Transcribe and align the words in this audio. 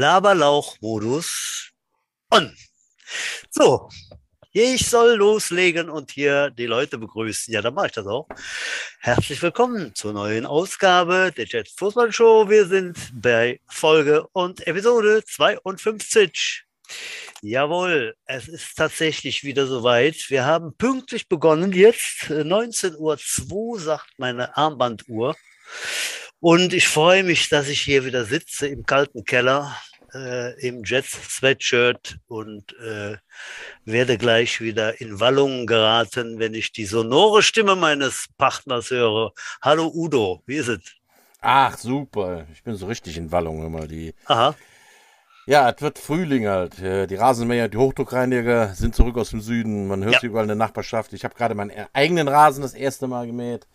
Laberlauch-Modus 0.00 1.72
on. 2.30 2.56
So, 3.50 3.90
ich 4.50 4.88
soll 4.88 5.16
loslegen 5.16 5.90
und 5.90 6.10
hier 6.10 6.48
die 6.48 6.64
Leute 6.64 6.96
begrüßen. 6.96 7.52
Ja, 7.52 7.60
dann 7.60 7.74
mache 7.74 7.88
ich 7.88 7.92
das 7.92 8.06
auch. 8.06 8.26
Herzlich 9.00 9.42
willkommen 9.42 9.94
zur 9.94 10.14
neuen 10.14 10.46
Ausgabe 10.46 11.34
der 11.36 11.44
Jets 11.44 11.74
Fußball 11.76 12.10
Show. 12.12 12.48
Wir 12.48 12.64
sind 12.64 12.96
bei 13.12 13.60
Folge 13.68 14.26
und 14.32 14.66
Episode 14.66 15.22
52. 15.22 16.64
Jawohl, 17.42 18.16
es 18.24 18.48
ist 18.48 18.76
tatsächlich 18.76 19.44
wieder 19.44 19.66
soweit. 19.66 20.30
Wir 20.30 20.46
haben 20.46 20.74
pünktlich 20.78 21.28
begonnen. 21.28 21.72
Jetzt 21.72 22.22
19.02 22.30 23.50
Uhr, 23.50 23.78
sagt 23.78 24.08
meine 24.16 24.56
Armbanduhr. 24.56 25.36
Und 26.42 26.72
ich 26.72 26.88
freue 26.88 27.22
mich, 27.22 27.50
dass 27.50 27.68
ich 27.68 27.82
hier 27.82 28.06
wieder 28.06 28.24
sitze 28.24 28.66
im 28.66 28.86
kalten 28.86 29.24
Keller, 29.24 29.76
äh, 30.14 30.66
im 30.66 30.84
Jets 30.84 31.12
Sweatshirt 31.36 32.18
und 32.28 32.72
äh, 32.78 33.16
werde 33.84 34.18
gleich 34.18 34.60
wieder 34.60 35.00
in 35.00 35.20
Wallungen 35.20 35.66
geraten, 35.66 36.38
wenn 36.38 36.54
ich 36.54 36.72
die 36.72 36.86
sonore 36.86 37.42
Stimme 37.42 37.76
meines 37.76 38.26
Partners 38.38 38.90
höre. 38.90 39.32
Hallo 39.62 39.90
Udo, 39.94 40.42
wie 40.46 40.56
ist 40.56 40.68
es? 40.68 40.80
Ach, 41.40 41.76
super. 41.78 42.46
Ich 42.52 42.62
bin 42.62 42.74
so 42.74 42.86
richtig 42.86 43.16
in 43.16 43.32
Wallungen 43.32 43.66
immer. 43.66 43.86
Die 43.86 44.14
Aha. 44.26 44.54
Ja, 45.46 45.70
es 45.70 45.80
wird 45.82 45.98
Frühling 45.98 46.46
halt. 46.46 46.78
Die 46.78 47.14
Rasenmäher, 47.14 47.68
die 47.68 47.78
Hochdruckreiniger 47.78 48.74
sind 48.74 48.94
zurück 48.94 49.16
aus 49.16 49.30
dem 49.30 49.40
Süden. 49.40 49.88
Man 49.88 50.04
hört 50.04 50.14
Ja. 50.14 50.20
sie 50.20 50.26
überall 50.26 50.44
in 50.44 50.48
der 50.48 50.56
Nachbarschaft. 50.56 51.12
Ich 51.12 51.24
habe 51.24 51.34
gerade 51.34 51.54
meinen 51.54 51.72
eigenen 51.92 52.28
Rasen 52.28 52.62
das 52.62 52.74
erste 52.74 53.08
Mal 53.08 53.26
gemäht 53.26 53.66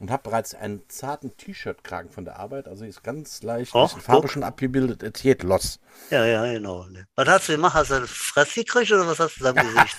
und 0.00 0.10
habe 0.10 0.22
bereits 0.24 0.54
einen 0.54 0.82
zarten 0.88 1.36
T-Shirt-Kragen 1.36 2.08
von 2.10 2.24
der 2.24 2.38
Arbeit. 2.38 2.66
Also 2.66 2.84
ist 2.84 3.04
ganz 3.04 3.42
leicht, 3.42 3.74
Och, 3.74 3.88
bisschen 3.88 4.00
Farbe 4.00 4.28
schon 4.28 4.42
abgebildet. 4.42 5.02
Es 5.02 5.22
geht 5.22 5.42
los. 5.42 5.78
Ja, 6.10 6.24
ja, 6.24 6.50
genau. 6.50 6.86
Was 7.14 7.28
hast 7.28 7.48
du 7.48 7.52
gemacht? 7.52 7.74
Hast 7.74 7.90
du 7.90 7.94
eine 7.96 8.06
Fresse 8.06 8.64
gekriegt 8.64 8.90
oder 8.90 9.06
was 9.06 9.20
hast 9.20 9.36
du 9.38 9.44
da 9.44 9.52
Gesicht 9.52 9.96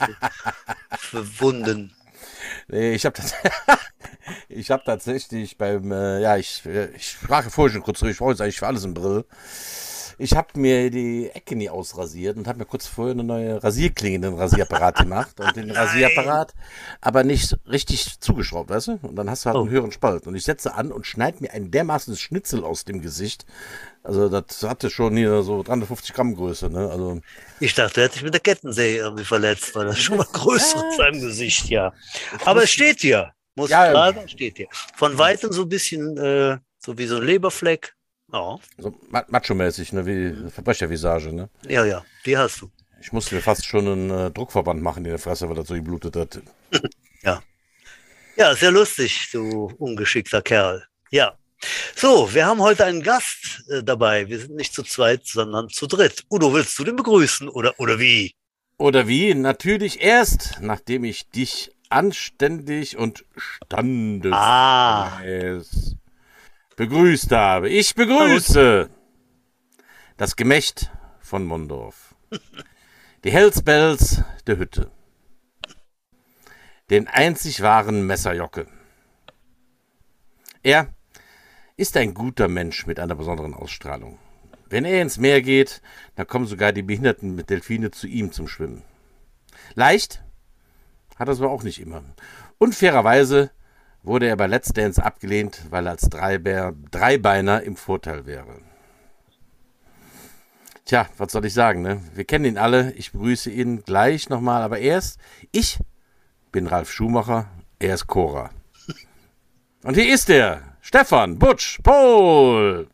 verwunden? 0.97 1.95
Nee, 2.67 2.93
Ich 2.93 3.05
habe 3.05 3.21
ich 4.49 4.71
habe 4.71 4.83
tatsächlich 4.83 5.57
beim, 5.57 5.91
äh, 5.91 6.19
ja, 6.19 6.35
ich, 6.35 6.65
äh, 6.65 6.87
ich 6.95 7.11
sprach 7.11 7.43
ja 7.43 7.49
vorher 7.49 7.73
schon 7.73 7.83
kurz 7.83 7.99
drüber, 7.99 8.11
ich 8.11 8.17
brauche 8.17 8.31
jetzt 8.31 8.41
eigentlich 8.41 8.59
für 8.59 8.67
alles 8.67 8.83
einen 8.83 8.95
Brill. 8.95 9.25
Ich 10.17 10.35
habe 10.35 10.59
mir 10.59 10.89
die 10.89 11.29
Ecke 11.33 11.55
nie 11.55 11.69
ausrasiert 11.69 12.37
und 12.37 12.47
habe 12.47 12.59
mir 12.59 12.65
kurz 12.65 12.87
vorher 12.87 13.13
eine 13.13 13.23
neue 13.23 13.63
Rasierklinge 13.63 14.15
in 14.17 14.21
den 14.21 14.33
Rasierapparat 14.35 14.95
gemacht 14.99 15.39
und 15.39 15.55
den 15.55 15.71
Rasierapparat 15.71 16.53
aber 17.01 17.23
nicht 17.23 17.57
richtig 17.67 18.19
zugeschraubt, 18.19 18.69
weißt 18.69 18.87
du? 18.87 18.99
Und 19.01 19.15
dann 19.15 19.29
hast 19.29 19.45
du 19.45 19.49
halt 19.49 19.57
Oh. 19.57 19.61
einen 19.61 19.69
höheren 19.69 19.91
Spalt. 19.91 20.27
Und 20.27 20.35
ich 20.35 20.43
setze 20.43 20.73
an 20.75 20.91
und 20.91 21.05
schneide 21.05 21.37
mir 21.41 21.51
ein 21.53 21.71
dermaßen 21.71 22.15
Schnitzel 22.15 22.63
aus 22.63 22.85
dem 22.85 23.01
Gesicht. 23.01 23.45
Also 24.03 24.29
das 24.29 24.63
hatte 24.63 24.89
schon 24.89 25.15
hier 25.15 25.43
so 25.43 25.61
350 25.63 26.13
Gramm 26.13 26.35
Größe, 26.35 26.69
ne? 26.69 26.89
Also 26.89 27.21
Ich 27.59 27.73
dachte, 27.75 28.01
er 28.01 28.05
hätte 28.05 28.15
sich 28.15 28.23
mit 28.23 28.33
der 28.33 28.41
Kettensäge 28.41 28.97
irgendwie 28.99 29.25
verletzt, 29.25 29.75
weil 29.75 29.85
das 29.85 29.99
schon 29.99 30.17
mal 30.17 30.27
größer 30.33 30.83
in 30.91 30.97
seinem 30.97 31.21
Gesicht, 31.21 31.69
ja. 31.69 31.93
Aber 32.45 32.63
es 32.63 32.71
steht 32.71 33.01
hier. 33.01 33.31
Muss 33.55 33.69
Ja, 33.69 33.87
ich 33.87 33.93
sagen, 33.93 34.27
steht 34.29 34.57
hier. 34.57 34.67
Von 34.95 35.17
weitem 35.17 35.51
so 35.51 35.63
ein 35.63 35.69
bisschen, 35.69 36.17
äh, 36.17 36.57
so 36.79 36.97
wie 36.97 37.05
so 37.05 37.17
ein 37.17 37.23
Leberfleck. 37.23 37.93
Ja, 38.33 38.57
so 38.77 38.93
ma- 39.09 39.25
macho-mäßig, 39.27 39.91
ne? 39.93 40.05
Wie 40.05 40.49
Verbrechervisage, 40.51 41.33
ne? 41.33 41.49
ja, 41.67 41.83
ja, 41.85 42.03
die 42.25 42.37
hast 42.37 42.61
du. 42.61 42.71
Ich 43.01 43.11
musste 43.11 43.35
mir 43.35 43.41
fast 43.41 43.65
schon 43.65 43.87
einen 43.87 44.09
äh, 44.11 44.31
Druckverband 44.31 44.81
machen 44.81 45.03
in 45.05 45.09
der 45.11 45.19
Fresse, 45.19 45.49
weil 45.49 45.55
das 45.55 45.67
so 45.67 45.73
geblutet 45.73 46.15
hat. 46.15 46.39
Ja, 48.37 48.55
sehr 48.55 48.71
lustig, 48.71 49.29
du 49.33 49.65
ungeschickter 49.77 50.41
Kerl. 50.41 50.85
Ja. 51.11 51.37
So, 51.95 52.33
wir 52.33 52.45
haben 52.45 52.61
heute 52.61 52.85
einen 52.85 53.03
Gast 53.03 53.63
äh, 53.69 53.83
dabei. 53.83 54.27
Wir 54.29 54.39
sind 54.39 54.55
nicht 54.55 54.73
zu 54.73 54.83
zweit, 54.83 55.27
sondern 55.27 55.67
zu 55.69 55.85
dritt. 55.85 56.23
Udo, 56.31 56.53
willst 56.53 56.79
du 56.79 56.83
den 56.85 56.95
begrüßen 56.95 57.49
oder, 57.49 57.77
oder 57.77 57.99
wie? 57.99 58.33
Oder 58.77 59.07
wie? 59.07 59.35
Natürlich 59.35 60.01
erst, 60.01 60.57
nachdem 60.61 61.03
ich 61.03 61.29
dich 61.29 61.71
anständig 61.89 62.97
und 62.97 63.25
standesgemäß 63.35 64.33
Ah, 64.35 65.19
begrüßt 66.75 67.31
habe. 67.31 67.69
Ich 67.69 67.95
begrüße 67.95 68.89
das 70.17 70.35
Gemächt 70.35 70.91
von 71.19 71.45
Mondorf. 71.45 72.15
Die 73.23 73.31
Hellsbells 73.31 74.23
der 74.47 74.57
Hütte. 74.57 74.91
Den 76.89 77.07
einzig 77.07 77.61
wahren 77.61 78.05
Messerjocke. 78.05 78.67
Er 80.63 80.93
ist 81.77 81.97
ein 81.97 82.13
guter 82.13 82.47
Mensch 82.47 82.85
mit 82.85 82.99
einer 82.99 83.15
besonderen 83.15 83.53
Ausstrahlung. 83.53 84.19
Wenn 84.69 84.85
er 84.85 85.01
ins 85.01 85.17
Meer 85.17 85.41
geht, 85.41 85.81
dann 86.15 86.27
kommen 86.27 86.47
sogar 86.47 86.71
die 86.71 86.83
Behinderten 86.83 87.35
mit 87.35 87.49
Delfine 87.49 87.91
zu 87.91 88.07
ihm 88.07 88.31
zum 88.31 88.47
Schwimmen. 88.47 88.83
Leicht 89.73 90.23
hat 91.15 91.27
er 91.27 91.33
es 91.33 91.39
aber 91.39 91.51
auch 91.51 91.63
nicht 91.63 91.81
immer. 91.81 92.03
Unfairerweise 92.57 93.51
wurde 94.03 94.27
er 94.27 94.35
bei 94.35 94.47
Let's 94.47 94.69
Dance 94.73 95.03
abgelehnt, 95.03 95.65
weil 95.69 95.87
er 95.87 95.91
als 95.91 96.09
Dreibär, 96.09 96.73
Dreibeiner 96.91 97.63
im 97.63 97.75
Vorteil 97.75 98.25
wäre. 98.25 98.61
Tja, 100.85 101.07
was 101.17 101.31
soll 101.31 101.45
ich 101.45 101.53
sagen, 101.53 101.81
ne? 101.81 102.01
Wir 102.15 102.25
kennen 102.25 102.45
ihn 102.45 102.57
alle. 102.57 102.91
Ich 102.93 103.11
begrüße 103.11 103.49
ihn 103.51 103.83
gleich 103.83 104.29
nochmal, 104.29 104.61
aber 104.63 104.79
erst, 104.79 105.19
ich 105.51 105.79
bin 106.51 106.67
Ralf 106.67 106.91
Schumacher, 106.91 107.49
er 107.79 107.95
ist 107.95 108.07
Cora. 108.07 108.49
Und 109.83 109.95
hier 109.95 110.13
ist 110.13 110.29
er, 110.29 110.77
Stefan 110.81 111.39
Butsch 111.39 111.79
Pohl. 111.81 112.87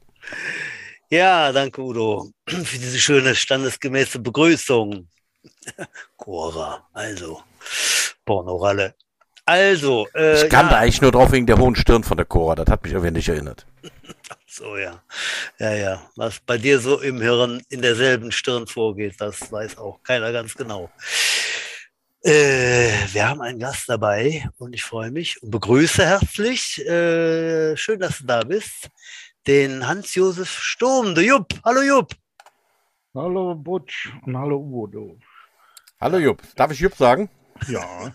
ja, 1.09 1.51
danke, 1.51 1.81
Udo, 1.81 2.29
für 2.47 2.77
diese 2.77 2.99
schöne, 2.99 3.33
standesgemäße 3.33 4.19
Begrüßung. 4.19 5.07
Cora, 6.17 6.87
also, 6.93 7.41
Pornoralle. 8.25 8.93
Also, 9.47 10.09
äh, 10.13 10.43
Ich 10.43 10.49
kannte 10.49 10.73
ja, 10.73 10.81
eigentlich 10.81 11.01
nur 11.01 11.13
drauf 11.13 11.31
wegen 11.31 11.45
der 11.45 11.57
hohen 11.57 11.73
Stirn 11.77 12.03
von 12.03 12.17
der 12.17 12.25
Cora, 12.25 12.53
das 12.55 12.67
hat 12.67 12.83
mich 12.83 12.91
irgendwie 12.91 13.13
nicht 13.13 13.29
erinnert. 13.29 13.65
so, 14.45 14.75
ja. 14.75 15.01
Ja, 15.57 15.73
ja. 15.73 16.01
Was 16.17 16.41
bei 16.41 16.57
dir 16.57 16.79
so 16.79 16.99
im 16.99 17.21
Hirn 17.21 17.61
in 17.69 17.81
derselben 17.81 18.33
Stirn 18.33 18.67
vorgeht, 18.67 19.15
das 19.19 19.49
weiß 19.49 19.77
auch 19.77 20.03
keiner 20.03 20.33
ganz 20.33 20.53
genau. 20.53 20.91
Äh, 22.23 22.91
wir 23.13 23.29
haben 23.29 23.39
einen 23.39 23.57
Gast 23.57 23.87
dabei 23.87 24.49
und 24.57 24.73
ich 24.73 24.83
freue 24.83 25.11
mich 25.11 25.41
und 25.41 25.49
begrüße 25.49 26.05
herzlich, 26.05 26.85
äh, 26.85 27.77
schön, 27.77 28.01
dass 28.01 28.17
du 28.17 28.25
da 28.25 28.43
bist, 28.43 28.89
den 29.47 29.87
Hans-Josef 29.87 30.49
Sturm, 30.61 31.15
der 31.15 31.23
Jupp. 31.23 31.53
Hallo 31.63 31.81
Jupp. 31.83 32.11
Hallo 33.15 33.55
Butch 33.55 34.11
und 34.25 34.37
hallo 34.37 34.57
Udo. 34.57 35.17
Hallo 36.01 36.17
Jupp, 36.17 36.41
darf 36.57 36.69
ich 36.73 36.79
Jupp 36.81 36.95
sagen? 36.95 37.29
Ja, 37.69 38.13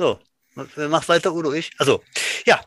So, 0.00 0.18
mach 0.54 1.06
weiter, 1.10 1.34
Udo, 1.34 1.52
ich. 1.52 1.72
Also, 1.76 2.02
ja, 2.46 2.58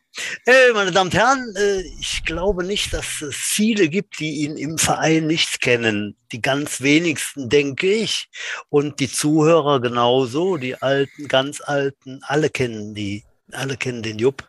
äh, 0.46 0.72
meine 0.72 0.92
Damen 0.92 1.08
und 1.08 1.16
Herren, 1.16 1.56
äh, 1.56 1.82
ich 2.00 2.24
glaube 2.26 2.64
nicht, 2.64 2.94
dass 2.94 3.24
es 3.24 3.36
viele 3.36 3.90
gibt, 3.90 4.20
die 4.20 4.44
ihn 4.44 4.56
im 4.56 4.78
Verein 4.78 5.26
nicht 5.26 5.60
kennen. 5.60 6.16
Die 6.32 6.44
ganz 6.44 6.82
wenigsten, 6.82 7.50
denke 7.50 7.92
ich. 7.92 8.30
Und 8.70 9.00
die 9.00 9.12
Zuhörer 9.12 9.82
genauso, 9.82 10.58
die 10.58 10.80
Alten, 10.80 11.28
ganz 11.28 11.60
Alten, 11.60 12.20
alle 12.22 12.52
kennen 12.52 12.94
die, 12.94 13.24
alle 13.52 13.78
kennen 13.78 14.04
den 14.04 14.20
Jupp. 14.20 14.48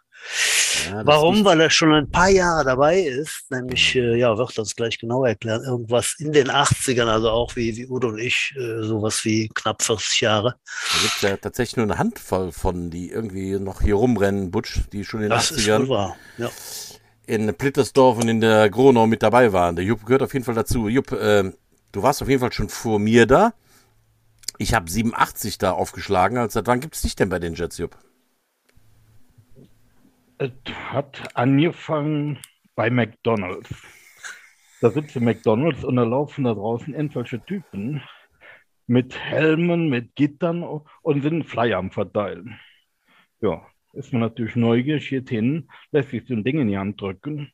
Ja, 0.91 1.07
Warum? 1.07 1.45
Weil 1.45 1.61
er 1.61 1.71
schon 1.71 1.93
ein 1.93 2.11
paar 2.11 2.29
Jahre 2.29 2.65
dabei 2.65 3.01
ist, 3.01 3.51
nämlich, 3.51 3.95
äh, 3.95 4.17
ja, 4.17 4.37
wird 4.37 4.59
uns 4.59 4.75
gleich 4.75 4.99
genau 4.99 5.25
erklären, 5.25 5.63
irgendwas 5.65 6.17
in 6.19 6.33
den 6.33 6.51
80ern, 6.51 7.07
also 7.07 7.31
auch 7.31 7.55
wie, 7.57 7.77
wie 7.77 7.87
Udo 7.87 8.09
und 8.09 8.19
ich, 8.19 8.55
äh, 8.57 8.83
sowas 8.83 9.25
wie 9.25 9.49
knapp 9.55 9.83
40 9.83 10.21
Jahre. 10.21 10.57
Da 10.93 11.01
gibt 11.03 11.15
es 11.17 11.23
ja 11.23 11.37
tatsächlich 11.37 11.77
nur 11.77 11.87
eine 11.87 11.99
Handvoll 11.99 12.53
von, 12.53 12.91
die 12.91 13.11
irgendwie 13.11 13.59
noch 13.59 13.81
hier 13.83 13.95
rumrennen, 13.97 14.51
Butsch, 14.51 14.81
die 14.93 15.05
schon 15.05 15.21
in 15.21 15.25
den 15.25 15.31
Das 15.31 15.51
ist 15.51 15.67
wohl 15.67 15.75
80ern 15.75 15.89
wahr. 15.89 16.17
Ja. 16.39 16.51
in 17.27 17.55
Plittersdorf 17.55 18.19
und 18.19 18.29
in 18.29 18.41
der 18.41 18.69
Gronau 18.71 19.07
mit 19.07 19.23
dabei 19.23 19.53
waren. 19.53 19.77
Der 19.77 19.85
Jupp 19.85 20.05
gehört 20.05 20.23
auf 20.23 20.33
jeden 20.33 20.45
Fall 20.45 20.55
dazu. 20.55 20.89
Jupp, 20.89 21.13
äh, 21.13 21.53
du 21.93 22.03
warst 22.03 22.23
auf 22.23 22.29
jeden 22.29 22.41
Fall 22.41 22.53
schon 22.53 22.69
vor 22.69 22.99
mir 22.99 23.27
da. 23.27 23.55
Ich 24.59 24.75
habe 24.75 24.91
87 24.91 25.59
da 25.59 25.73
aufgeschlagen. 25.73 26.39
Also 26.39 26.55
seit 26.55 26.67
wann 26.67 26.81
gibt 26.81 26.95
es 26.95 27.03
dich 27.03 27.17
denn 27.17 27.29
bei 27.29 27.39
den 27.39 27.55
Jets, 27.55 27.79
Jupp? 27.79 27.97
Es 30.39 30.53
hat 30.91 31.37
angefangen 31.37 32.39
bei 32.75 32.91
McDonalds. 32.91 33.71
Da 34.81 34.91
sitzt 34.91 35.17
McDonalds 35.17 35.85
und 35.85 35.97
da 35.97 36.05
laufen 36.05 36.45
da 36.45 36.55
draußen 36.55 36.95
irgendwelche 36.95 37.45
Typen 37.45 38.03
mit 38.87 39.19
Helmen, 39.19 39.89
mit 39.89 40.15
Gittern 40.15 40.63
und 40.63 41.23
sind 41.23 41.45
Flyer 41.45 41.79
am 41.79 41.91
Verteilen. 41.91 42.59
Ja, 43.41 43.67
ist 43.93 44.13
man 44.13 44.21
natürlich 44.21 44.57
neugierig, 44.57 45.09
geht 45.09 45.31
hin, 45.31 45.69
lässt 45.93 46.11
sich 46.11 46.27
so 46.27 46.35
ein 46.35 46.45
Ding 46.45 46.61
in 46.61 46.69
die 46.69 46.79
Hand 46.79 47.01
drücken. 47.01 47.53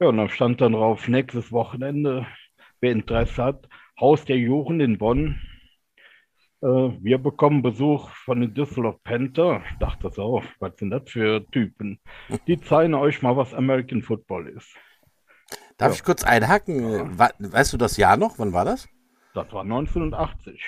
Ja, 0.00 0.08
und 0.08 0.16
dann 0.16 0.28
stand 0.28 0.60
dann 0.60 0.72
drauf, 0.72 1.08
nächstes 1.08 1.52
Wochenende, 1.52 2.26
wer 2.80 2.92
Interesse 2.92 3.42
hat, 3.42 3.68
Haus 4.00 4.24
der 4.24 4.38
Juren 4.38 4.80
in 4.80 4.96
Bonn. 4.96 5.40
Äh, 6.60 6.66
wir 6.66 7.18
bekommen 7.18 7.62
Besuch 7.62 8.10
von 8.24 8.40
den 8.40 8.52
Düsseldorf 8.54 8.96
Panther. 9.04 9.62
Ich 9.70 9.78
dachte 9.78 10.10
so, 10.10 10.42
was 10.58 10.72
sind 10.76 10.90
das 10.90 11.02
für 11.08 11.46
Typen? 11.50 12.00
Die 12.46 12.60
zeigen 12.60 12.94
euch 12.94 13.22
mal, 13.22 13.36
was 13.36 13.54
American 13.54 14.02
Football 14.02 14.48
ist. 14.48 14.68
Darf 15.76 15.90
Ja. 15.92 15.94
ich 15.94 16.04
kurz 16.04 16.24
einhaken? 16.24 17.18
Wa- 17.18 17.30
Weißt 17.38 17.72
du 17.72 17.76
das 17.76 17.96
Jahr 17.96 18.16
noch? 18.16 18.38
Wann 18.38 18.52
war 18.52 18.64
das? 18.64 18.88
Das 19.34 19.52
war 19.52 19.62
1980. 19.62 20.60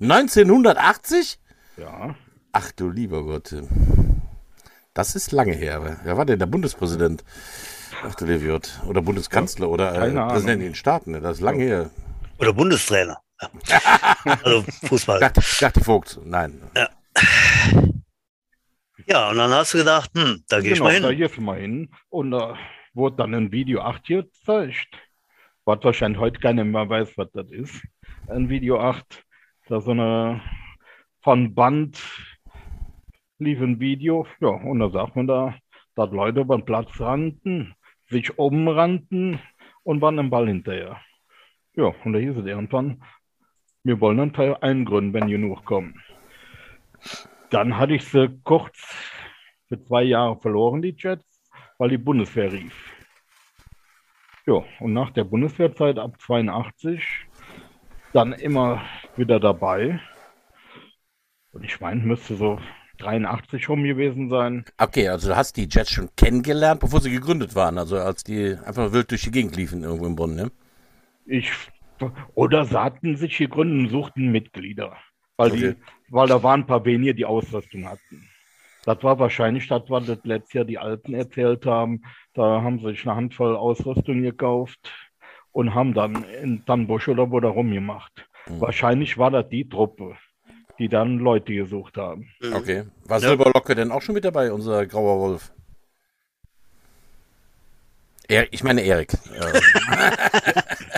1980? 0.00 1.38
Ja. 1.78 2.14
Ach 2.52 2.72
du 2.72 2.90
lieber 2.90 3.22
Gott. 3.24 3.54
Das 4.94 5.14
ist 5.14 5.32
lange 5.32 5.52
her. 5.52 5.98
Wer 6.02 6.16
war 6.16 6.26
denn 6.26 6.38
der 6.38 6.46
Bundespräsident? 6.46 7.24
Ach 8.04 8.14
du 8.16 8.26
lieber 8.26 8.52
Gott. 8.52 8.80
Oder 8.86 9.00
Bundeskanzler 9.00 9.68
oder 9.70 9.94
äh. 9.94 10.12
Präsident 10.12 10.60
in 10.60 10.68
den 10.68 10.74
Staaten. 10.74 11.12
Das 11.22 11.38
ist 11.38 11.40
lange 11.42 11.62
her. 11.64 11.90
Oder 12.38 12.52
Bundestrainer. 12.52 13.18
Ja. 13.40 14.16
also 14.42 14.62
Fußball. 14.86 15.20
Gatti 15.20 15.80
Vogt. 15.80 16.18
Nein. 16.24 16.60
Ja, 19.06 19.30
und 19.30 19.36
dann 19.38 19.50
hast 19.50 19.74
du 19.74 19.78
gedacht, 19.78 20.10
hm, 20.14 20.44
da 20.48 20.60
gehe 20.60 20.72
ich 20.72 20.78
genau, 20.78 20.90
mal 20.90 21.00
da 21.00 21.08
hin. 21.08 21.18
gehst 21.18 21.36
du 21.36 21.40
mal 21.40 21.58
hin. 21.58 21.90
Und 22.08 22.30
da 22.32 22.58
wurde 22.94 23.16
dann 23.16 23.34
ein 23.34 23.52
Video 23.52 23.80
8 23.80 24.04
gezeigt. 24.04 24.88
Was 25.64 25.82
wahrscheinlich 25.82 26.20
heute 26.20 26.40
keiner 26.40 26.64
mehr 26.64 26.88
weiß, 26.88 27.16
was 27.16 27.30
das 27.32 27.50
ist. 27.50 27.82
Ein 28.26 28.48
Video 28.48 28.80
8. 28.80 29.24
Da 29.68 29.80
so 29.80 29.92
eine 29.92 30.42
von 31.22 31.54
Band 31.54 32.02
lief 33.38 33.60
ein 33.60 33.80
Video. 33.80 34.26
Ja, 34.40 34.48
und 34.48 34.80
da 34.80 34.90
sagt 34.90 35.16
man 35.16 35.26
da, 35.26 35.54
dass 35.94 36.10
Leute 36.10 36.40
über 36.40 36.56
den 36.56 36.64
Platz 36.64 36.88
rannten, 37.00 37.74
sich 38.08 38.38
umrannten 38.38 39.40
und 39.82 40.00
waren 40.00 40.18
im 40.18 40.30
Ball 40.30 40.48
hinterher. 40.48 41.00
Ja, 41.74 41.92
und 42.04 42.12
da 42.12 42.18
hieß 42.18 42.36
es 42.36 42.46
irgendwann, 42.46 43.02
wir 43.88 44.02
wollen 44.02 44.20
einen 44.20 44.34
Teil 44.34 44.54
eingründen, 44.60 45.14
wenn 45.14 45.28
genug 45.28 45.64
kommen. 45.64 45.94
Dann 47.48 47.78
hatte 47.78 47.94
ich 47.94 48.04
sie 48.04 48.28
kurz 48.44 48.76
für 49.66 49.82
zwei 49.82 50.02
Jahre 50.02 50.38
verloren, 50.38 50.82
die 50.82 50.94
Jets, 50.96 51.24
weil 51.78 51.88
die 51.88 51.96
Bundeswehr 51.96 52.52
rief. 52.52 52.92
Ja, 54.46 54.62
und 54.80 54.92
nach 54.92 55.10
der 55.10 55.24
Bundeswehrzeit 55.24 55.98
ab 55.98 56.20
82 56.20 57.02
dann 58.12 58.34
immer 58.34 58.82
wieder 59.16 59.40
dabei. 59.40 59.98
Und 61.52 61.64
ich 61.64 61.80
meine, 61.80 62.02
müsste 62.02 62.36
so 62.36 62.58
83 62.98 63.70
rum 63.70 63.84
gewesen 63.84 64.28
sein. 64.28 64.66
Okay, 64.76 65.08
also 65.08 65.30
du 65.30 65.36
hast 65.36 65.56
die 65.56 65.66
Jets 65.70 65.92
schon 65.92 66.10
kennengelernt, 66.14 66.80
bevor 66.80 67.00
sie 67.00 67.10
gegründet 67.10 67.54
waren. 67.54 67.78
Also 67.78 67.96
als 67.96 68.22
die 68.22 68.54
einfach 68.66 68.92
wild 68.92 69.10
durch 69.10 69.22
die 69.22 69.30
Gegend 69.30 69.56
liefen 69.56 69.82
irgendwo 69.82 70.04
im 70.04 70.16
Bonn, 70.16 70.34
ne? 70.34 70.50
Ich, 71.24 71.50
oder 72.34 72.64
sie 72.64 72.80
hatten 72.80 73.16
sich 73.16 73.36
gegründet 73.38 73.86
und 73.86 73.88
suchten 73.90 74.30
Mitglieder, 74.30 74.96
weil, 75.36 75.50
Okay. 75.52 75.74
die, 75.74 76.12
weil 76.12 76.28
da 76.28 76.42
waren 76.42 76.60
ein 76.60 76.66
paar 76.66 76.84
wenige, 76.84 77.14
die 77.14 77.24
Ausrüstung 77.24 77.86
hatten. 77.88 78.28
Das 78.84 79.02
war 79.02 79.18
wahrscheinlich 79.18 79.68
das, 79.68 79.82
was 79.88 80.06
das 80.06 80.18
letztes 80.24 80.54
Jahr 80.54 80.64
die 80.64 80.78
Alten 80.78 81.12
erzählt 81.14 81.66
haben. 81.66 82.02
Da 82.34 82.62
haben 82.62 82.78
sie 82.78 82.86
sich 82.90 83.04
eine 83.06 83.16
Handvoll 83.16 83.54
Ausrüstung 83.56 84.22
gekauft 84.22 84.78
und 85.52 85.74
haben 85.74 85.92
dann 85.92 86.24
in 86.24 86.64
Tannbusch 86.64 87.08
oder 87.08 87.30
wo 87.30 87.38
da 87.40 87.48
rumgemacht. 87.48 88.26
Mhm. 88.48 88.60
Wahrscheinlich 88.60 89.18
war 89.18 89.30
das 89.30 89.48
die 89.50 89.68
Truppe, 89.68 90.16
die 90.78 90.88
dann 90.88 91.18
Leute 91.18 91.52
gesucht 91.54 91.98
haben. 91.98 92.30
Mhm. 92.40 92.52
Okay. 92.54 92.84
War 93.04 93.18
Ja. 93.20 93.28
Silberlocke 93.28 93.74
denn 93.74 93.90
auch 93.90 94.00
schon 94.00 94.14
mit 94.14 94.24
dabei, 94.24 94.52
unser 94.52 94.86
grauer 94.86 95.20
Wolf? 95.20 95.52
Er, 98.28 98.50
ich 98.52 98.62
meine 98.62 98.82
Erik. 98.82 99.12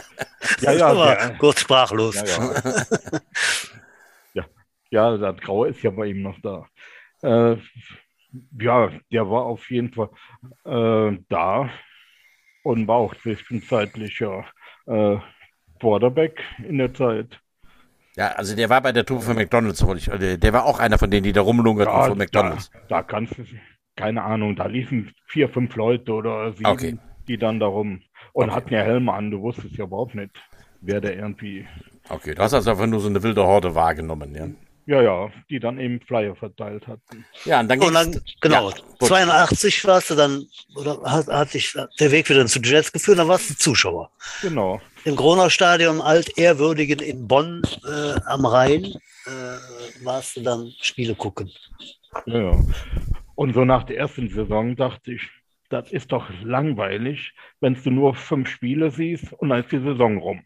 Ja. 0.60 0.72
Ja, 0.72 0.92
ja, 0.94 1.28
kurz 1.38 1.60
sprachlos. 1.60 2.16
Ja, 2.16 2.24
ja. 2.24 3.04
ja, 4.34 4.44
ja, 4.90 5.16
das 5.16 5.36
Graue 5.40 5.68
ist 5.68 5.82
ja 5.82 5.90
bei 5.90 6.06
ihm 6.06 6.22
noch 6.22 6.38
da. 6.42 6.66
Äh, 7.22 7.56
ja, 8.60 8.90
der 9.12 9.28
war 9.30 9.44
auf 9.44 9.70
jeden 9.70 9.92
Fall 9.92 10.10
äh, 10.64 11.18
da 11.28 11.70
und 12.62 12.86
war 12.86 12.96
auch 12.96 13.14
zwischenzeitlicher 13.16 14.44
äh, 14.86 15.16
Quarterback 15.80 16.40
in 16.66 16.78
der 16.78 16.92
Zeit. 16.94 17.40
ja, 18.16 18.28
also 18.32 18.54
der 18.54 18.68
war 18.68 18.80
bei 18.80 18.92
der 18.92 19.04
Truppe 19.04 19.22
von 19.22 19.36
McDonalds. 19.36 19.82
Ich, 19.96 20.08
äh, 20.08 20.36
der 20.36 20.52
war 20.52 20.64
auch 20.64 20.78
einer 20.78 20.98
von 20.98 21.10
denen, 21.10 21.24
die 21.24 21.32
da 21.32 21.40
rumlungerten 21.40 21.92
Ja, 21.94 22.04
von 22.04 22.18
McDonalds. 22.18 22.70
Da, 22.70 22.80
da 22.88 23.02
kannst 23.02 23.36
du, 23.38 23.44
keine 23.96 24.22
Ahnung, 24.22 24.56
da 24.56 24.66
liefen 24.66 25.12
vier, 25.26 25.48
fünf 25.48 25.74
Leute 25.76 26.12
oder 26.12 26.52
sieben, 26.52 26.66
Okay. 26.66 26.98
die 27.28 27.38
dann 27.38 27.60
da 27.60 27.66
rum 27.66 28.02
und 28.32 28.46
Okay. 28.46 28.54
hatten 28.56 28.74
ja 28.74 28.80
Helme 28.82 29.12
an. 29.12 29.30
Du 29.30 29.40
wusstest 29.40 29.76
ja 29.76 29.84
überhaupt 29.84 30.14
nicht, 30.14 30.30
wer 30.80 31.00
der 31.00 31.16
irgendwie 31.16 31.66
Okay, 32.08 32.34
du 32.34 32.42
hast 32.42 32.54
also 32.54 32.70
einfach 32.70 32.86
nur 32.86 33.00
so 33.00 33.08
eine 33.08 33.22
wilde 33.22 33.44
Horde 33.44 33.74
wahrgenommen, 33.74 34.34
ja? 34.34 34.48
Ja, 34.86 35.02
ja, 35.02 35.30
die 35.48 35.60
dann 35.60 35.78
eben 35.78 36.00
Flyer 36.00 36.34
verteilt 36.34 36.84
hatten. 36.88 37.24
Ja, 37.44 37.60
und 37.60 37.68
dann 37.68 37.78
Und 37.80 37.94
dann, 37.94 38.20
genau, 38.40 38.70
Ja, 38.70 38.76
gut. 38.98 39.08
82 39.08 39.84
warst 39.86 40.10
du 40.10 40.16
dann, 40.16 40.44
oder 40.74 41.00
hat, 41.04 41.28
hat 41.28 41.54
dich 41.54 41.76
der 42.00 42.10
Weg 42.10 42.28
wieder 42.28 42.44
zu 42.46 42.58
Jets 42.60 42.90
geführt, 42.90 43.18
dann 43.18 43.28
warst 43.28 43.50
du 43.50 43.54
Zuschauer. 43.54 44.10
Genau. 44.42 44.80
Im 45.04 45.14
Gronau-Stadion, 45.14 46.00
altehrwürdigen 46.00 46.98
in 46.98 47.28
Bonn 47.28 47.62
äh, 47.86 48.20
am 48.26 48.44
Rhein, 48.44 48.84
äh, 48.84 50.04
warst 50.04 50.36
du 50.36 50.40
dann 50.42 50.72
Spiele 50.80 51.14
gucken. 51.14 51.48
Ja, 52.26 52.40
ja. 52.50 52.60
Und 53.36 53.54
so 53.54 53.64
nach 53.64 53.84
der 53.84 53.98
ersten 53.98 54.28
Saison 54.28 54.74
dachte 54.74 55.12
ich, 55.12 55.22
das 55.70 55.90
ist 55.90 56.12
doch 56.12 56.28
langweilig, 56.42 57.32
wenn 57.60 57.74
du 57.74 57.90
nur 57.90 58.14
fünf 58.14 58.48
Spiele 58.48 58.90
siehst 58.90 59.32
und 59.32 59.48
dann 59.48 59.60
ist 59.60 59.72
die 59.72 59.78
Saison 59.80 60.18
rum. 60.18 60.44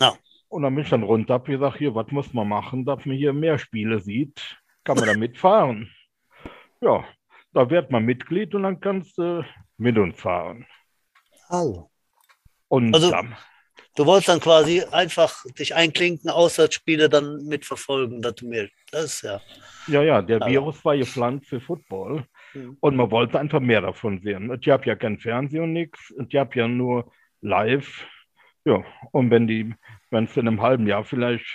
Ja. 0.00 0.14
Und 0.48 0.62
dann 0.62 0.74
bin 0.74 0.84
ich 0.84 0.90
dann 0.90 1.02
runter, 1.02 1.34
hab 1.34 1.46
gesagt, 1.46 1.78
hier, 1.78 1.94
was 1.94 2.10
muss 2.10 2.32
man 2.32 2.48
machen, 2.48 2.84
dass 2.84 3.04
man 3.06 3.16
hier 3.16 3.32
mehr 3.32 3.58
Spiele 3.58 4.00
sieht? 4.00 4.58
Kann 4.84 4.96
man 4.96 5.06
da 5.06 5.14
mitfahren? 5.14 5.90
Ja, 6.80 7.04
da 7.52 7.68
wird 7.70 7.90
man 7.90 8.04
Mitglied 8.04 8.54
und 8.54 8.62
dann 8.62 8.78
kannst 8.78 9.18
du 9.18 9.44
mit 9.78 9.98
uns 9.98 10.20
fahren. 10.20 10.64
Also. 11.48 11.90
Und 12.68 12.94
Also- 12.94 13.10
dann, 13.10 13.34
Du 13.96 14.06
wolltest 14.06 14.28
dann 14.28 14.38
quasi 14.38 14.84
einfach 14.92 15.44
dich 15.58 15.74
einklinken, 15.74 16.30
Auswärtsspiele 16.30 17.08
dann 17.08 17.44
mitverfolgen, 17.46 18.22
dass 18.22 18.36
du 18.36 18.46
mir, 18.48 18.68
das 18.92 19.04
ist 19.06 19.22
ja. 19.22 19.40
ja, 19.88 20.02
ja, 20.04 20.22
der 20.22 20.36
Aber- 20.36 20.46
Virus 20.48 20.84
war 20.84 20.96
gepflanzt 20.96 21.48
für 21.48 21.60
Football. 21.60 22.24
Mhm. 22.54 22.76
Und 22.80 22.96
man 22.96 23.10
wollte 23.10 23.38
einfach 23.38 23.60
mehr 23.60 23.80
davon 23.80 24.20
sehen. 24.20 24.56
Ich 24.60 24.68
habe 24.68 24.86
ja 24.86 24.96
kein 24.96 25.18
Fernsehen 25.18 25.64
und 25.64 25.72
nichts. 25.72 26.14
Ich 26.28 26.36
habe 26.36 26.58
ja 26.58 26.68
nur 26.68 27.12
live. 27.40 28.06
Ja, 28.64 28.84
und 29.12 29.30
wenn 29.30 29.46
die, 29.46 29.74
wenn 30.10 30.26
du 30.26 30.40
in 30.40 30.48
einem 30.48 30.60
halben 30.62 30.86
Jahr 30.86 31.04
vielleicht 31.04 31.46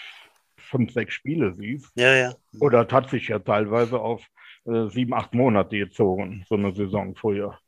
fünf, 0.57 0.91
sechs 0.91 1.13
Spiele 1.13 1.53
siehst, 1.55 1.93
Ja, 1.95 2.13
ja. 2.15 2.33
oder 2.59 2.85
das 2.85 2.93
hat 2.93 3.09
sich 3.09 3.27
ja 3.27 3.39
teilweise 3.39 3.99
auf 3.99 4.25
äh, 4.65 4.87
sieben, 4.87 5.13
acht 5.13 5.33
Monate 5.33 5.77
gezogen, 5.77 6.45
so 6.47 6.55
eine 6.55 6.73
Saison 6.73 7.15
früher. 7.15 7.59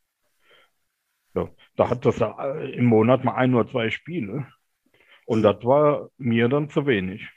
Ja, 1.36 1.50
da 1.76 1.90
hat 1.90 2.06
das 2.06 2.20
ja, 2.20 2.32
äh, 2.56 2.72
im 2.74 2.86
Monat 2.86 3.24
mal 3.24 3.36
ein 3.36 3.54
oder 3.54 3.70
zwei 3.70 3.90
Spiele. 3.92 4.48
Und 5.26 5.44
das 5.44 5.64
war 5.64 6.10
mir 6.18 6.50
dann 6.50 6.70
zu 6.70 6.86
wenig. 6.88 7.28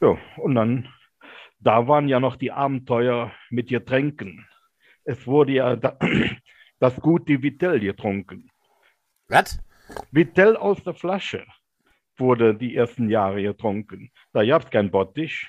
Ja, 0.00 0.16
und 0.38 0.54
dann, 0.54 0.88
da 1.60 1.88
waren 1.88 2.08
ja 2.08 2.20
noch 2.20 2.36
die 2.36 2.52
Abenteuer 2.52 3.32
mit 3.50 3.68
Getränken. 3.68 4.46
Es 5.06 5.26
wurde 5.26 5.52
ja 5.52 5.76
da, 5.76 5.98
das 6.80 6.96
gute 7.00 7.42
Vitell 7.42 7.80
getrunken. 7.80 8.50
was? 9.28 9.58
Vitell 10.10 10.56
aus 10.56 10.82
der 10.82 10.94
Flasche 10.94 11.46
wurde 12.16 12.54
die 12.54 12.74
ersten 12.74 13.08
Jahre 13.08 13.42
getrunken. 13.42 14.10
Da 14.32 14.44
gab 14.44 14.64
es 14.64 14.70
kein 14.70 14.90
Bottich. 14.90 15.48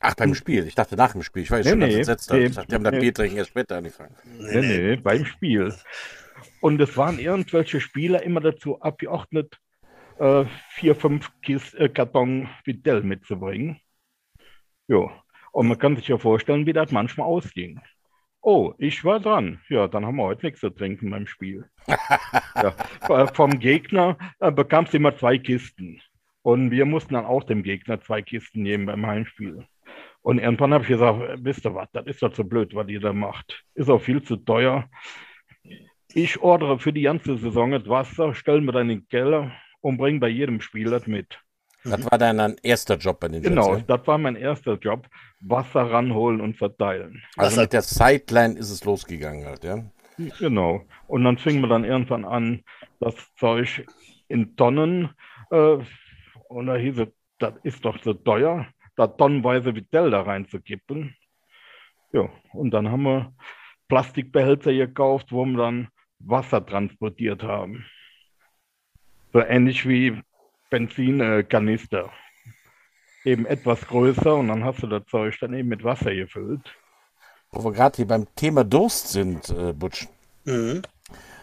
Ach, 0.00 0.14
beim 0.14 0.34
Spiel. 0.34 0.66
Ich 0.66 0.74
dachte 0.74 0.96
nach 0.96 1.12
dem 1.12 1.22
Spiel. 1.22 1.42
Ich 1.42 1.50
jetzt 1.50 1.64
Nee, 1.64 1.70
schon 1.70 1.78
nee, 1.80 1.94
entsetzt. 1.96 2.32
nee, 2.32 2.44
Ich 2.44 2.54
dachte, 2.54 2.68
die 2.68 2.74
haben 2.76 2.84
das 2.84 2.92
nee. 2.92 3.00
Bier 3.00 3.14
trinken 3.14 3.36
erst 3.36 3.50
später 3.50 3.76
angefangen. 3.76 4.14
Nee, 4.24 4.60
nee, 4.60 4.96
beim 4.96 5.24
Spiel. 5.24 5.74
Und 6.60 6.80
es 6.80 6.96
waren 6.96 7.18
irgendwelche 7.18 7.80
Spieler 7.80 8.22
immer 8.22 8.40
dazu 8.40 8.80
abgeordnet, 8.80 9.58
äh, 10.18 10.44
vier, 10.70 10.94
fünf 10.94 11.32
Kis 11.42 11.74
äh, 11.74 11.88
Karton 11.88 12.48
Vitell 12.64 13.02
mitzubringen. 13.02 13.80
Ja, 14.86 15.10
und 15.52 15.66
man 15.68 15.78
kann 15.78 15.96
sich 15.96 16.08
ja 16.08 16.16
vorstellen, 16.18 16.64
wie 16.66 16.72
das 16.72 16.92
manchmal 16.92 17.26
ausging. 17.26 17.80
Oh, 18.50 18.72
ich 18.78 19.04
war 19.04 19.20
dran. 19.20 19.60
Ja, 19.68 19.88
dann 19.88 20.06
haben 20.06 20.16
wir 20.16 20.22
heute 20.22 20.46
nichts 20.46 20.60
zu 20.60 20.70
trinken 20.70 21.10
beim 21.10 21.26
Spiel. 21.26 21.68
ja, 22.54 22.74
äh, 23.06 23.26
vom 23.34 23.58
Gegner 23.58 24.16
äh, 24.40 24.50
bekamst 24.50 24.94
du 24.94 24.96
immer 24.96 25.14
zwei 25.14 25.36
Kisten. 25.36 26.00
Und 26.40 26.70
wir 26.70 26.86
mussten 26.86 27.12
dann 27.12 27.26
auch 27.26 27.44
dem 27.44 27.62
Gegner 27.62 28.00
zwei 28.00 28.22
Kisten 28.22 28.62
nehmen 28.62 28.86
beim 28.86 29.06
Heimspiel. 29.06 29.66
Und 30.22 30.38
irgendwann 30.38 30.72
habe 30.72 30.82
ich 30.82 30.88
gesagt, 30.88 31.44
wisst 31.44 31.66
ihr 31.66 31.74
was, 31.74 31.90
das 31.92 32.06
ist 32.06 32.22
doch 32.22 32.34
so 32.34 32.42
blöd, 32.42 32.74
was 32.74 32.88
ihr 32.88 33.00
da 33.00 33.12
macht. 33.12 33.66
Ist 33.74 33.90
auch 33.90 34.00
viel 34.00 34.22
zu 34.22 34.36
teuer. 34.36 34.88
Ich 36.14 36.40
ordere 36.40 36.78
für 36.78 36.94
die 36.94 37.02
ganze 37.02 37.36
Saison 37.36 37.72
das 37.72 37.86
Wasser, 37.86 38.34
stelle 38.34 38.62
mir 38.62 38.72
dann 38.72 38.88
in 38.88 39.00
den 39.00 39.08
Keller 39.08 39.52
und 39.82 39.98
bringe 39.98 40.20
bei 40.20 40.28
jedem 40.28 40.62
Spiel 40.62 40.88
das 40.88 41.06
mit. 41.06 41.38
Das 41.90 42.10
war 42.10 42.18
dein 42.18 42.38
dein 42.38 42.56
erster 42.62 42.96
Job 42.96 43.20
bei 43.20 43.28
den 43.28 43.42
Jets. 43.42 43.48
Genau, 43.48 43.76
ja? 43.76 43.82
das 43.86 44.06
war 44.06 44.18
mein 44.18 44.36
erster 44.36 44.74
Job. 44.74 45.06
Wasser 45.40 45.90
ranholen 45.90 46.40
und 46.40 46.56
verteilen. 46.56 47.22
Also 47.36 47.56
Was 47.56 47.62
mit 47.62 47.72
der 47.72 47.82
Sideline 47.82 48.58
ist 48.58 48.70
es 48.70 48.84
losgegangen 48.84 49.46
halt, 49.46 49.64
ja? 49.64 49.84
Genau. 50.38 50.84
Und 51.06 51.24
dann 51.24 51.38
fing 51.38 51.60
man 51.60 51.70
dann 51.70 51.84
irgendwann 51.84 52.24
an, 52.24 52.64
das 53.00 53.14
Zeug 53.36 53.86
in 54.26 54.56
Tonnen, 54.56 55.10
äh, 55.50 55.78
und 56.48 56.66
da 56.66 56.76
hieß 56.76 56.98
es, 56.98 57.08
das 57.38 57.54
ist 57.62 57.84
doch 57.84 58.02
so 58.02 58.14
teuer, 58.14 58.66
da 58.96 59.06
tonnenweise 59.06 59.74
Vitell 59.74 60.10
da 60.10 60.22
reinzukippen. 60.22 61.14
Ja, 62.12 62.28
und 62.52 62.70
dann 62.72 62.90
haben 62.90 63.02
wir 63.02 63.32
Plastikbehälter 63.88 64.72
gekauft, 64.72 65.30
wo 65.30 65.44
man 65.44 65.56
dann 65.56 65.88
Wasser 66.18 66.64
transportiert 66.64 67.42
haben. 67.42 67.84
So 69.32 69.40
ähnlich 69.40 69.86
wie 69.86 70.20
Benzinkanister. 70.70 72.10
Eben 73.24 73.46
etwas 73.46 73.80
größer 73.86 74.36
und 74.36 74.48
dann 74.48 74.64
hast 74.64 74.82
du 74.82 74.86
das 74.86 75.02
Zeug 75.10 75.36
dann 75.40 75.54
eben 75.54 75.68
mit 75.68 75.84
Wasser 75.84 76.14
gefüllt. 76.14 76.62
Wo 77.50 77.64
wir 77.64 77.72
gerade 77.72 77.96
hier 77.96 78.06
beim 78.06 78.26
Thema 78.36 78.64
Durst 78.64 79.08
sind, 79.08 79.48
äh, 79.50 79.72
Butsch. 79.72 80.06
Mhm. 80.44 80.82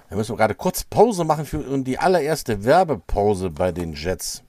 Da 0.09 0.15
müssen 0.15 0.33
wir 0.33 0.37
gerade 0.37 0.55
kurz 0.55 0.83
Pause 0.83 1.23
machen 1.23 1.45
für 1.45 1.57
die 1.79 1.97
allererste 1.97 2.63
Werbepause 2.63 3.49
bei 3.49 3.71
den 3.71 3.93
Jets. 3.93 4.43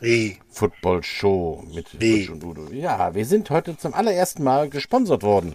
Wie? 0.00 0.38
Football 0.50 1.02
Show 1.02 1.64
mit 1.72 2.00
Wie? 2.00 2.26
Butch 2.26 2.30
und 2.30 2.44
Udo. 2.44 2.72
Ja, 2.72 3.14
wir 3.14 3.24
sind 3.24 3.50
heute 3.50 3.76
zum 3.76 3.94
allerersten 3.94 4.42
Mal 4.42 4.68
gesponsert 4.68 5.22
worden. 5.22 5.54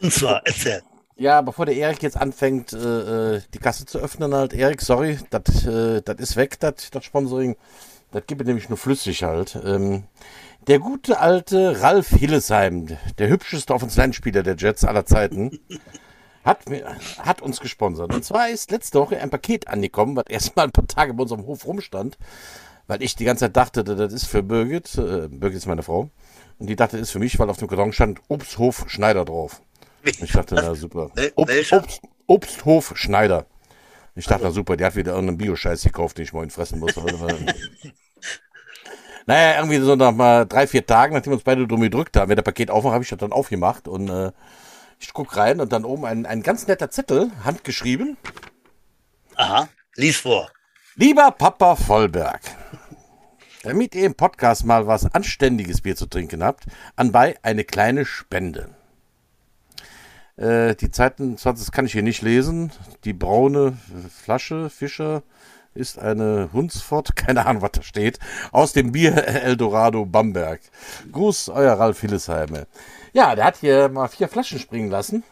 Und 0.00 0.12
zwar, 0.12 0.42
erzähl. 0.44 0.82
Ja, 1.18 1.40
bevor 1.40 1.64
der 1.64 1.76
Erik 1.76 2.02
jetzt 2.02 2.18
anfängt, 2.18 2.74
äh, 2.74 3.36
äh, 3.36 3.42
die 3.54 3.58
Kasse 3.58 3.86
zu 3.86 3.98
öffnen, 3.98 4.34
halt, 4.34 4.52
Erik, 4.52 4.82
sorry, 4.82 5.18
das 5.30 5.64
äh, 5.64 6.02
das 6.02 6.16
ist 6.18 6.36
weg, 6.36 6.60
das 6.60 6.90
Sponsoring. 7.00 7.56
Das 8.10 8.26
gibt 8.26 8.42
es 8.42 8.46
nämlich 8.46 8.68
nur 8.68 8.76
flüssig 8.76 9.22
halt. 9.22 9.58
Ähm, 9.64 10.04
der 10.66 10.78
gute 10.78 11.18
alte 11.18 11.80
Ralf 11.80 12.08
Hillesheim, 12.10 12.98
der 13.16 13.28
hübscheste 13.28 13.72
Offensive-Spieler 13.72 14.42
der 14.42 14.56
Jets 14.56 14.84
aller 14.84 15.06
Zeiten, 15.06 15.58
hat, 16.44 16.68
mir, 16.68 16.84
hat 17.18 17.40
uns 17.40 17.60
gesponsert. 17.60 18.14
Und 18.14 18.22
zwar 18.22 18.50
ist 18.50 18.70
letzte 18.70 19.00
Woche 19.00 19.18
ein 19.18 19.30
Paket 19.30 19.68
angekommen, 19.68 20.16
was 20.16 20.26
erstmal 20.28 20.66
ein 20.66 20.72
paar 20.72 20.86
Tage 20.86 21.14
bei 21.14 21.22
unserem 21.22 21.46
Hof 21.46 21.66
rumstand, 21.66 22.18
weil 22.88 23.02
ich 23.02 23.16
die 23.16 23.24
ganze 23.24 23.46
Zeit 23.46 23.56
dachte, 23.56 23.84
das 23.84 24.12
ist 24.12 24.26
für 24.26 24.42
Birgit, 24.42 24.98
äh, 24.98 25.28
Birgit 25.28 25.56
ist 25.56 25.66
meine 25.66 25.82
Frau, 25.82 26.10
und 26.58 26.66
die 26.66 26.76
dachte, 26.76 26.98
das 26.98 27.08
ist 27.08 27.12
für 27.12 27.20
mich, 27.20 27.38
weil 27.38 27.48
auf 27.48 27.56
dem 27.56 27.68
Karton 27.68 27.94
stand 27.94 28.20
Obsthof 28.28 28.84
Schneider 28.88 29.24
drauf. 29.24 29.62
Ich 30.06 30.32
dachte, 30.32 30.54
na 30.54 30.74
super. 30.74 31.10
Obst? 31.34 31.72
Obst, 31.72 32.00
Obsthof 32.26 32.92
Schneider. 32.96 33.46
Ich 34.14 34.26
dachte, 34.26 34.44
na 34.44 34.50
super, 34.50 34.76
der 34.76 34.88
hat 34.88 34.96
wieder 34.96 35.12
irgendeinen 35.12 35.38
Bio-Scheiß 35.38 35.82
gekauft, 35.82 36.18
den 36.18 36.24
ich 36.24 36.32
morgen 36.32 36.50
fressen 36.50 36.78
muss. 36.78 36.94
naja, 39.26 39.58
irgendwie 39.58 39.80
so 39.80 39.94
nach 39.94 40.12
mal 40.12 40.46
drei, 40.46 40.66
vier 40.66 40.86
Tagen, 40.86 41.14
nachdem 41.14 41.32
wir 41.32 41.36
uns 41.36 41.44
beide 41.44 41.66
drum 41.66 41.80
gedrückt 41.80 42.16
haben, 42.16 42.30
wenn 42.30 42.36
der 42.36 42.42
Paket 42.42 42.70
aufmacht, 42.70 42.94
habe 42.94 43.04
ich 43.04 43.10
das 43.10 43.18
dann 43.18 43.32
aufgemacht 43.32 43.88
und 43.88 44.08
äh, 44.08 44.32
ich 44.98 45.12
guck 45.12 45.36
rein 45.36 45.60
und 45.60 45.72
dann 45.72 45.84
oben 45.84 46.06
ein, 46.06 46.24
ein 46.24 46.42
ganz 46.42 46.66
netter 46.66 46.90
Zettel, 46.90 47.30
handgeschrieben. 47.44 48.16
Aha, 49.34 49.68
lies 49.96 50.16
vor. 50.16 50.50
Lieber 50.94 51.30
Papa 51.30 51.76
Vollberg, 51.76 52.40
damit 53.64 53.94
ihr 53.94 54.06
im 54.06 54.14
Podcast 54.14 54.64
mal 54.64 54.86
was 54.86 55.12
anständiges 55.12 55.82
Bier 55.82 55.94
zu 55.94 56.06
trinken 56.06 56.42
habt, 56.42 56.64
anbei 56.96 57.36
eine 57.42 57.64
kleine 57.64 58.06
Spende. 58.06 58.75
Äh, 60.36 60.74
die 60.74 60.90
Zeiten, 60.90 61.36
das 61.42 61.72
kann 61.72 61.86
ich 61.86 61.92
hier 61.92 62.02
nicht 62.02 62.22
lesen. 62.22 62.72
Die 63.04 63.12
braune 63.12 63.76
Flasche 64.10 64.70
Fischer 64.70 65.22
ist 65.74 65.98
eine 65.98 66.50
Hunsfort, 66.52 67.16
keine 67.16 67.46
Ahnung, 67.46 67.62
was 67.62 67.72
da 67.72 67.82
steht, 67.82 68.18
aus 68.52 68.72
dem 68.72 68.92
Bier 68.92 69.14
Eldorado 69.26 70.04
Bamberg. 70.04 70.60
Gruß, 71.12 71.50
euer 71.50 71.74
Ralf 71.74 72.00
Hillesheime. 72.00 72.66
Ja, 73.12 73.34
der 73.34 73.44
hat 73.44 73.56
hier 73.56 73.88
mal 73.88 74.08
vier 74.08 74.28
Flaschen 74.28 74.58
springen 74.58 74.90
lassen 74.90 75.22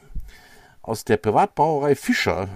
aus 0.84 1.04
der 1.04 1.16
Privatbrauerei 1.16 1.94
Fischer. 1.94 2.48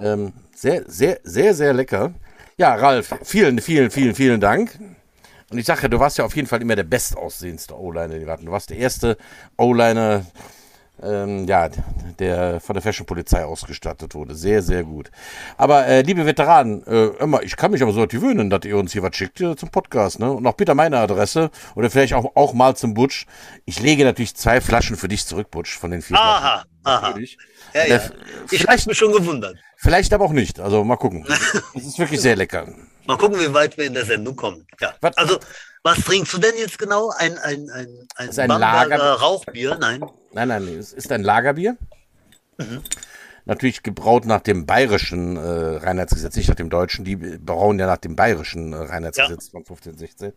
Ähm, 0.00 0.32
sehr, 0.54 0.84
sehr, 0.86 1.20
sehr, 1.24 1.54
sehr 1.54 1.72
lecker. 1.72 2.14
Ja, 2.56 2.74
Ralf, 2.74 3.14
vielen, 3.22 3.60
vielen, 3.60 3.90
vielen, 3.90 4.14
vielen 4.14 4.40
Dank. 4.40 4.78
Und 5.50 5.58
ich 5.58 5.66
sage 5.66 5.82
ja, 5.82 5.88
du 5.88 5.98
warst 5.98 6.18
ja 6.18 6.24
auf 6.24 6.36
jeden 6.36 6.46
Fall 6.46 6.62
immer 6.62 6.76
der 6.76 6.84
bestaussehendste 6.84 7.78
O-Liner, 7.78 8.14
den 8.14 8.26
wir 8.26 8.32
hatten. 8.32 8.46
Du 8.46 8.52
warst 8.52 8.70
der 8.70 8.78
erste 8.78 9.16
O-Liner, 9.56 10.24
ähm, 11.02 11.46
ja, 11.46 11.68
der 12.18 12.60
von 12.60 12.74
der 12.74 12.82
Fashion-Polizei 12.82 13.44
ausgestattet 13.44 14.14
wurde. 14.14 14.34
Sehr, 14.34 14.62
sehr 14.62 14.84
gut. 14.84 15.10
Aber, 15.56 15.86
äh, 15.86 16.02
liebe 16.02 16.26
Veteranen, 16.26 16.86
äh, 16.86 17.06
immer, 17.22 17.42
ich 17.42 17.56
kann 17.56 17.70
mich 17.70 17.82
aber 17.82 17.92
so 17.92 18.06
gewöhnen, 18.06 18.50
dass 18.50 18.64
ihr 18.64 18.76
uns 18.76 18.92
hier 18.92 19.02
was 19.02 19.16
schickt 19.16 19.40
äh, 19.40 19.56
zum 19.56 19.70
Podcast, 19.70 20.18
ne? 20.20 20.30
Und 20.30 20.46
auch 20.46 20.54
bitte 20.54 20.74
meine 20.74 20.98
Adresse 20.98 21.50
oder 21.74 21.90
vielleicht 21.90 22.14
auch, 22.14 22.36
auch 22.36 22.52
mal 22.52 22.76
zum 22.76 22.94
Butsch. 22.94 23.26
Ich 23.64 23.80
lege 23.80 24.04
natürlich 24.04 24.34
zwei 24.36 24.60
Flaschen 24.60 24.96
für 24.96 25.08
dich 25.08 25.24
zurück, 25.26 25.50
Butsch, 25.50 25.76
von 25.78 25.90
den 25.90 26.02
vier 26.02 26.18
Aha, 26.18 26.64
Flaschen. 26.84 27.04
aha. 27.04 27.14
Ja, 27.74 27.86
ja. 27.86 27.96
Äh, 27.96 28.10
Ich 28.50 28.66
hab's 28.66 28.86
mich 28.86 28.98
schon 28.98 29.12
gewundert. 29.12 29.56
Vielleicht 29.76 30.12
aber 30.12 30.24
auch 30.26 30.32
nicht. 30.32 30.60
Also 30.60 30.84
mal 30.84 30.96
gucken. 30.96 31.26
Es 31.74 31.86
ist 31.86 31.98
wirklich 31.98 32.20
sehr 32.20 32.36
lecker. 32.36 32.66
Mal 33.06 33.16
gucken, 33.16 33.40
wie 33.40 33.52
weit 33.54 33.76
wir 33.78 33.86
in 33.86 33.94
der 33.94 34.04
Sendung 34.04 34.36
kommen. 34.36 34.66
Ja. 34.80 34.92
Was- 35.00 35.16
Also, 35.16 35.38
was 35.82 35.98
trinkst 36.04 36.32
du 36.34 36.38
denn 36.38 36.54
jetzt 36.58 36.78
genau? 36.78 37.10
Ein, 37.16 37.38
ein, 37.38 37.70
ein, 37.70 38.08
ein, 38.16 38.28
ein 38.38 38.48
Bamberger 38.48 38.58
Lager- 38.88 39.12
Rauchbier? 39.14 39.78
Nein. 39.80 40.00
Nein, 40.32 40.48
nein, 40.48 40.64
nee, 40.64 40.74
es 40.76 40.92
ist 40.92 41.10
ein 41.12 41.22
Lagerbier. 41.22 41.76
Mhm. 42.58 42.82
Natürlich 43.46 43.82
gebraut 43.82 44.26
nach 44.26 44.40
dem 44.42 44.66
bayerischen 44.66 45.36
äh, 45.36 45.40
Reinheitsgesetz, 45.40 46.36
nicht 46.36 46.48
nach 46.48 46.56
dem 46.56 46.70
deutschen. 46.70 47.04
Die 47.04 47.16
brauen 47.16 47.78
ja 47.78 47.86
nach 47.86 47.96
dem 47.96 48.14
bayerischen 48.14 48.72
äh, 48.72 48.76
Reinheitsgesetz 48.76 49.48
von 49.48 49.64
15, 49.64 49.96
16. 49.96 50.32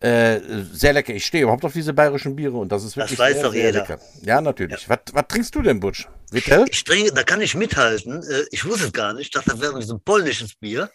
Äh, 0.00 0.40
sehr 0.72 0.92
lecker. 0.92 1.12
Ich 1.14 1.26
stehe 1.26 1.42
überhaupt 1.44 1.64
auf 1.64 1.72
diese 1.72 1.92
bayerischen 1.92 2.36
Biere 2.36 2.56
und 2.56 2.70
das 2.70 2.84
ist 2.84 2.96
Das 2.96 3.04
wirklich 3.10 3.18
weiß 3.18 3.34
sehr, 3.34 3.42
doch 3.44 3.52
sehr 3.52 3.66
jeder. 3.66 3.80
lecker. 3.80 3.98
Ja, 4.22 4.40
natürlich. 4.40 4.88
Was, 4.88 4.98
was 5.12 5.24
trinkst 5.28 5.54
du 5.54 5.62
denn, 5.62 5.80
Butsch? 5.80 6.06
Vitell? 6.30 6.66
Ich 6.70 6.84
trinke, 6.84 7.12
da 7.12 7.22
kann 7.22 7.40
ich 7.40 7.54
mithalten. 7.54 8.22
Äh, 8.22 8.44
Ich 8.50 8.64
wusste 8.64 8.86
es 8.86 8.92
gar 8.92 9.12
nicht. 9.14 9.26
Ich 9.26 9.30
dachte, 9.30 9.50
das 9.50 9.60
wäre 9.60 9.80
so 9.82 9.94
ein 9.94 10.00
polnisches 10.00 10.54
Bier. 10.54 10.90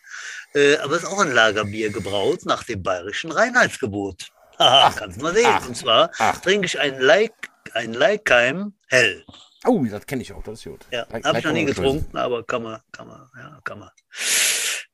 Äh, 0.55 0.77
Aber 0.77 0.95
es 0.95 1.03
ist 1.03 1.09
auch 1.09 1.19
ein 1.19 1.31
Lagerbier 1.31 1.91
gebraut 1.91 2.45
nach 2.45 2.63
dem 2.63 2.81
bayerischen 2.83 3.31
Reinheitsgebot. 3.31 4.31
Aha, 4.57 4.93
kannst 4.95 5.21
mal 5.21 5.33
sehen. 5.33 5.45
ach, 5.47 5.67
Und 5.67 5.75
zwar 5.75 6.11
ach. 6.19 6.39
trinke 6.41 6.67
ich 6.67 6.79
ein, 6.79 6.99
Leik, 6.99 7.33
ein 7.73 7.93
Leikheim 7.93 8.73
hell. 8.87 9.25
Oh, 9.65 9.83
das 9.89 10.05
kenne 10.05 10.21
ich 10.21 10.31
auch, 10.33 10.43
das 10.43 10.59
ist 10.59 10.65
gut. 10.65 10.85
Ja, 10.91 11.05
Like- 11.09 11.25
habe 11.25 11.39
ich 11.39 11.45
noch 11.45 11.53
nie 11.53 11.65
getrunken, 11.65 12.15
aber 12.17 12.43
kann 12.43 12.63
man, 12.63 12.79
kann 12.91 13.07
man, 13.07 13.29
ja, 13.37 13.59
kann 13.63 13.79
man. 13.79 13.89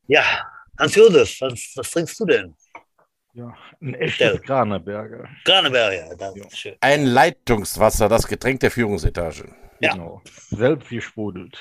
Ja, 0.06 0.22
Hans-Josef, 0.78 1.40
was, 1.40 1.72
was 1.76 1.90
trinkst 1.90 2.18
du 2.20 2.24
denn? 2.24 2.54
Ja, 3.34 3.52
ein 3.80 3.94
echtes 3.94 4.40
Graneberger. 4.42 5.28
Graneberger, 5.44 6.08
ja, 6.08 6.14
danke 6.16 6.40
Ja. 6.40 6.50
schön. 6.50 6.76
Ein 6.80 7.04
Leitungswasser, 7.06 8.08
das 8.08 8.26
Getränk 8.26 8.60
der 8.60 8.70
Führungsetage. 8.70 9.54
Ja. 9.80 9.92
Genau. 9.92 10.22
Selbst 10.50 10.88
gesprudelt. 10.88 11.58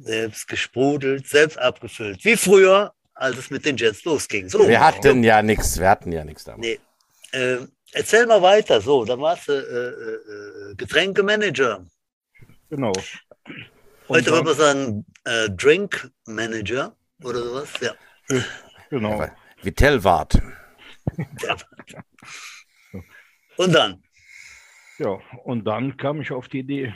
Selbst 0.00 0.46
gesprudelt, 0.48 1.26
selbst 1.26 1.58
abgefüllt. 1.58 2.24
Wie 2.24 2.36
früher, 2.36 2.92
als 3.18 3.36
es 3.36 3.50
mit 3.50 3.64
den 3.64 3.76
Jets 3.76 4.04
losging. 4.04 4.48
So, 4.48 4.66
Wir 4.68 4.80
hatten 4.80 5.22
ja 5.24 5.42
nichts, 5.42 5.78
wir 5.78 5.88
hatten 5.90 6.12
ja 6.12 6.24
nichts 6.24 6.44
damals. 6.44 6.66
Nee. 6.66 6.78
äh, 7.38 7.58
erzähl 7.92 8.26
mal 8.26 8.40
weiter. 8.42 8.80
So, 8.80 9.04
dann 9.04 9.20
warst 9.20 9.48
du 9.48 9.52
äh, 9.52 9.56
äh, 9.56 10.70
äh, 10.72 10.74
Getränkemanager. 10.76 11.84
Genau. 12.70 12.92
Heute 14.08 14.24
dann- 14.30 14.34
würde 14.34 14.44
man 14.44 14.54
sagen 14.56 15.06
äh, 15.24 15.50
Drink 15.50 16.10
Manager 16.26 16.96
oder 17.24 17.42
sowas. 17.42 17.68
Ja. 17.80 17.92
Genau. 18.90 19.26
Vitell 19.62 20.02
Wart. 20.04 20.40
Und 23.56 23.72
dann? 23.74 24.02
Ja, 24.98 25.18
und 25.44 25.64
dann 25.64 25.96
kam 25.96 26.20
ich 26.20 26.30
auf 26.32 26.48
die 26.48 26.60
Idee, 26.60 26.94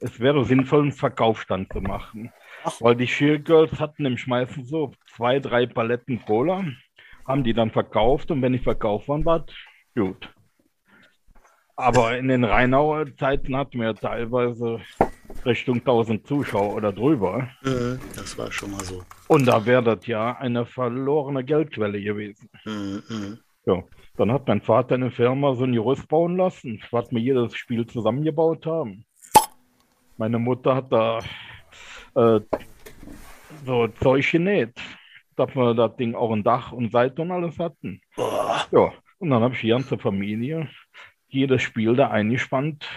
es 0.00 0.18
wäre 0.20 0.44
sinnvoll, 0.44 0.82
einen 0.82 0.92
Verkaufsstand 0.92 1.72
zu 1.72 1.80
machen. 1.80 2.32
Weil 2.80 2.96
die 2.96 3.06
Sheer 3.06 3.38
Girls 3.38 3.78
hatten 3.80 4.04
im 4.04 4.16
Schmeißen 4.16 4.64
so 4.64 4.92
zwei, 5.14 5.40
drei 5.40 5.66
Paletten 5.66 6.24
Cola, 6.24 6.64
haben 7.26 7.44
die 7.44 7.54
dann 7.54 7.70
verkauft 7.70 8.30
und 8.30 8.42
wenn 8.42 8.52
die 8.52 8.58
verkauft 8.58 9.08
waren, 9.08 9.24
war 9.24 9.44
gut. 9.94 10.28
Aber 11.76 12.16
in 12.18 12.28
den 12.28 12.44
Rheinauer 12.44 13.06
Zeiten 13.16 13.56
hatten 13.56 13.80
wir 13.80 13.94
teilweise 13.94 14.80
Richtung 15.44 15.78
1000 15.78 16.26
Zuschauer 16.26 16.74
oder 16.74 16.92
drüber. 16.92 17.48
Mhm, 17.62 17.98
das 18.14 18.36
war 18.38 18.52
schon 18.52 18.72
mal 18.72 18.84
so. 18.84 19.02
Und 19.28 19.46
da 19.46 19.64
wäre 19.64 19.82
das 19.82 20.06
ja 20.06 20.36
eine 20.36 20.66
verlorene 20.66 21.42
Geldquelle 21.44 22.00
gewesen. 22.00 22.48
Mhm. 22.64 23.38
Ja, 23.64 23.82
dann 24.16 24.32
hat 24.32 24.46
mein 24.46 24.60
Vater 24.60 24.96
eine 24.96 25.10
Firma 25.10 25.54
so 25.54 25.64
ein 25.64 25.72
Gerüst 25.72 26.08
bauen 26.08 26.36
lassen, 26.36 26.82
was 26.90 27.10
wir 27.10 27.20
jedes 27.20 27.56
Spiel 27.56 27.86
zusammengebaut 27.86 28.66
haben. 28.66 29.04
Meine 30.18 30.38
Mutter 30.38 30.74
hat 30.74 30.92
da 30.92 31.20
äh, 32.14 32.40
so 33.64 33.88
Zeug 33.88 34.30
genäht, 34.30 34.74
dass 35.36 35.54
wir 35.54 35.74
das 35.74 35.96
Ding 35.96 36.14
auch 36.14 36.32
ein 36.32 36.42
Dach 36.42 36.72
und 36.72 36.92
Seite 36.92 37.22
und 37.22 37.30
alles 37.30 37.58
hatten. 37.58 38.00
Ja, 38.16 38.92
und 39.18 39.30
dann 39.30 39.42
habe 39.42 39.54
ich 39.54 39.60
die 39.60 39.68
ganze 39.68 39.98
Familie 39.98 40.68
jedes 41.28 41.62
Spiel 41.62 41.96
da 41.96 42.10
eingespannt, 42.10 42.88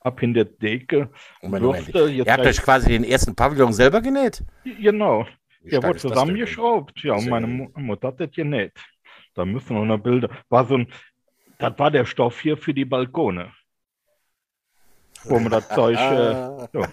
ab 0.00 0.22
in 0.22 0.34
der 0.34 0.44
Decke. 0.44 1.10
Moment, 1.42 1.64
Moment. 1.64 1.94
Ihr 1.94 2.24
habt 2.26 2.46
euch 2.46 2.62
quasi 2.62 2.90
den 2.90 3.04
ersten 3.04 3.34
Pavillon 3.34 3.72
selber 3.72 4.00
genäht? 4.00 4.44
Genau, 4.64 5.26
der 5.62 5.82
wurde 5.82 5.98
zusammengeschraubt. 5.98 7.02
Ja, 7.02 7.14
und 7.14 7.28
meine 7.28 7.46
Mutter 7.46 8.08
hat 8.08 8.20
das 8.20 8.30
genäht. 8.30 8.72
Da 9.34 9.44
müssen 9.44 9.74
wir 9.74 9.84
noch 9.84 9.98
Bilder. 9.98 10.28
War 10.48 10.66
so 10.66 10.76
ein, 10.76 10.86
das 11.58 11.78
war 11.78 11.90
der 11.90 12.04
Stoff 12.04 12.40
hier 12.40 12.56
für 12.56 12.74
die 12.74 12.84
Balkone. 12.84 13.50
Wo 15.24 15.38
man 15.38 15.50
das 15.50 15.68
Zeug. 15.68 15.96
Äh, 15.96 15.98
Ah, 15.98 16.68
ja. 16.72 16.88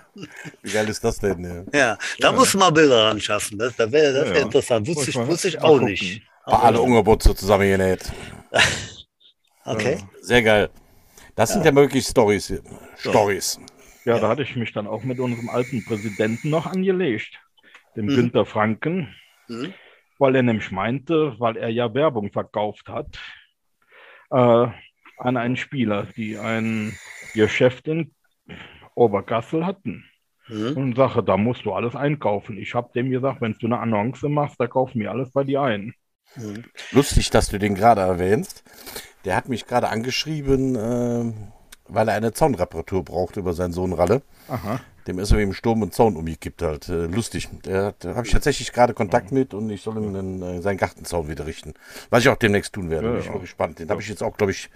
Wie 0.62 0.72
geil 0.72 0.88
ist 0.90 1.04
das 1.04 1.20
denn? 1.20 1.68
Ja. 1.74 1.80
ja, 1.80 1.98
da 2.20 2.32
muss 2.32 2.54
man 2.54 2.74
Bilder 2.74 3.06
ran 3.06 3.20
schaffen. 3.20 3.58
Das, 3.58 3.76
das 3.76 3.92
wäre 3.92 4.14
das 4.14 4.28
Ja, 4.28 4.34
wär 4.34 4.40
ja. 4.40 4.46
interessant. 4.46 4.88
Wusste 4.88 5.10
ich, 5.10 5.16
wusste 5.18 5.48
ich 5.48 5.60
auch 5.62 5.74
gucken. 5.74 5.86
nicht. 5.86 6.22
War 6.46 6.64
alle 6.64 6.82
Ungeburte 6.82 7.36
zusammengenäht. 7.36 8.12
Okay. 9.66 10.00
Sehr 10.22 10.42
geil. 10.42 10.70
Das 11.36 11.54
sind 11.54 11.64
ja 11.64 11.76
wirklich 11.76 12.04
Stories. 12.04 12.48
hier. 12.48 12.64
Stories. 12.98 13.60
Ja, 14.04 14.16
ja, 14.16 14.20
da 14.20 14.30
hatte 14.30 14.42
ich 14.42 14.56
mich 14.56 14.72
dann 14.74 14.88
auch 14.88 15.04
mit 15.04 15.20
unserem 15.20 15.48
alten 15.48 15.86
Präsidenten 15.86 16.50
noch 16.50 16.66
angelegt, 16.66 17.40
dem 17.96 18.06
mhm. 18.06 18.16
Günter 18.16 18.46
Franken, 18.48 19.14
mhm. 19.48 19.74
weil 20.18 20.36
er 20.36 20.42
nämlich 20.42 20.72
meinte, 20.72 21.36
weil 21.40 21.56
er 21.56 21.70
ja 21.70 21.94
Werbung 21.94 22.32
verkauft 22.32 22.88
hat 22.88 23.20
äh, 24.32 24.68
an 25.18 25.38
einen 25.38 25.58
Spieler, 25.58 26.08
die 26.16 26.38
ein 26.38 26.98
Geschäft 27.34 27.88
in 27.88 28.16
Obergassel 29.00 29.66
hatten. 29.66 30.06
Mhm. 30.48 30.78
Und 30.78 30.96
sage, 30.96 31.24
da 31.24 31.38
musst 31.38 31.66
du 31.66 31.74
alles 31.74 31.96
einkaufen. 31.96 32.58
Ich 32.58 32.74
habe 32.74 32.90
dem 32.94 33.12
gesagt, 33.12 33.42
wenn 33.42 33.56
du 33.60 33.68
eine 33.68 33.80
Annonce 33.80 34.24
machst, 34.24 34.60
da 34.60 34.68
kaufen 34.68 35.00
wir 35.00 35.12
alles 35.12 35.32
bei 35.32 35.44
dir 35.44 35.62
ein. 35.62 35.94
Mhm. 36.36 36.64
Lustig, 36.92 37.30
dass 37.30 37.50
du 37.50 37.60
den 37.60 37.76
gerade 37.76 38.02
erwähnst. 38.02 38.64
Der 39.26 39.36
hat 39.36 39.50
mich 39.50 39.68
gerade 39.68 39.90
angeschrieben, 39.90 40.76
äh, 40.76 41.34
weil 41.88 42.08
er 42.08 42.16
eine 42.16 42.34
Zaunreparatur 42.34 43.04
braucht 43.04 43.38
über 43.38 43.54
seinen 43.54 43.74
Sohn 43.74 43.94
Ralle. 43.94 44.22
Aha. 44.48 44.80
Dem 45.08 45.20
ist 45.20 45.32
er 45.32 45.40
im 45.40 45.54
Sturm 45.54 45.82
und 45.82 45.94
Zaun 45.94 46.16
umgekippt 46.16 46.62
halt. 46.62 46.90
Äh, 46.90 47.08
lustig. 47.08 47.50
Da 47.64 47.94
habe 48.04 48.28
ich 48.28 48.32
tatsächlich 48.32 48.72
gerade 48.72 48.94
Kontakt 48.94 49.32
mit 49.32 49.54
und 49.54 49.70
ich 49.70 49.82
soll 49.82 49.98
ihm 49.98 50.14
den, 50.14 50.42
äh, 50.42 50.62
seinen 50.62 50.78
Gartenzaun 50.78 51.28
wieder 51.28 51.46
richten. 51.46 51.74
Was 52.10 52.22
ich 52.22 52.30
auch 52.30 52.38
demnächst 52.38 52.74
tun 52.74 52.90
werde. 52.90 53.08
Ja, 53.08 53.14
Bin 53.14 53.22
ich 53.22 53.32
bin 53.32 53.42
gespannt. 53.42 53.80
Den 53.80 53.88
ja. 53.88 53.92
habe 53.92 54.02
ich 54.02 54.08
jetzt 54.08 54.22
auch, 54.22 54.38
glaube 54.38 54.52
ich, 54.52 54.70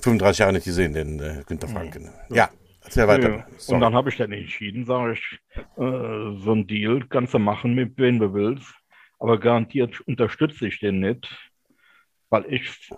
35 0.00 0.38
Jahre 0.38 0.52
nicht 0.52 0.64
gesehen, 0.64 0.92
den 0.92 1.20
äh, 1.20 1.42
Günther 1.46 1.68
Franken. 1.68 2.10
Ja. 2.30 2.50
Erzähl 2.86 3.08
weiter. 3.08 3.30
Ja. 3.38 3.74
Und 3.74 3.80
dann 3.80 3.94
habe 3.94 4.10
ich 4.10 4.16
dann 4.16 4.32
entschieden, 4.32 4.86
sage 4.86 5.14
ich, 5.14 5.40
äh, 5.56 6.38
so 6.38 6.52
ein 6.52 6.66
Deal 6.68 7.04
kannst 7.08 7.34
du 7.34 7.38
machen 7.38 7.74
mit 7.74 7.98
wem 7.98 8.20
du 8.20 8.32
willst, 8.32 8.74
aber 9.18 9.38
garantiert 9.38 10.00
unterstütze 10.02 10.68
ich 10.68 10.78
den 10.78 11.00
nicht, 11.00 11.28
weil 12.30 12.44
ich 12.48 12.90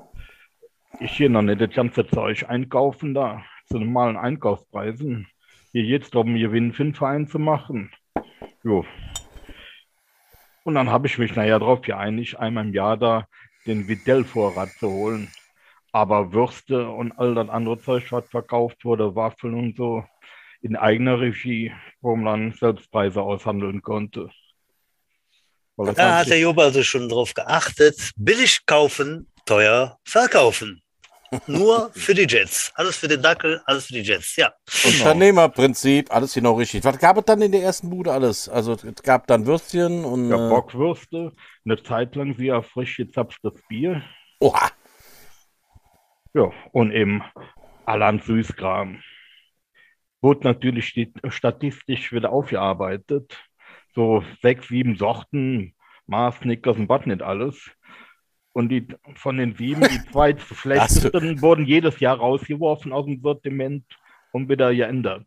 ich 1.01 1.13
hier 1.13 1.31
noch 1.31 1.43
nicht 1.43 1.61
das 1.61 1.71
ganze 1.71 2.07
Zeug 2.07 2.45
einkaufen 2.49 3.15
da 3.15 3.43
zu 3.67 3.79
normalen 3.79 4.17
Einkaufspreisen. 4.17 5.27
Hier 5.73 5.85
jetzt 5.85 6.15
um 6.17 6.35
Gewinn 6.35 6.73
für 6.73 6.85
den 6.85 6.95
Verein 6.95 7.27
zu 7.27 7.39
machen. 7.39 7.91
Jo. 8.63 8.85
Und 10.65 10.75
dann 10.75 10.91
habe 10.91 11.07
ich 11.07 11.19
mich 11.19 11.35
naja 11.35 11.59
darauf 11.59 11.81
geeinigt, 11.81 12.39
einmal 12.39 12.67
im 12.67 12.75
Jahr 12.75 12.97
da 12.99 13.27
den 13.67 13.89
Videll-Vorrat 13.89 14.71
zu 14.71 14.91
holen. 14.91 15.29
Aber 15.93 16.33
Würste 16.33 16.89
und 16.89 17.13
all 17.13 17.35
das 17.35 17.49
andere 17.49 17.79
Zeug, 17.81 18.11
was 18.13 18.29
verkauft 18.29 18.85
wurde, 18.85 19.15
Waffeln 19.15 19.55
und 19.55 19.77
so, 19.77 20.05
in 20.61 20.77
eigener 20.77 21.21
Regie, 21.21 21.73
wo 22.01 22.17
man 22.17 22.53
selbst 22.53 22.91
Preise 22.91 23.23
aushandeln 23.23 23.81
konnte. 23.83 24.31
Da 25.77 26.19
hat 26.19 26.29
der 26.29 26.41
Job 26.41 26.59
also 26.59 26.83
schon 26.83 27.09
drauf 27.09 27.33
geachtet. 27.35 28.11
Billig 28.17 28.67
kaufen, 28.67 29.31
teuer 29.47 29.97
verkaufen. 30.05 30.83
Nur 31.47 31.91
für 31.93 32.15
die 32.15 32.27
Jets. 32.29 32.73
Alles 32.75 32.97
für 32.97 33.07
den 33.07 33.23
Dackel, 33.23 33.61
alles 33.67 33.87
für 33.87 33.93
die 33.93 34.01
Jets, 34.01 34.35
ja. 34.37 34.53
Unternehmerprinzip, 34.85 36.11
alles 36.11 36.33
genau 36.33 36.55
richtig. 36.55 36.83
Was 36.85 36.99
gab 36.99 37.19
es 37.19 37.25
dann 37.27 37.43
in 37.43 37.53
der 37.53 37.63
ersten 37.63 37.91
Bude 37.91 38.13
alles? 38.13 38.49
Also 38.49 38.73
es 38.73 39.03
gab 39.03 39.27
dann 39.27 39.47
Würstchen 39.47 40.05
und. 40.05 40.31
Ja, 40.31 40.47
äh, 40.47 40.49
Bockwürste, 40.49 41.33
eine 41.65 41.83
Zeit 41.83 42.17
lang 42.17 42.35
sehr 42.37 42.63
frisch 42.63 42.97
gezapftes 42.97 43.53
Bier. 43.69 44.03
Oha. 44.41 44.71
Ja, 46.35 46.51
und 46.73 46.93
eben 46.93 47.23
allerhand 47.85 48.25
Süßkram. 48.25 49.03
Wurde 50.21 50.45
natürlich 50.45 50.95
statistisch 51.29 52.13
wieder 52.13 52.31
aufgearbeitet. 52.31 53.39
So 53.95 54.23
sechs, 54.43 54.69
sieben 54.69 54.97
Sorten, 54.97 55.75
Mars, 56.07 56.37
Snickers 56.39 56.77
und 56.77 56.89
was 56.89 57.07
nicht 57.07 57.23
alles. 57.23 57.71
Und 58.53 58.71
die, 58.71 58.89
von 59.15 59.37
den 59.37 59.55
sieben, 59.55 59.83
die 59.83 60.05
zwei 60.13 60.37
schlechtesten 60.37 61.41
wurden 61.41 61.65
jedes 61.65 62.01
Jahr 62.01 62.19
rausgeworfen 62.19 62.93
aus 62.93 63.07
dem 63.07 63.21
Sortiment 63.21 63.85
und 64.33 64.49
wieder 64.49 64.75
geändert. 64.75 65.25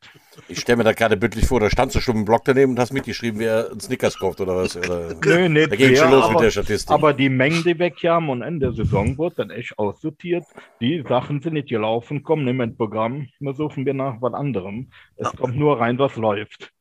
Ich 0.47 0.59
stelle 0.59 0.77
mir 0.77 0.83
da 0.83 0.93
gerade 0.93 1.17
bildlich 1.17 1.45
vor, 1.45 1.59
da 1.59 1.69
standst 1.69 1.95
du 1.95 1.99
schon 1.99 2.17
im 2.17 2.25
Block 2.25 2.43
daneben 2.45 2.71
und 2.71 2.79
hast 2.79 2.93
mitgeschrieben, 2.93 3.39
wer 3.39 3.71
einen 3.71 3.79
Snickers 3.79 4.17
kauft 4.17 4.41
oder 4.41 4.55
was. 4.55 4.77
Oder 4.77 5.15
Nö, 5.25 5.49
nicht 5.49 5.71
da 5.71 5.75
ging 5.75 5.95
schon 5.95 6.11
los 6.11 6.23
aber, 6.23 6.33
mit 6.33 6.41
der 6.43 6.51
Statistik. 6.51 6.91
Aber 6.91 7.13
die 7.13 7.29
Mengen, 7.29 7.63
die 7.63 7.77
weg 7.79 7.95
haben 8.03 8.29
und 8.29 8.41
Ende 8.41 8.67
der 8.67 8.73
Saison 8.73 9.17
wird 9.17 9.39
dann 9.39 9.49
echt 9.49 9.77
aussortiert. 9.77 10.43
Die 10.79 11.03
Sachen 11.07 11.41
sind 11.41 11.53
nicht 11.53 11.69
gelaufen, 11.69 12.23
kommen 12.23 12.45
nicht 12.45 12.55
mehr 12.55 12.67
ins 12.67 12.77
Programm. 12.77 13.27
Wir 13.39 13.53
suchen 13.53 13.85
wir 13.85 13.93
nach 13.93 14.21
was 14.21 14.33
anderem. 14.33 14.91
Es 15.15 15.27
ja. 15.27 15.37
kommt 15.37 15.55
nur 15.55 15.79
rein, 15.79 15.97
was 15.97 16.15
läuft. 16.15 16.71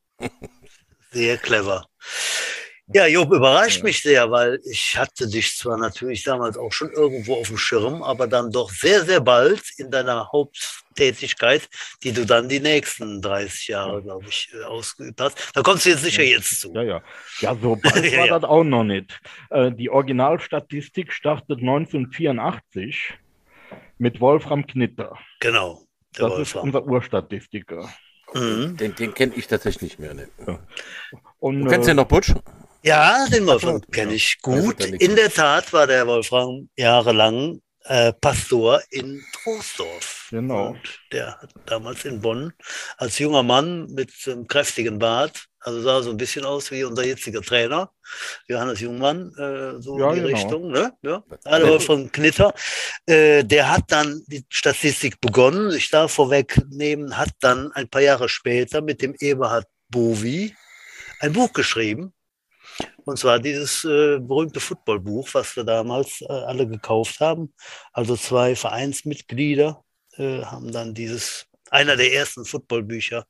Sehr 1.11 1.39
clever. 1.39 1.87
Ja, 2.93 3.07
Job, 3.07 3.33
überrascht 3.33 3.79
ja. 3.79 3.85
mich 3.85 4.03
sehr, 4.03 4.31
weil 4.31 4.61
ich 4.65 4.97
hatte 4.97 5.29
dich 5.29 5.57
zwar 5.57 5.77
natürlich 5.77 6.25
damals 6.25 6.57
auch 6.57 6.73
schon 6.73 6.91
irgendwo 6.91 7.37
auf 7.37 7.47
dem 7.47 7.57
Schirm, 7.57 8.03
aber 8.03 8.27
dann 8.27 8.51
doch 8.51 8.71
sehr, 8.71 9.05
sehr 9.05 9.21
bald 9.21 9.63
in 9.77 9.93
deiner 9.93 10.31
Haupttätigkeit, 10.33 11.69
die 12.03 12.13
du 12.13 12.27
dann 12.27 12.49
die 12.49 12.59
nächsten 12.59 13.23
30 13.23 13.69
Jahre, 13.69 14.03
glaube 14.03 14.27
ich, 14.29 14.51
äh, 14.53 14.65
ausgeübt 14.65 15.21
hast. 15.21 15.51
Da 15.55 15.63
kommst 15.63 15.87
du 15.87 15.91
jetzt 15.91 16.03
sicher 16.03 16.25
ja. 16.25 16.37
jetzt 16.37 16.61
zu. 16.61 16.73
Ja, 16.75 16.83
ja. 16.83 17.03
Ja, 17.41 17.55
so 17.55 17.77
bald 17.77 18.17
war 18.17 18.27
das 18.27 18.43
auch 18.43 18.65
noch 18.65 18.85
nicht. 18.85 19.21
Äh, 19.51 19.71
die 19.71 19.89
Originalstatistik 19.89 21.13
startet 21.13 21.61
1984 21.61 23.15
mit 23.99 24.21
Wolfram 24.21 24.67
Knitter. 24.67 25.17
Genau. 25.39 25.83
Das 26.15 26.23
Wolfram. 26.23 26.43
ist 26.43 26.55
unser 26.57 26.85
Urstatistiker. 26.87 27.89
Mhm. 28.35 28.77
Den, 28.77 28.95
den 28.97 29.15
kenne 29.15 29.33
ich 29.37 29.47
tatsächlich 29.47 29.83
nicht 29.83 29.99
mehr. 30.01 30.15
Ne? 30.15 30.29
Ja. 30.45 30.59
Und, 31.39 31.63
du 31.63 31.69
kennst 31.69 31.89
äh, 31.89 31.93
den 31.93 31.97
noch, 31.97 32.07
Butsch? 32.07 32.35
Ja, 32.83 33.27
den 33.29 33.47
Wolfram 33.47 33.81
kenne 33.91 34.15
ich 34.15 34.41
gut. 34.41 34.85
In 34.85 35.15
der 35.15 35.31
Tat 35.31 35.73
war 35.73 35.87
der 35.87 36.07
Wolfram 36.07 36.69
jahrelang 36.77 37.61
äh, 37.85 38.13
Pastor 38.13 38.81
in 38.91 39.23
Troisdorf. 39.33 40.29
Genau. 40.31 40.69
Und 40.71 41.01
der 41.13 41.39
hat 41.41 41.51
damals 41.67 42.05
in 42.05 42.21
Bonn 42.21 42.53
als 42.97 43.19
junger 43.19 43.43
Mann 43.43 43.87
mit 43.91 44.13
einem 44.27 44.47
kräftigen 44.47 44.99
Bart, 44.99 45.47
also 45.61 45.83
sah 45.83 46.03
so 46.03 46.11
ein 46.11 46.17
bisschen 46.17 46.45
aus 46.45 46.71
wie 46.71 46.85
unser 46.85 47.05
jetziger 47.05 47.43
Trainer, 47.43 47.91
Johannes 48.49 48.81
Jungmann, 48.81 49.33
äh, 49.37 49.83
so 49.83 49.99
ja, 49.99 50.09
in 50.11 50.15
die 50.15 50.21
genau. 50.23 50.37
Richtung, 50.37 50.71
ne? 50.71 50.93
Ja. 51.03 51.23
Also 51.45 51.69
Wolfram 51.69 52.11
Knitter. 52.11 52.55
Äh, 53.07 53.45
der 53.45 53.71
hat 53.71 53.85
dann 53.89 54.23
die 54.29 54.45
Statistik 54.49 55.21
begonnen, 55.21 55.73
ich 55.73 55.91
darf 55.91 56.13
vorwegnehmen, 56.13 57.19
hat 57.19 57.31
dann 57.41 57.73
ein 57.73 57.89
paar 57.89 58.03
Jahre 58.03 58.29
später 58.29 58.81
mit 58.81 59.03
dem 59.03 59.15
Eberhard 59.19 59.67
Bovi 59.89 60.55
ein 61.19 61.33
Buch 61.35 61.53
geschrieben, 61.53 62.15
und 63.11 63.17
zwar 63.19 63.41
dieses 63.41 63.85
äh, 63.85 64.19
berühmte 64.21 64.61
Footballbuch, 64.61 65.29
was 65.33 65.57
wir 65.57 65.65
damals 65.65 66.23
äh, 66.23 66.33
alle 66.33 66.67
gekauft 66.67 67.21
haben. 67.21 67.53
Also 67.93 68.17
zwei 68.17 68.55
Vereinsmitglieder 68.55 69.83
äh, 70.17 70.43
haben 70.43 70.71
dann 70.73 70.95
dieses, 70.95 71.47
einer 71.71 71.97
der 71.97 72.13
ersten 72.13 72.45
Footballbücher 72.45 73.27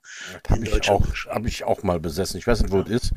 ja, 0.48 0.56
in 0.56 0.64
Deutschland. 0.64 1.06
Habe 1.28 1.48
ich 1.48 1.64
auch 1.64 1.82
mal 1.82 1.98
besessen. 1.98 2.38
Ich 2.38 2.46
weiß 2.46 2.62
nicht, 2.62 2.72
wo 2.72 2.78
ja. 2.78 2.82
es 2.84 2.90
ist. 2.90 3.14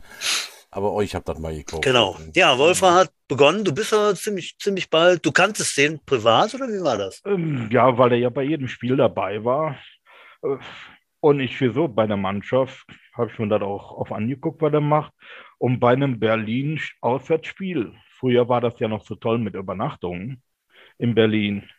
Aber 0.72 0.94
euch 0.94 1.14
habt 1.14 1.30
das 1.30 1.38
mal 1.38 1.54
gekauft. 1.54 1.84
Genau. 1.84 2.18
Ja, 2.34 2.58
Wolfram 2.58 2.96
hat 2.96 3.12
begonnen. 3.28 3.64
Du 3.64 3.74
bist 3.74 3.94
aber 3.94 4.16
ziemlich, 4.16 4.58
ziemlich 4.58 4.90
bald. 4.90 5.24
Du 5.24 5.32
kanntest 5.32 5.78
den 5.78 6.00
privat 6.04 6.56
oder 6.56 6.68
wie 6.68 6.82
war 6.82 6.98
das? 6.98 7.22
Ähm, 7.26 7.70
ja, 7.72 7.96
weil 7.98 8.14
er 8.14 8.18
ja 8.18 8.30
bei 8.30 8.44
jedem 8.44 8.68
Spiel 8.68 8.96
dabei 8.96 9.44
war. 9.44 9.78
Äh, 10.44 10.58
und 11.20 11.40
ich 11.40 11.58
für 11.58 11.72
so 11.72 11.88
bei 11.88 12.08
der 12.08 12.18
Mannschaft 12.18 12.86
habe 13.14 13.30
ich 13.32 13.38
mir 13.38 13.48
das 13.48 13.62
auch 13.62 13.92
auf 13.92 14.12
angeguckt, 14.12 14.62
was 14.62 14.74
er 14.74 14.82
macht. 14.82 15.14
Und 15.58 15.80
bei 15.80 15.94
einem 15.94 16.20
Berlin-Auswärtsspiel, 16.20 17.94
früher 18.10 18.50
war 18.50 18.62
das 18.62 18.80
ja 18.80 18.88
noch 18.88 19.06
so 19.06 19.16
toll 19.16 19.38
mit 19.38 19.56
Übernachtungen 19.56 20.42
in 20.98 21.16
Berlin, 21.16 21.70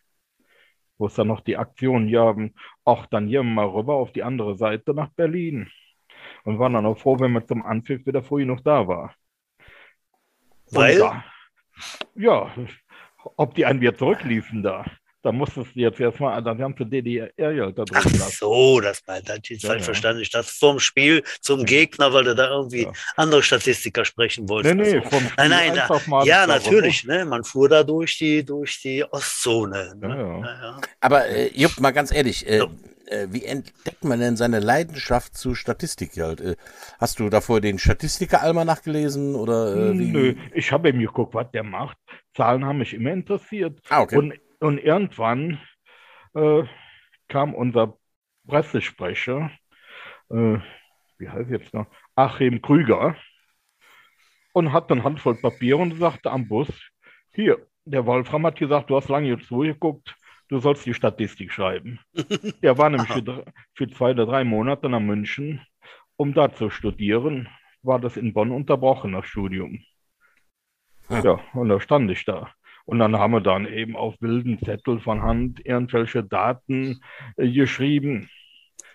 wo 0.99 1.07
es 1.07 1.15
dann 1.15 1.29
noch 1.29 1.41
die 1.41 1.57
Aktion 1.57 2.09
ja, 2.09 2.35
auch 2.85 3.07
dann 3.07 3.27
hier 3.27 3.43
mal 3.43 3.67
rüber 3.67 3.95
auf 3.95 4.13
die 4.13 4.23
andere 4.23 4.57
Seite 4.57 4.95
nach 4.95 5.11
Berlin. 5.11 5.69
Und 6.45 6.59
waren 6.59 6.73
dann 6.73 6.87
auch 6.87 6.99
froh, 6.99 7.19
wenn 7.21 7.33
man 7.33 7.47
zum 7.47 7.63
Anpfiff 7.63 8.07
wieder 8.07 8.23
früh 8.23 8.45
noch 8.45 8.61
da 8.61 8.87
war. 8.89 9.15
Weil? 10.71 10.99
Da, 10.99 11.25
ja, 12.15 12.51
ob 13.37 13.55
die 13.55 13.67
einen 13.67 13.81
wieder 13.81 13.95
zurückliefen 13.95 14.63
da. 14.63 14.85
Da 15.25 15.33
musstest 15.33 15.75
du 15.75 15.81
jetzt 15.81 15.99
erstmal 15.99 16.35
an 16.35 16.45
der 16.45 16.55
ganze 16.55 16.85
DDR 16.85 17.31
ja 17.39 17.71
da 17.71 17.85
drin 17.85 17.99
Ach 17.99 18.31
so, 18.31 18.79
das 18.81 19.01
war 19.07 19.23
das 19.23 19.39
ist 19.49 19.63
ja, 19.63 19.71
falsch 19.71 19.81
ja. 19.81 19.85
verstanden. 19.87 20.21
Ich 20.21 20.31
dachte 20.31 20.51
vorm 20.53 20.79
Spiel 20.79 21.23
zum 21.41 21.65
Gegner, 21.65 22.13
weil 22.13 22.25
du 22.25 22.35
da 22.35 22.51
irgendwie 22.51 22.83
ja. 22.83 22.93
andere 23.17 23.43
Statistiker 23.43 24.05
sprechen 24.05 24.51
wolltest. 24.51 24.75
Nee, 24.75 24.83
nee, 24.83 25.01
vom 25.01 25.21
Spiel 25.21 25.49
nein, 25.49 25.51
nein, 25.51 25.75
da, 25.75 26.25
ja, 26.25 26.47
natürlich, 26.47 27.05
ne? 27.05 27.25
Man 27.25 27.43
fuhr 27.43 27.71
da 27.71 27.83
durch 27.83 28.19
die, 28.19 28.45
durch 28.45 28.83
die 28.83 29.03
Ostzone. 29.03 29.95
Ne? 29.97 30.43
Ja, 30.45 30.81
Aber 31.01 31.27
äh, 31.27 31.51
Jupp, 31.55 31.81
mal 31.81 31.93
ganz 31.93 32.13
ehrlich, 32.13 32.47
äh, 32.47 32.67
äh, 33.07 33.29
wie 33.31 33.47
entdeckt 33.47 34.05
man 34.05 34.21
denn 34.21 34.37
seine 34.37 34.61
Leidenschaft 34.61 35.39
zu 35.39 35.55
Statistik 35.55 36.11
halt? 36.19 36.43
Äh, 36.43 36.57
hast 36.99 37.19
du 37.19 37.31
davor 37.31 37.63
den 37.63 37.79
Statistiker-Almanach 37.79 38.83
gelesen 38.83 39.37
oder 39.37 39.75
äh, 39.75 39.99
wie? 39.99 40.13
Nö, 40.13 40.35
ich 40.53 40.71
habe 40.71 40.93
mir 40.93 41.07
geguckt, 41.07 41.33
was 41.33 41.51
der 41.51 41.63
macht. 41.63 41.97
Zahlen 42.37 42.67
haben 42.67 42.79
mich 42.79 42.93
immer 42.93 43.13
interessiert. 43.13 43.81
Ah, 43.89 44.03
okay. 44.03 44.19
Und 44.19 44.35
und 44.65 44.79
irgendwann 44.79 45.61
äh, 46.33 46.63
kam 47.29 47.55
unser 47.55 47.99
Pressesprecher, 48.49 49.51
äh, 50.31 50.57
wie 51.19 51.29
heißt 51.29 51.51
jetzt 51.51 51.75
noch, 51.75 51.87
Achim 52.15 52.63
Krüger, 52.63 53.15
und 54.55 54.73
hat 54.73 54.91
dann 54.91 55.05
Handvoll 55.05 55.35
Papier 55.35 55.79
und 55.79 55.99
sagte 55.99 56.31
am 56.31 56.49
Bus, 56.49 56.69
hier, 57.35 57.67
der 57.85 58.07
Wolfram 58.07 58.47
hat 58.47 58.59
gesagt, 58.59 58.89
du 58.89 58.97
hast 58.97 59.11
lange 59.11 59.39
zugeguckt, 59.39 60.17
du 60.49 60.59
sollst 60.61 60.87
die 60.87 60.95
Statistik 60.95 61.53
schreiben. 61.53 62.01
Der 62.63 62.79
war 62.79 62.89
nämlich 62.89 63.13
für, 63.13 63.45
für 63.75 63.89
zwei 63.91 64.13
oder 64.13 64.25
drei 64.25 64.45
Monate 64.45 64.89
nach 64.89 65.01
München, 65.01 65.61
um 66.17 66.33
da 66.33 66.51
zu 66.51 66.71
studieren, 66.71 67.49
war 67.83 67.99
das 67.99 68.17
in 68.17 68.33
Bonn 68.33 68.51
unterbrochen, 68.51 69.13
das 69.13 69.27
Studium. 69.27 69.85
Hm. 71.09 71.23
Ja, 71.23 71.41
und 71.53 71.69
da 71.69 71.81
stand 71.81 72.11
ich 72.11 72.25
da. 72.25 72.51
Und 72.87 72.99
dann 72.99 73.17
haben 73.17 73.33
wir 73.33 73.41
dann 73.41 73.67
eben 73.67 73.97
auf 73.97 74.15
wilden 74.21 74.59
Zettel 74.59 75.01
von 75.01 75.23
Hand 75.23 75.65
irgendwelche 75.65 76.23
Daten 76.23 77.01
äh, 77.37 77.51
geschrieben. 77.51 78.29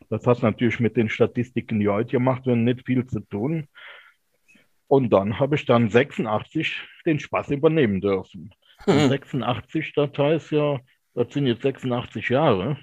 Das 0.10 0.26
hat 0.26 0.42
natürlich 0.44 0.80
mit 0.80 0.96
den 0.96 1.10
Statistiken, 1.10 1.80
die 1.80 1.90
heute 1.90 2.12
gemacht 2.12 2.46
werden, 2.46 2.64
nicht 2.64 2.86
viel 2.86 3.06
zu 3.06 3.20
tun. 3.20 3.68
Und 4.88 5.12
dann 5.12 5.40
habe 5.40 5.56
ich 5.56 5.66
dann 5.66 5.90
86 5.90 6.82
den 7.06 7.20
Spaß 7.20 7.50
übernehmen 7.52 8.02
dürfen. 8.02 8.54
Hm. 8.86 9.10
86, 9.10 9.92
das 9.94 10.12
heißt 10.18 10.52
ja, 10.52 10.80
das 11.14 11.34
sind 11.34 11.48
jetzt 11.48 11.64
86 11.64 12.30
Jahre. 12.30 12.78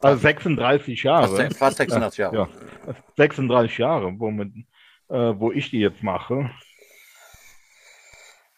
Also 0.00 0.22
36 0.22 1.02
Jahre. 1.02 1.36
Fast, 1.36 1.58
fast 1.58 1.76
86 1.76 2.18
Jahre. 2.18 2.34
Ja. 2.34 2.94
36 3.18 3.76
Jahre, 3.76 4.18
womit, 4.18 4.54
äh, 5.08 5.34
wo 5.36 5.52
ich 5.52 5.68
die 5.68 5.80
jetzt 5.80 6.02
mache. 6.02 6.50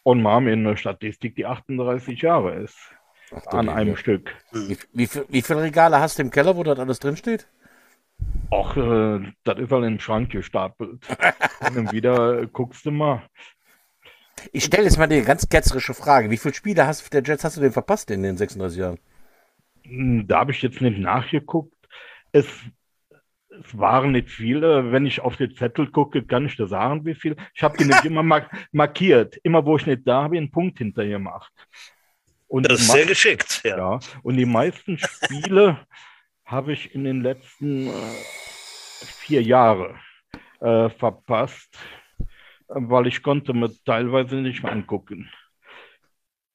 Und 0.09 0.23
wir 0.23 0.31
haben 0.31 0.49
in 0.49 0.65
der 0.65 0.77
Statistik, 0.77 1.37
die 1.37 1.45
38 1.47 2.23
Jahre 2.23 2.55
ist, 2.55 2.79
Ach, 3.31 3.47
an 3.47 3.69
Liebe. 3.69 3.71
einem 3.71 3.97
Stück. 3.97 4.35
Wie, 4.53 4.79
wie, 4.93 5.09
wie 5.29 5.43
viele 5.43 5.63
Regale 5.63 6.01
hast 6.01 6.19
du 6.19 6.23
im 6.23 6.31
Keller, 6.31 6.57
wo 6.57 6.63
das 6.63 6.79
alles 6.79 6.99
drin 7.01 7.17
steht? 7.17 7.49
Ach, 8.51 8.77
äh, 8.77 9.33
das 9.45 9.59
ist 9.59 9.71
halt 9.73 9.85
im 9.85 10.01
Schrank 10.01 10.31
gestapelt. 10.31 11.05
Und 11.59 11.77
dann 11.77 11.93
wieder 11.93 12.43
äh, 12.43 12.47
guckst 12.49 12.87
du 12.87 12.91
mal. 12.91 13.23
Ich 14.53 14.65
stelle 14.65 14.85
jetzt 14.85 14.99
mal 14.99 15.05
eine 15.05 15.23
ganz 15.23 15.49
ketzerische 15.49 15.95
Frage. 15.95 16.29
Wie 16.31 16.37
viele 16.37 16.53
Spiele 16.55 16.87
hast, 16.87 17.13
der 17.15 17.23
Jets 17.23 17.45
hast 17.45 17.57
du 17.57 17.61
denn 17.63 17.73
verpasst 17.73 18.11
in 18.11 18.23
den 18.23 18.37
36 18.37 18.79
Jahren? 18.79 18.99
Hm, 19.85 20.27
Da 20.27 20.41
habe 20.41 20.53
ich 20.53 20.63
jetzt 20.63 20.81
nicht 20.81 20.99
nachgeguckt. 20.99 21.75
Es, 22.33 22.47
es 23.65 23.77
waren 23.79 24.13
nicht 24.13 24.31
viele. 24.31 24.93
Wenn 24.93 25.07
ich 25.07 25.21
auf 25.21 25.37
den 25.37 25.55
Zettel 25.55 25.91
gucke, 25.91 26.25
kann 26.25 26.47
ich 26.47 26.57
dir 26.57 26.67
sagen, 26.67 27.05
wie 27.05 27.15
viel. 27.15 27.37
Ich 27.55 27.63
habe 27.63 27.77
die 27.77 27.85
nicht 27.85 28.05
immer 28.05 28.23
mark 28.23 28.51
markiert. 28.73 29.37
Immer 29.43 29.65
wo 29.65 29.77
ich 29.77 29.87
nicht 29.87 30.03
da 30.07 30.25
habe, 30.25 30.37
ich 30.37 30.41
einen 30.41 30.51
Punkt 30.51 30.79
hinterher 30.79 31.19
gemacht. 31.19 31.53
Und 32.47 32.71
Das 32.71 32.81
ist 32.81 32.93
sehr 32.93 33.05
geschickt, 33.07 33.61
ja. 33.65 33.77
Ja, 33.77 33.99
und 34.23 34.37
die 34.37 34.47
meisten 34.47 34.99
Spiele 34.99 35.87
habe 36.45 36.73
ich 36.73 36.95
in 36.95 37.05
den 37.05 37.23
letzten 37.23 37.89
äh, 37.89 37.93
vier 39.05 39.43
Jahren 39.43 39.99
äh, 40.61 40.89
verpasst, 40.89 41.79
weil 42.69 43.07
ich 43.07 43.23
konnte 43.23 43.53
mir 43.53 43.71
teilweise 43.85 44.37
nicht 44.37 44.63
mehr 44.63 44.73
angucken. 44.73 45.31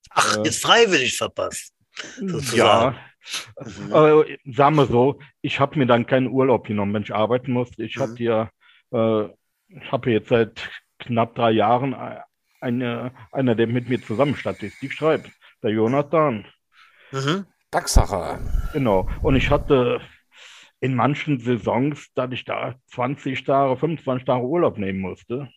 Ach, 0.10 0.38
Äh. 0.38 0.48
ist 0.48 0.64
freiwillig 0.64 1.16
verpasst. 1.18 1.74
Sozusagen. 2.18 2.58
Ja, 2.58 2.96
Mhm. 3.60 3.92
äh, 3.94 4.38
sagen 4.54 4.76
wir 4.76 4.86
so, 4.88 5.20
ich 5.42 5.60
habe 5.60 5.78
mir 5.80 5.86
dann 5.86 6.06
keinen 6.06 6.28
Urlaub 6.28 6.66
genommen, 6.68 6.94
wenn 6.94 7.04
ich 7.04 7.14
arbeiten 7.14 7.52
musste. 7.52 7.84
Ich 7.84 7.98
Mhm. 7.98 8.02
hatte 8.02 8.24
ja, 8.24 8.50
äh, 8.92 9.26
ich 9.70 9.92
habe 9.92 10.12
jetzt 10.12 10.30
seit 10.30 10.70
knapp 11.00 11.36
drei 11.36 11.52
Jahren 11.52 11.96
eine, 12.60 13.12
einer, 13.32 13.56
der 13.56 13.68
mit 13.68 13.90
mir 13.90 14.02
zusammen 14.02 14.36
Statistik 14.36 14.94
schreibt, 14.94 15.30
der 15.62 15.72
Jonathan. 15.72 16.46
Mhm. 17.12 17.46
Dachsacher. 17.72 18.40
Genau. 18.74 19.10
Und 19.22 19.36
ich 19.36 19.50
hatte 19.50 20.02
in 20.80 20.96
manchen 20.96 21.40
Saisons, 21.40 22.12
dass 22.14 22.32
ich 22.32 22.46
da 22.46 22.76
20 22.88 23.44
Tage, 23.44 23.78
25 23.78 24.26
Tage 24.26 24.46
Urlaub 24.46 24.78
nehmen 24.78 25.00
musste, 25.00 25.50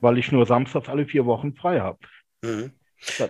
weil 0.00 0.18
ich 0.18 0.32
nur 0.32 0.46
samstags 0.46 0.88
alle 0.88 1.06
vier 1.06 1.26
Wochen 1.26 1.54
frei 1.54 1.80
habe. 1.80 1.98
Mhm. 2.42 2.72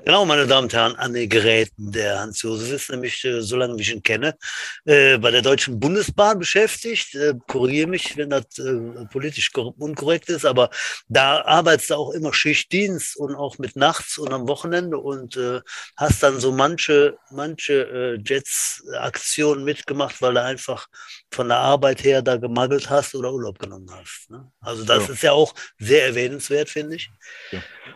Genau, 0.04 0.24
meine 0.24 0.46
Damen 0.46 0.64
und 0.64 0.72
Herren, 0.72 0.96
an 0.96 1.12
den 1.12 1.28
Geräten. 1.28 1.92
Der 1.92 2.20
Hans-Josef 2.20 2.72
ist 2.72 2.90
nämlich, 2.90 3.24
äh, 3.24 3.40
solange 3.42 3.76
wie 3.76 3.82
ich 3.82 3.92
ihn 3.92 4.02
kenne, 4.02 4.36
äh, 4.84 5.18
bei 5.18 5.30
der 5.30 5.42
Deutschen 5.42 5.78
Bundesbahn 5.78 6.38
beschäftigt. 6.38 7.14
Äh, 7.14 7.34
Korrigiere 7.46 7.88
mich, 7.88 8.16
wenn 8.16 8.30
das 8.30 8.58
äh, 8.58 9.04
politisch 9.10 9.52
kor- 9.52 9.74
unkorrekt 9.78 10.28
ist, 10.30 10.46
aber 10.46 10.70
da 11.08 11.42
arbeitest 11.44 11.90
du 11.90 11.94
auch 11.94 12.10
immer 12.12 12.32
Schichtdienst 12.32 13.16
und 13.16 13.34
auch 13.34 13.58
mit 13.58 13.76
nachts 13.76 14.18
und 14.18 14.32
am 14.32 14.48
Wochenende 14.48 14.98
und 14.98 15.36
äh, 15.36 15.60
hast 15.96 16.22
dann 16.22 16.40
so 16.40 16.52
manche, 16.52 17.18
manche 17.30 18.18
Jets-Aktionen 18.24 19.64
mitgemacht, 19.64 20.22
weil 20.22 20.34
du 20.34 20.42
einfach 20.42 20.86
von 21.32 21.48
der 21.48 21.58
Arbeit 21.58 22.04
her 22.04 22.22
da 22.22 22.36
gemangelt 22.36 22.88
hast 22.88 23.14
oder 23.14 23.32
Urlaub 23.32 23.58
genommen 23.58 23.90
hast. 23.90 24.30
Ne? 24.30 24.50
Also 24.60 24.84
das 24.84 25.08
Ja. 25.08 25.12
ist 25.12 25.22
ja 25.22 25.32
auch 25.32 25.54
sehr 25.78 26.06
erwähnenswert, 26.06 26.68
finde 26.68 26.96
ich. 26.96 27.10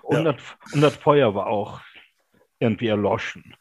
Und, 0.02 0.24
Ja. 0.24 0.32
das, 0.32 0.42
und 0.72 0.80
das 0.80 0.96
Feuer 0.96 1.34
war 1.34 1.46
auch 1.46 1.69
irgendwie 2.60 2.88
erloschen. 2.88 3.56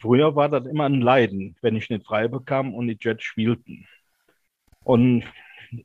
Früher 0.00 0.36
war 0.36 0.48
das 0.48 0.66
immer 0.66 0.84
ein 0.86 1.00
Leiden, 1.00 1.56
wenn 1.62 1.76
ich 1.76 1.90
nicht 1.90 2.06
frei 2.06 2.28
bekam 2.28 2.74
und 2.74 2.88
die 2.88 2.98
Jets 3.00 3.24
spielten. 3.24 3.86
Und 4.84 5.24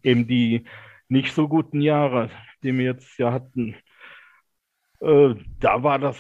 eben 0.03 0.27
die 0.27 0.65
nicht 1.09 1.33
so 1.33 1.47
guten 1.47 1.81
Jahre, 1.81 2.29
die 2.63 2.77
wir 2.77 2.85
jetzt 2.85 3.17
ja 3.19 3.31
hatten, 3.31 3.75
äh, 5.01 5.35
da 5.59 5.83
war 5.83 5.99
das 5.99 6.17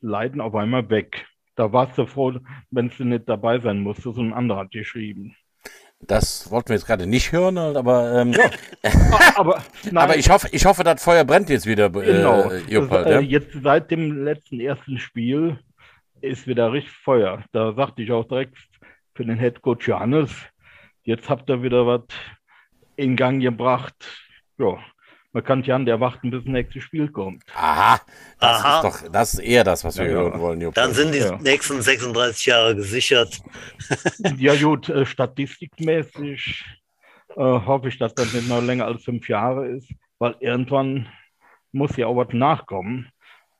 Leiden 0.00 0.40
auf 0.40 0.54
einmal 0.54 0.88
weg. 0.90 1.26
Da 1.56 1.72
warst 1.72 1.98
du 1.98 2.06
froh, 2.06 2.34
wenn 2.70 2.90
du 2.90 3.04
nicht 3.04 3.28
dabei 3.28 3.58
sein 3.58 3.80
musstest. 3.80 4.16
So 4.16 4.22
ein 4.22 4.34
anderer 4.34 4.60
hat 4.60 4.70
geschrieben. 4.70 5.34
Das 6.00 6.50
wollten 6.50 6.68
wir 6.68 6.76
jetzt 6.76 6.86
gerade 6.86 7.06
nicht 7.06 7.32
hören, 7.32 7.56
aber, 7.56 8.20
ähm, 8.20 8.34
Aber, 9.34 9.62
nein, 9.84 9.96
aber 9.96 10.16
ich 10.18 10.28
hoffe, 10.28 10.48
ich 10.52 10.66
hoffe, 10.66 10.84
das 10.84 11.02
Feuer 11.02 11.24
brennt 11.24 11.48
jetzt 11.48 11.66
wieder, 11.66 11.88
Genau. 11.88 12.50
äh, 12.50 12.62
Das, 12.68 12.90
ja? 12.90 13.18
äh, 13.18 13.20
jetzt 13.20 13.52
seit 13.62 13.90
dem 13.90 14.24
letzten 14.24 14.60
ersten 14.60 14.98
Spiel 14.98 15.58
ist 16.26 16.46
wieder 16.46 16.72
richtig 16.72 16.92
Feuer. 16.92 17.44
Da 17.52 17.72
sagte 17.74 18.02
ich 18.02 18.12
auch 18.12 18.24
direkt 18.26 18.56
für 19.14 19.24
den 19.24 19.38
Head 19.38 19.62
Coach 19.62 19.88
Johannes, 19.88 20.30
jetzt 21.04 21.28
habt 21.28 21.48
ihr 21.50 21.62
wieder 21.62 21.86
was 21.86 22.02
in 22.96 23.16
Gang 23.16 23.40
gebracht. 23.40 23.94
Ja, 24.58 24.78
man 25.32 25.44
kann 25.44 25.62
ja 25.64 25.76
an, 25.76 25.84
der 25.86 26.00
warten, 26.00 26.30
bis 26.30 26.44
das 26.44 26.50
nächste 26.52 26.80
Spiel 26.80 27.08
kommt. 27.10 27.42
Aha, 27.54 28.00
das 28.40 28.64
Aha. 28.64 28.76
ist 28.76 28.84
doch, 29.04 29.12
das 29.12 29.34
ist 29.34 29.40
eher 29.40 29.64
das, 29.64 29.84
was 29.84 29.98
wir 29.98 30.06
Ja, 30.06 30.10
hören 30.12 30.40
wollen, 30.40 30.60
Leopold. 30.60 30.76
Dann 30.76 30.92
sind 30.94 31.12
die 31.14 31.18
Ja. 31.18 31.36
nächsten 31.38 31.80
36 31.82 32.46
Jahre 32.46 32.74
gesichert. 32.74 33.40
Ja 34.38 34.54
gut, 34.56 34.88
äh, 34.88 35.04
statistikmäßig 35.06 36.64
äh, 37.30 37.34
hoffe 37.42 37.88
ich, 37.88 37.98
dass 37.98 38.14
das 38.14 38.32
nicht 38.32 38.48
noch 38.48 38.62
länger 38.62 38.86
als 38.86 39.04
fünf 39.04 39.28
Jahre 39.28 39.66
ist, 39.68 39.90
weil 40.18 40.36
irgendwann 40.40 41.06
muss 41.72 41.96
ja 41.96 42.06
auch 42.06 42.16
was 42.16 42.32
nachkommen. 42.32 43.08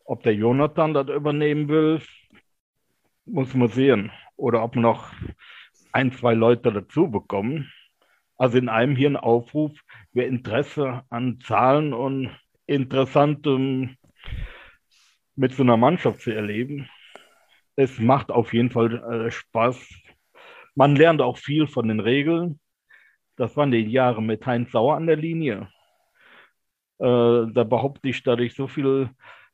Ob 0.05 0.23
der 0.23 0.35
Jonathan 0.35 0.95
das 0.95 1.09
übernehmen 1.09 1.69
will, 1.69 2.01
muss 3.27 3.55
man 3.55 3.69
sehen. 3.69 4.11
Oder 4.37 4.63
ob 4.63 4.75
wir 4.75 4.83
noch 4.83 5.13
ein, 5.93 6.13
zwei 6.13 6.35
Leute 6.35 6.73
dazu 6.73 7.11
bekommen. 7.11 7.71
Also 8.39 8.59
in 8.59 8.69
einem 8.69 8.97
hier 8.97 9.11
ein 9.11 9.17
Aufruf, 9.17 9.73
wer 10.13 10.27
Interesse 10.27 11.03
an 11.11 11.41
Zahlen 11.41 11.93
und 11.93 12.31
Interessantem 12.67 13.97
mit 15.37 15.55
so 15.55 15.63
einer 15.63 15.77
Mannschaft 15.77 16.21
zu 16.21 16.33
erleben. 16.33 16.89
Es 17.77 17.99
macht 17.99 18.31
auf 18.31 18.53
jeden 18.53 18.71
Fall 18.71 19.27
äh, 19.27 19.31
Spaß. 19.31 19.77
Man 20.75 20.97
lernt 20.97 21.23
auch 21.23 21.39
viel 21.39 21.67
von 21.67 21.89
den 21.89 22.01
Regeln. 22.01 22.61
Das 23.37 23.57
waren 23.57 23.71
die 23.71 23.81
Jahre 23.81 24.23
mit 24.23 24.47
Heinz 24.47 24.73
Sauer 24.73 24.97
an 24.97 25.07
der 25.07 25.17
Linie. 25.17 25.69
Äh, 26.99 27.53
da 27.53 27.65
behaupte 27.65 28.09
ich, 28.09 28.23
dass 28.23 28.41
ich 28.41 28.55
so 28.55 28.67
viel 28.67 29.11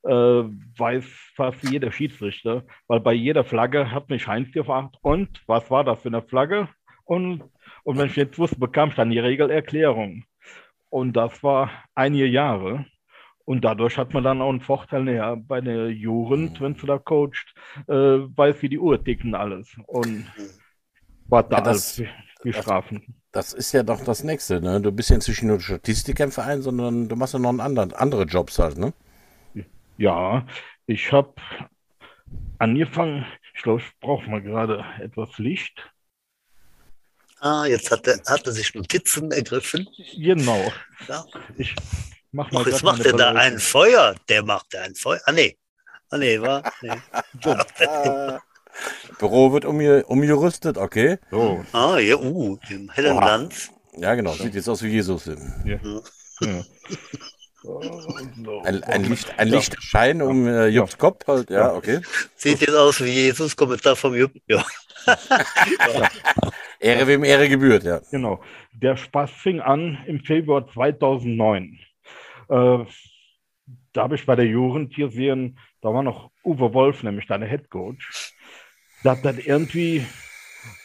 weiß 0.09 1.05
fast 1.37 1.63
jeder 1.63 1.93
Schiedsrichter, 1.93 2.65
weil 2.89 3.01
bei 3.01 3.13
jeder 3.13 3.45
Flagge 3.45 3.91
hat 3.91 4.09
mich 4.11 4.27
Heinz 4.27 4.53
gefragt, 4.53 4.97
und 5.03 5.43
was 5.47 5.71
war 5.71 5.85
das 5.85 6.01
für 6.03 6.09
eine 6.09 6.23
Flagge? 6.23 6.69
Und, 7.05 7.43
und 7.85 7.99
wenn 7.99 8.07
ich 8.07 8.17
jetzt 8.17 8.39
wusste, 8.39 8.59
bekam 8.59 8.91
ich 8.91 8.95
dann 8.97 9.11
die 9.11 9.19
Regelerklärung. 9.19 10.25
Und 10.91 11.15
das 11.15 11.43
war 11.43 11.71
einige 11.95 12.27
Jahre. 12.27 12.85
Und 13.45 13.65
dadurch 13.65 13.99
hat 13.99 14.15
man 14.15 14.23
dann 14.25 14.41
auch 14.41 14.51
einen 14.51 14.61
Vorteil 14.61 15.05
naja, 15.05 15.35
bei 15.35 15.61
der 15.61 15.91
Jugend, 15.91 16.61
wenn 16.61 16.75
du 16.75 16.87
da 16.87 16.99
coacht, 16.99 17.55
äh, 17.89 17.93
weiß, 17.93 18.63
wie 18.63 18.69
die 18.69 18.79
Uhr 18.79 19.03
ticken 19.03 19.35
alles. 19.35 19.75
Und 19.87 20.27
was 21.29 21.49
da 21.49 21.59
Ja, 21.59 21.63
das- 21.65 21.99
alles 21.99 22.11
die 22.45 22.53
Strafen. 22.53 23.15
Das 23.33 23.53
ist 23.53 23.73
ja 23.73 23.83
doch 23.83 24.05
das 24.05 24.25
Nächste, 24.25 24.61
ne? 24.61 24.81
Du 24.81 24.93
bist 24.93 25.09
ja 25.11 25.17
inzwischen 25.17 25.49
nur 25.49 25.59
Statistiker 25.61 26.25
im 26.25 26.33
Verein, 26.33 26.61
sondern 26.61 27.09
du 27.09 27.17
machst 27.17 27.33
ja 27.33 27.41
noch 27.41 27.49
einen 27.49 27.61
anderen, 27.61 27.93
andere 27.95 28.25
Jobs 28.25 28.59
halt, 28.59 28.77
ne? 28.77 28.93
Ja, 29.99 30.47
ich 30.87 31.13
habe 31.13 31.35
angefangen, 32.59 33.27
ich 33.55 33.63
glaube, 33.63 33.81
ich 33.83 34.01
brauche 34.01 34.29
mal 34.29 34.43
gerade 34.43 34.85
etwas 35.01 35.39
Licht. 35.39 35.93
Ah, 37.41 37.67
jetzt 37.67 37.91
hat 37.91 38.07
er, 38.07 38.21
hat 38.27 38.47
er 38.47 38.53
sich 38.53 38.75
Notizen 38.75 39.33
ergriffen. 39.33 39.89
Genau. 40.17 40.73
Ja. 41.09 41.25
Ich 41.59 41.75
mach 42.31 42.51
mal 42.53 42.63
Ach, 42.63 42.67
jetzt 42.67 42.85
macht 42.85 43.05
er 43.05 43.15
da 43.17 43.33
ein 43.33 43.59
Feuer. 43.59 44.15
Der 44.29 44.45
macht 44.45 44.67
da 44.71 44.83
ein 44.83 44.95
Feuer. 44.95 45.21
Ah, 45.27 45.33
nee. 45.33 45.59
Ah, 46.11 46.19
nee, 46.19 46.41
war. 46.41 46.63
Nee. 46.83 46.93
Büro 49.19 49.53
wird 49.53 49.65
umge 49.65 50.05
umgerüstet, 50.07 50.79
okay. 50.79 51.19
So, 51.31 51.65
Ah, 51.73 51.99
ja, 51.99 52.17
uh, 52.17 52.59
im 52.71 52.91
hellen 52.91 53.17
Oha. 53.17 53.21
Glanz. 53.21 53.71
Ja, 53.97 54.15
genau. 54.15 54.33
Sieht 54.33 54.55
jetzt 54.55 54.69
aus 54.69 54.83
wie 54.83 54.89
Jesus. 54.89 55.27
ja. 55.27 55.79
So. 55.83 56.03
Ein, 58.65 58.83
ein, 58.85 59.05
Licht, 59.05 59.39
ein 59.39 59.49
Ja. 59.49 59.55
Lichtschein 59.57 60.23
um 60.23 60.47
äh, 60.47 60.67
Jobs 60.69 60.99
Kopf 60.99 61.27
halt. 61.27 61.51
Ja, 61.51 61.75
okay. 61.75 62.01
Sieht 62.35 62.61
jetzt 62.61 62.75
aus 62.75 63.01
wie 63.01 63.11
Jesus, 63.11 63.57
Kommentar 63.57 63.97
vom 63.97 64.15
Jupp. 64.15 64.33
Ja. 64.49 64.65
Ehre 66.79 67.07
wem 67.09 67.25
Ehre 67.25 67.49
gebührt, 67.49 67.83
ja. 67.83 68.01
Genau. 68.11 68.41
Der 68.73 68.97
Spaß 68.97 69.31
fing 69.33 69.61
an 69.61 69.99
im 70.07 70.21
Februar 70.21 70.69
2009. 70.69 71.79
Äh, 72.49 72.79
da 73.93 74.03
habe 74.03 74.15
ich 74.15 74.27
bei 74.27 74.37
der 74.37 74.47
Jugend 74.47 74.95
hier 74.95 75.11
sehen, 75.11 75.59
da 75.81 75.93
war 75.93 76.03
noch 76.03 76.31
Uwe 76.45 76.73
Wolf, 76.73 77.03
nämlich 77.03 77.27
deine 77.27 77.47
Head 77.47 77.69
Coach, 77.71 78.33
dass 79.03 79.21
das 79.23 79.39
irgendwie 79.39 80.07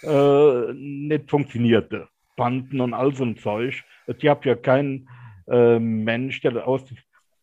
äh, 0.03 0.73
nicht 0.73 1.29
funktionierte. 1.29 2.07
Banden 2.35 2.81
und 2.81 2.93
all 2.93 3.15
so 3.15 3.23
ein 3.23 3.37
Zeug. 3.37 3.83
Ich 4.07 4.27
habe 4.27 4.47
ja 4.47 4.55
keinen 4.55 5.09
äh, 5.47 5.79
Mensch, 5.79 6.41
der 6.41 6.67
aus, 6.67 6.81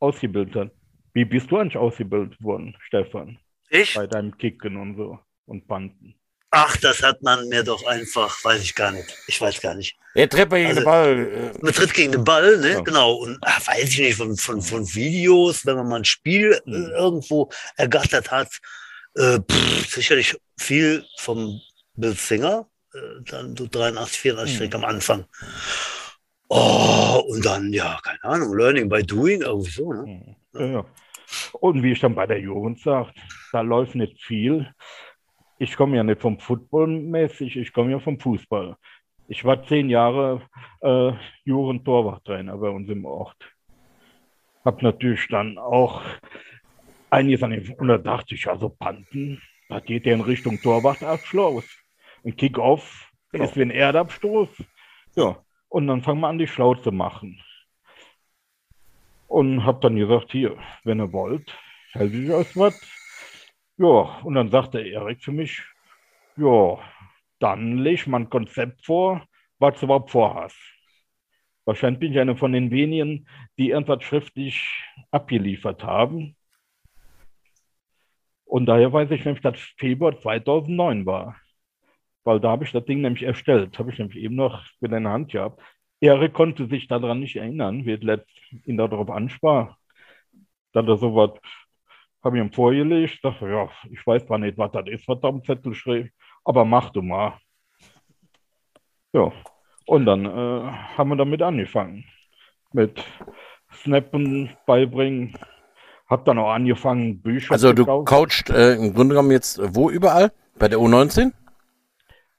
ausgebildet 0.01 0.55
hat. 0.57 0.71
Wie 1.13 1.25
bist 1.25 1.51
du 1.51 1.59
eigentlich 1.59 1.77
ausgebildet 1.77 2.41
worden, 2.43 2.77
Stefan? 2.87 3.39
Ich? 3.71 3.95
Bei 3.95 4.07
deinem 4.07 4.37
Kicken 4.37 4.77
und 4.77 4.97
so 4.97 5.19
und 5.47 5.67
Banden. 5.67 6.15
Ach, 6.51 6.77
das 6.77 7.03
hat 7.03 7.21
man 7.23 7.49
mir 7.49 7.65
doch 7.65 7.85
einfach, 7.87 8.45
weiß 8.45 8.63
ich 8.63 8.75
gar 8.77 8.93
nicht. 8.93 9.13
Ich 9.27 9.41
weiß 9.41 9.61
gar 9.61 9.75
nicht. 9.75 9.97
Der 10.15 10.29
Trepper 10.29 10.57
gegen 10.57 10.69
Also- 10.69 10.81
den 10.81 10.85
Ball. 10.85 11.53
äh, 11.57 11.59
Man 11.61 11.73
tritt 11.73 11.93
gegen 11.95 12.13
den 12.13 12.23
Ball, 12.23 12.59
ne? 12.59 12.73
Ja. 12.75 12.81
Genau. 12.81 13.15
Und 13.15 13.39
ach, 13.41 13.67
weiß 13.67 13.89
ich 13.91 13.99
nicht, 13.99 14.15
von, 14.17 14.37
von, 14.37 14.63
von 14.63 14.87
Videos, 14.95 15.67
wenn 15.67 15.75
man 15.77 15.89
mal 15.89 15.97
ein 15.97 16.05
Spiel 16.05 16.53
äh, 16.67 16.71
Mhm. 16.71 16.91
irgendwo 16.97 17.51
ergattert 17.77 18.31
hat, 18.31 18.51
äh, 19.17 19.41
pff, 19.41 19.87
sicherlich 19.93 20.37
viel 20.57 21.05
vom 21.19 21.61
Bill 21.97 22.15
Singer, 22.15 22.69
äh, 22.95 22.99
dann 23.29 23.57
so 23.57 23.67
83, 23.67 24.21
84 24.21 24.55
Mhm. 24.55 24.59
direkt 24.59 24.75
am 24.77 24.85
Anfang. 24.85 25.25
Oh, 26.49 27.23
und 27.29 27.45
dann, 27.45 27.73
ja, 27.73 27.99
keine 28.03 28.23
Ahnung, 28.25 28.57
Learning 28.57 28.89
by 28.89 29.03
Doing, 29.03 29.41
irgendwie 29.43 29.71
so, 29.71 29.93
ne? 29.93 30.03
Mhm. 30.07 30.37
Ja, 30.61 30.67
ja. 30.67 30.85
Und 31.53 31.83
wie 31.83 31.93
ich 31.93 32.01
dann 32.01 32.15
bei 32.15 32.27
der 32.27 32.41
Jugend 32.41 32.81
sagt, 32.81 33.15
da 33.53 33.61
läuft 33.63 33.95
nicht 33.95 34.23
viel. 34.23 34.73
Ich 35.59 35.77
komme 35.77 35.97
ja 35.97 36.05
nicht 36.05 36.21
vom 36.21 36.39
Football 36.39 36.87
mäßig, 36.89 37.57
ich 37.57 37.73
komme 37.73 37.93
ja 37.93 37.99
vom 37.99 38.21
Fußball. 38.21 38.77
Ich 39.29 39.45
war 39.45 39.65
zehn 39.67 39.89
Jahre 39.89 40.43
äh, 40.83 41.13
Jugendtorwarttrainer 41.45 42.57
bei 42.59 42.69
uns 42.69 42.89
im 42.91 43.05
Ort. 43.07 43.37
Hab 44.65 44.83
natürlich 44.83 45.27
dann 45.29 45.59
auch 45.59 46.03
einiges 47.11 47.43
an 47.43 47.51
den, 47.51 47.75
und 47.75 47.89
da 47.89 47.99
dachte 47.99 48.35
ich, 48.35 48.47
also 48.47 48.69
Panten, 48.69 49.41
da 49.69 49.81
geht 49.81 50.05
der 50.05 50.15
in 50.15 50.21
Richtung 50.21 50.61
Torwartabschluss. 50.61 51.65
Ein 52.25 52.37
Kick-Off 52.37 53.11
Genau. 53.33 53.45
ist 53.45 53.57
wie 53.57 53.63
ein 53.63 53.71
Erdabstoß. 53.71 54.49
Ja, 55.17 55.43
und 55.75 55.89
dann 55.89 56.03
fangen 56.03 56.21
wir 56.21 56.29
an, 56.29 56.39
die 56.39 56.47
schlau 56.47 56.77
zu 56.77 56.93
machen. 56.93 57.43
Und 59.27 59.67
hab 59.67 59.81
dann 59.81 59.97
gesagt, 59.97 60.31
hier, 60.31 60.57
wenn 60.85 61.01
ihr 61.01 61.13
wollt, 61.13 61.53
helfe 61.91 62.17
ich 62.17 62.31
euch 62.31 62.57
was. 62.57 62.81
Ja, 63.77 64.21
und 64.23 64.35
dann 64.35 64.53
sagte 64.53 64.81
Erik 64.81 65.25
für 65.25 65.33
mich, 65.33 65.65
ja, 66.37 66.79
dann 67.41 67.79
leg 67.79 68.07
mal 68.07 68.21
ein 68.21 68.31
Konzept 68.31 68.87
vor, 68.87 69.27
was 69.59 69.81
du 69.81 69.87
überhaupt 69.87 70.13
vorhast. 70.13 70.57
Wahrscheinlich 71.65 71.99
bin 71.99 72.13
ich 72.13 72.21
einer 72.21 72.37
von 72.37 72.53
den 72.53 72.71
wenigen, 72.71 73.27
die 73.59 73.71
irgendwas 73.71 74.05
schriftlich 74.05 74.81
abgeliefert 75.11 75.83
haben. 75.83 76.37
Und 78.45 78.67
daher 78.67 78.93
weiß 78.93 79.11
ich 79.11 79.25
nämlich, 79.25 79.43
dass 79.43 79.59
Februar 79.77 80.17
2009 80.21 81.05
war. 81.05 81.35
Weil 82.25 82.41
da 82.41 82.51
habe 82.51 82.65
ich 82.65 82.73
das 82.73 82.85
Ding 82.85 83.03
nämlich 83.03 83.23
erstellt. 83.23 83.79
Habe 83.79 83.93
ich 83.93 83.99
nämlich 83.99 84.19
eben 84.19 84.35
noch 84.35 84.65
wieder 84.81 84.97
in 84.97 85.05
der 85.05 85.13
Hand 85.13 85.33
gehabt. 85.33 85.61
Erik 86.01 86.33
konnte 86.35 86.67
sich 86.67 86.89
daran 86.89 87.21
nicht 87.21 87.37
erinnern, 87.37 87.81
letzt 87.81 88.31
ihn 88.67 88.77
darauf 88.77 89.11
ansprach. 89.11 89.77
Dann 90.73 90.89
er 90.89 90.97
sowas, 90.97 91.31
habe 92.23 92.39
ich 92.39 92.45
ihm 92.45 92.53
vorgelegt, 92.53 93.25
dachte, 93.25 93.49
ja, 93.49 93.69
ich 93.91 94.05
weiß 94.07 94.27
zwar 94.27 94.39
nicht, 94.39 94.59
was 94.59 94.73
das 94.73 94.87
ist, 94.89 95.07
was 95.07 95.21
da 95.21 95.29
am 95.29 95.45
Zettel 95.45 95.75
schrieb, 95.75 96.11
aber 96.45 96.65
mach 96.65 96.91
du 96.91 97.03
mal. 97.03 97.39
Ja, 99.13 99.31
und 99.87 100.07
dann 100.07 100.25
äh, 100.25 100.73
haben 100.97 101.11
wir 101.11 101.17
damit 101.17 101.43
angefangen. 101.43 102.05
Mit 102.73 103.05
Snappen 103.73 104.51
beibringen. 104.67 105.37
Hab 106.09 106.25
dann 106.25 106.39
auch 106.39 106.51
angefangen, 106.53 107.21
Bücher 107.23 107.53
Also 107.53 107.69
zu 107.69 107.75
du 107.75 107.87
kaufen. 107.87 108.05
coachst 108.05 108.51
äh, 108.51 108.75
im 108.75 108.95
Grunde 108.95 109.15
genommen 109.15 109.31
jetzt 109.31 109.59
äh, 109.59 109.75
wo 109.75 109.91
überall? 109.91 110.33
Bei 110.59 110.69
der 110.69 110.79
U19? 110.79 111.33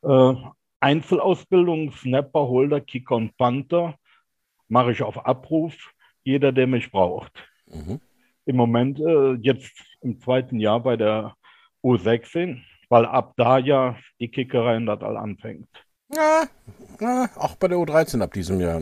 Äh, 0.05 0.33
Einzelausbildung, 0.79 1.91
Snapper, 1.91 2.47
Holder, 2.47 2.81
Kicker 2.81 3.15
und 3.15 3.35
Panther 3.37 3.95
mache 4.67 4.91
ich 4.91 5.01
auf 5.01 5.25
Abruf. 5.25 5.73
Jeder, 6.23 6.51
der 6.51 6.67
mich 6.67 6.91
braucht. 6.91 7.31
Mhm. 7.67 7.99
Im 8.45 8.55
Moment 8.55 8.99
äh, 8.99 9.33
jetzt 9.33 9.71
im 10.01 10.19
zweiten 10.19 10.59
Jahr 10.59 10.79
bei 10.81 10.97
der 10.97 11.35
U16, 11.83 12.61
weil 12.89 13.05
ab 13.05 13.33
da 13.37 13.57
ja 13.57 13.95
die 14.19 14.29
Kickerei 14.29 14.77
und 14.77 14.85
das 14.85 15.01
all 15.01 15.17
anfängt. 15.17 15.67
Ja, 16.13 16.45
ja, 16.99 17.29
auch 17.35 17.55
bei 17.55 17.67
der 17.67 17.77
U13 17.77 18.21
ab 18.21 18.33
diesem 18.33 18.59
Jahr. 18.59 18.81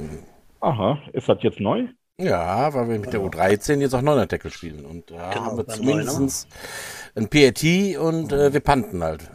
Aha, 0.59 0.99
ist 1.13 1.29
das 1.29 1.41
jetzt 1.41 1.59
neu? 1.59 1.87
Ja, 2.17 2.73
weil 2.73 2.89
wir 2.89 2.99
mit 2.99 3.13
der 3.13 3.21
U13 3.21 3.79
jetzt 3.79 3.93
auch 3.93 4.01
Neuner 4.01 4.27
Tackle 4.27 4.51
spielen. 4.51 4.85
Und 4.85 5.09
da 5.09 5.31
Genau, 5.31 5.45
haben 5.45 5.57
wir 5.57 5.63
beim 5.63 5.75
zumindest 5.75 6.47
ein 7.15 7.29
PAT 7.29 7.63
und 7.97 8.31
äh, 8.31 8.53
wir 8.53 8.59
panten 8.59 9.03
halt. 9.03 9.29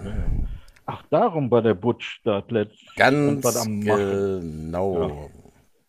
Ach, 0.90 1.02
darum 1.10 1.50
war 1.50 1.60
der 1.60 1.74
Butch 1.74 2.20
da 2.24 2.42
letzt. 2.48 2.96
Ganz 2.96 3.44
was 3.44 3.56
am 3.58 3.80
Machen. 3.80 4.64
genau. 4.70 5.30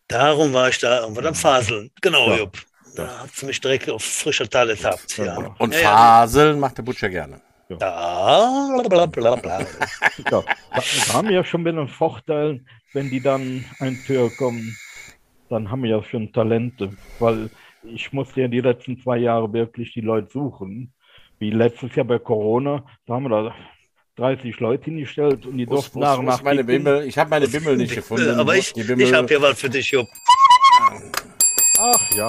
Darum 0.06 0.52
war 0.52 0.68
ich 0.68 0.78
da 0.78 1.00
irgendwann 1.00 1.28
am 1.28 1.34
Faseln. 1.34 1.90
Genau, 2.02 2.28
Ja. 2.30 2.36
Jupp. 2.38 2.58
Da 2.96 3.20
hat 3.20 3.30
sie 3.30 3.46
mich 3.46 3.60
direkt 3.60 3.88
auf 3.88 4.02
frischer 4.02 4.48
Tat 4.48 4.68
ertappt. 4.68 5.16
Ja. 5.16 5.24
Ja. 5.40 5.54
Und 5.58 5.72
ja, 5.74 5.80
ja. 5.80 5.96
Faseln 5.96 6.60
macht 6.60 6.76
der 6.76 6.82
Butcher 6.82 7.08
gerne. 7.08 7.40
Ja, 7.70 8.78
bla, 8.88 9.06
bla, 9.06 9.36
bla. 9.36 9.60
Ja, 9.60 9.66
da, 10.28 10.42
da 10.74 11.14
haben 11.14 11.28
wir 11.28 11.36
ja 11.36 11.44
schon 11.44 11.64
wieder 11.64 11.78
einen 11.78 11.88
Vorteil, 11.88 12.62
wenn 12.92 13.08
die 13.08 13.20
dann 13.20 13.64
ein 13.78 13.96
Tür 14.04 14.28
kommen, 14.36 14.76
dann 15.48 15.70
haben 15.70 15.82
wir 15.84 15.90
ja 15.90 16.02
schon 16.02 16.32
Talente, 16.32 16.90
weil 17.20 17.48
ich 17.84 18.12
musste 18.12 18.42
ja 18.42 18.48
die 18.48 18.60
letzten 18.60 19.00
zwei 19.00 19.18
Jahre 19.18 19.50
wirklich 19.52 19.92
die 19.94 20.00
Leute 20.00 20.30
suchen. 20.32 20.92
Wie 21.38 21.50
letztes 21.50 21.94
Jahr 21.94 22.04
bei 22.06 22.18
Corona, 22.18 22.84
da 23.06 23.14
haben 23.14 23.22
wir 23.22 23.30
da 23.30 23.54
30 24.20 24.60
Leute 24.60 24.84
hingestellt 24.84 25.46
und 25.46 25.56
die 25.56 25.64
ist- 25.64 25.70
durften 25.72 25.98
ist 26.02 26.04
nach 26.04 26.42
meine. 26.42 26.62
Bimmel. 26.62 27.04
Ich 27.06 27.16
habe 27.18 27.30
meine 27.30 27.48
Bimmel 27.48 27.76
nicht 27.76 27.94
gefunden. 27.94 28.38
Aber 28.38 28.54
ich, 28.54 28.76
ich 28.76 29.12
habe 29.14 29.26
hier 29.28 29.40
was 29.40 29.58
für 29.58 29.70
dich, 29.70 29.90
Jupp. 29.90 30.06
Ach 31.78 32.10
ja, 32.14 32.28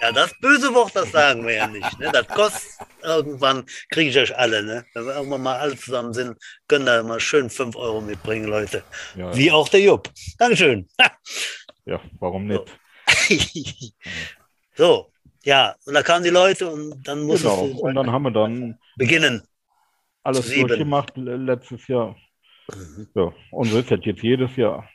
Ja, 0.00 0.12
das 0.12 0.32
böse 0.40 0.72
Wort, 0.74 0.92
das 0.94 1.10
sagen 1.10 1.44
wir 1.46 1.54
ja 1.54 1.66
nicht. 1.66 1.98
Ne? 1.98 2.10
Das 2.12 2.26
kostet 2.28 2.62
irgendwann, 3.02 3.64
kriege 3.90 4.10
ich 4.10 4.18
euch 4.18 4.36
alle. 4.36 4.62
Ne? 4.62 4.84
Wenn 4.94 5.04
wir 5.06 5.14
irgendwann 5.16 5.42
mal 5.42 5.58
alle 5.58 5.76
zusammen 5.76 6.14
sind, 6.14 6.36
können 6.68 6.86
da 6.86 7.02
mal 7.02 7.20
schön 7.20 7.50
5 7.50 7.76
Euro 7.76 8.00
mitbringen, 8.00 8.46
Leute. 8.46 8.82
ja, 9.16 9.36
Wie 9.36 9.50
auch 9.50 9.68
der 9.68 9.80
Jupp. 9.80 10.08
Dankeschön. 10.38 10.88
ja, 11.84 12.00
warum 12.20 12.46
nicht? 12.46 12.62
so, 14.76 15.10
ja, 15.44 15.74
und 15.84 15.94
da 15.94 16.02
kamen 16.02 16.24
die 16.24 16.30
Leute 16.30 16.68
und 16.70 17.02
dann 17.06 17.22
musstest 17.24 17.44
Genau, 17.54 17.78
und 17.80 17.94
dann 17.94 18.10
haben 18.12 18.22
wir 18.22 18.30
dann 18.30 18.78
beginnen. 18.96 19.42
Alles 20.28 20.48
Sieben. 20.48 20.68
durchgemacht 20.68 21.16
le- 21.16 21.36
letztes 21.36 21.88
Jahr. 21.88 22.16
Mhm. 22.74 23.08
Ja, 23.14 23.32
und 23.50 23.66
so 23.66 23.78
ist 23.78 23.90
das 23.90 24.00
jetzt 24.04 24.22
jedes 24.22 24.54
Jahr. 24.56 24.88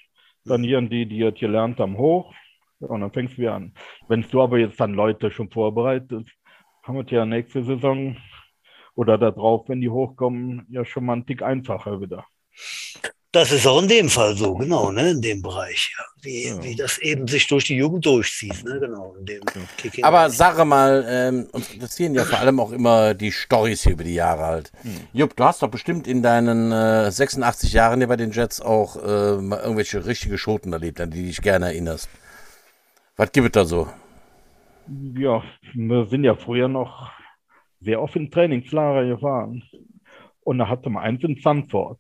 Dann 0.46 0.64
hier 0.64 0.82
die, 0.82 1.06
die 1.06 1.18
jetzt 1.18 1.40
gelernt 1.40 1.80
haben, 1.80 1.98
hoch. 1.98 2.34
Und 2.80 3.02
dann 3.02 3.12
fängst 3.14 3.36
du 3.36 3.42
wieder 3.42 3.54
an. 3.56 3.74
Wenn 4.10 4.22
du 4.30 4.42
aber 4.42 4.58
jetzt 4.60 4.80
dann 4.80 4.94
Leute 4.94 5.32
schon 5.32 5.50
vorbereitet, 5.50 6.30
haben 6.84 6.98
wir 6.98 7.06
ja 7.06 7.26
nächste 7.26 7.64
Saison 7.64 8.18
oder 8.96 9.18
da 9.18 9.32
drauf, 9.32 9.70
wenn 9.70 9.80
die 9.82 9.90
hochkommen, 9.90 10.66
ja 10.70 10.84
schon 10.84 11.06
mal 11.06 11.14
einen 11.14 11.26
Tick 11.26 11.42
einfacher 11.42 12.02
wieder. 12.02 12.26
Das 13.34 13.52
ist 13.52 13.66
auch 13.66 13.82
in 13.82 13.88
dem 13.88 14.10
Fall 14.10 14.36
so, 14.38 14.54
genau, 14.54 14.92
ne? 14.92 15.10
in 15.10 15.22
dem 15.22 15.42
Bereich. 15.42 15.92
Ja. 15.98 16.06
Wie, 16.22 16.48
Ja. 16.50 16.64
wie 16.64 16.76
das 16.76 17.00
eben 17.00 17.28
sich 17.28 17.48
durch 17.48 17.66
die 17.66 17.76
Jugend 17.76 18.06
durchzieht. 18.06 18.64
Ne? 18.64 18.80
Genau, 18.80 19.16
in 19.20 19.26
dem 19.26 19.42
Kicking. 19.76 20.04
Aber 20.04 20.30
sage 20.30 20.64
mal, 20.66 21.04
ähm, 21.10 21.48
uns 21.52 21.74
interessieren 21.74 22.14
ja 22.14 22.26
vor 22.26 22.38
allem 22.38 22.60
auch 22.60 22.72
immer 22.72 23.16
die 23.16 23.32
Stories 23.32 23.82
hier 23.82 23.94
über 23.94 24.04
die 24.04 24.14
Jahre 24.14 24.44
halt. 24.46 24.72
Jupp, 25.14 25.36
du 25.36 25.44
hast 25.46 25.64
doch 25.64 25.68
bestimmt 25.68 26.06
in 26.08 26.22
deinen 26.22 26.72
äh, 26.72 27.10
86 27.10 27.74
Jahren 27.74 28.00
hier 28.02 28.08
bei 28.08 28.18
den 28.18 28.32
Jets 28.32 28.62
auch 28.62 28.98
äh, 28.98 29.42
mal 29.42 29.60
irgendwelche 29.62 30.06
richtige 30.06 30.38
Schoten 30.38 30.72
erlebt, 30.72 31.02
an 31.02 31.10
die 31.10 31.24
dich 31.26 31.42
gerne 31.42 31.66
erinnerst. 31.66 32.10
Was 33.18 33.32
gibt 33.32 33.48
es 33.48 33.52
da 33.54 33.66
so? 33.66 33.88
Ja, 35.18 35.42
wir 35.74 36.06
sind 36.06 36.24
ja 36.24 36.36
früher 36.36 36.68
noch 36.68 37.10
sehr 37.82 38.00
oft 38.00 38.16
in 38.16 38.30
Trainingslager 38.30 39.08
gefahren. 39.08 39.64
Und 40.42 40.60
da 40.60 40.68
hatte 40.68 40.92
man 40.92 41.04
eins 41.04 41.24
in 41.24 41.40
Sanford. 41.42 41.98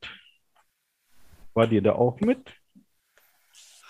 War 1.53 1.67
dir 1.67 1.81
da 1.81 1.93
auch 1.93 2.19
mit? 2.19 2.39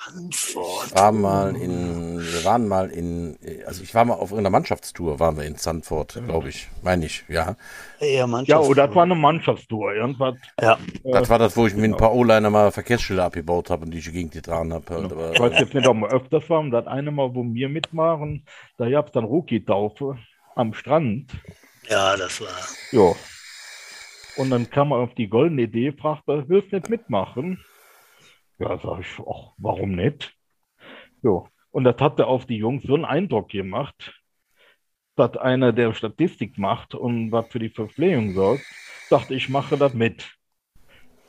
Antwort. 0.06 0.94
War 0.96 1.12
mal 1.12 1.56
in, 1.56 2.20
wir 2.20 2.44
waren 2.44 2.68
mal 2.68 2.90
in, 2.90 3.38
also 3.66 3.84
ich 3.84 3.96
war 3.96 4.04
mal 4.04 4.16
auf 4.16 4.32
irgendeiner 4.32 4.50
Mannschaftstour, 4.50 5.20
waren 5.20 5.38
wir 5.38 5.46
in 5.46 5.56
Sanford, 5.56 6.22
glaube 6.26 6.50
ich, 6.50 6.68
meine 6.82 7.06
ich, 7.06 7.24
ja. 7.30 7.56
Ja, 8.02 8.28
Ja, 8.44 8.60
oder 8.60 8.88
das 8.88 8.96
war 8.96 9.04
eine 9.04 9.16
Mannschaftstour. 9.16 9.94
Irgendwas. 9.94 10.36
Ja, 10.62 10.78
Das 11.04 11.30
war 11.30 11.40
das, 11.40 11.56
wo 11.56 11.68
ich 11.68 11.76
mit 11.76 11.86
ein 11.86 11.98
paar 11.98 12.14
O-Liner 12.14 12.50
mal 12.50 12.72
Verkehrsschilder 12.72 13.26
abgebaut 13.26 13.70
habe 13.70 13.86
und 13.86 13.92
die 13.92 14.00
ich 14.00 14.12
gegen 14.12 14.30
die 14.30 14.38
getragen 14.38 14.74
habe. 14.74 14.94
Halt. 14.94 15.12
Ich 15.36 15.40
weiß 15.40 15.60
jetzt 15.60 15.74
nicht, 15.74 15.88
ob 15.88 15.98
wir 15.98 16.12
öfters 16.12 16.50
waren. 16.50 16.70
Das 16.70 16.86
eine 16.86 17.12
Mal, 17.12 17.34
wo 17.34 17.44
wir 17.46 17.70
mitmachen, 17.70 18.46
da 18.78 18.90
gab 18.90 19.08
es 19.08 19.12
dann 19.14 19.24
Rookie-Taufe 19.24 20.18
am 20.56 20.74
Strand. 20.74 21.32
ja, 21.90 22.18
das 22.18 22.42
war. 22.42 22.48
Ja. 22.92 23.14
Und 24.36 24.50
dann 24.50 24.70
kam 24.70 24.92
er 24.92 24.98
auf 24.98 25.14
die 25.16 25.28
goldene 25.28 25.64
Idee, 25.64 25.92
fragte, 25.92 26.48
willst 26.48 26.72
du 26.72 26.78
nicht 26.78 26.90
mitmachen? 26.90 27.64
Ja, 28.60 28.78
sag 28.78 29.00
ich, 29.00 29.20
ach, 29.20 29.54
warum 29.58 29.96
nicht? 29.96 30.36
So. 31.22 31.48
Und 31.72 31.84
das 31.86 32.00
hatte 32.00 32.28
auf 32.28 32.46
die 32.46 32.58
Jungs 32.58 32.84
so 32.84 32.96
einen 32.96 33.06
Eindruck 33.06 33.50
gemacht, 33.50 34.14
dass 35.16 35.38
einer, 35.38 35.74
der 35.74 35.94
Statistik 35.94 36.58
macht 36.58 36.96
und 36.96 37.32
was 37.32 37.48
für 37.50 37.60
die 37.60 37.70
Verpflegung 37.70 38.34
sorgt, 38.34 38.66
dachte, 39.10 39.36
ich 39.36 39.50
mache 39.50 39.78
das 39.78 39.94
mit. 39.94 40.36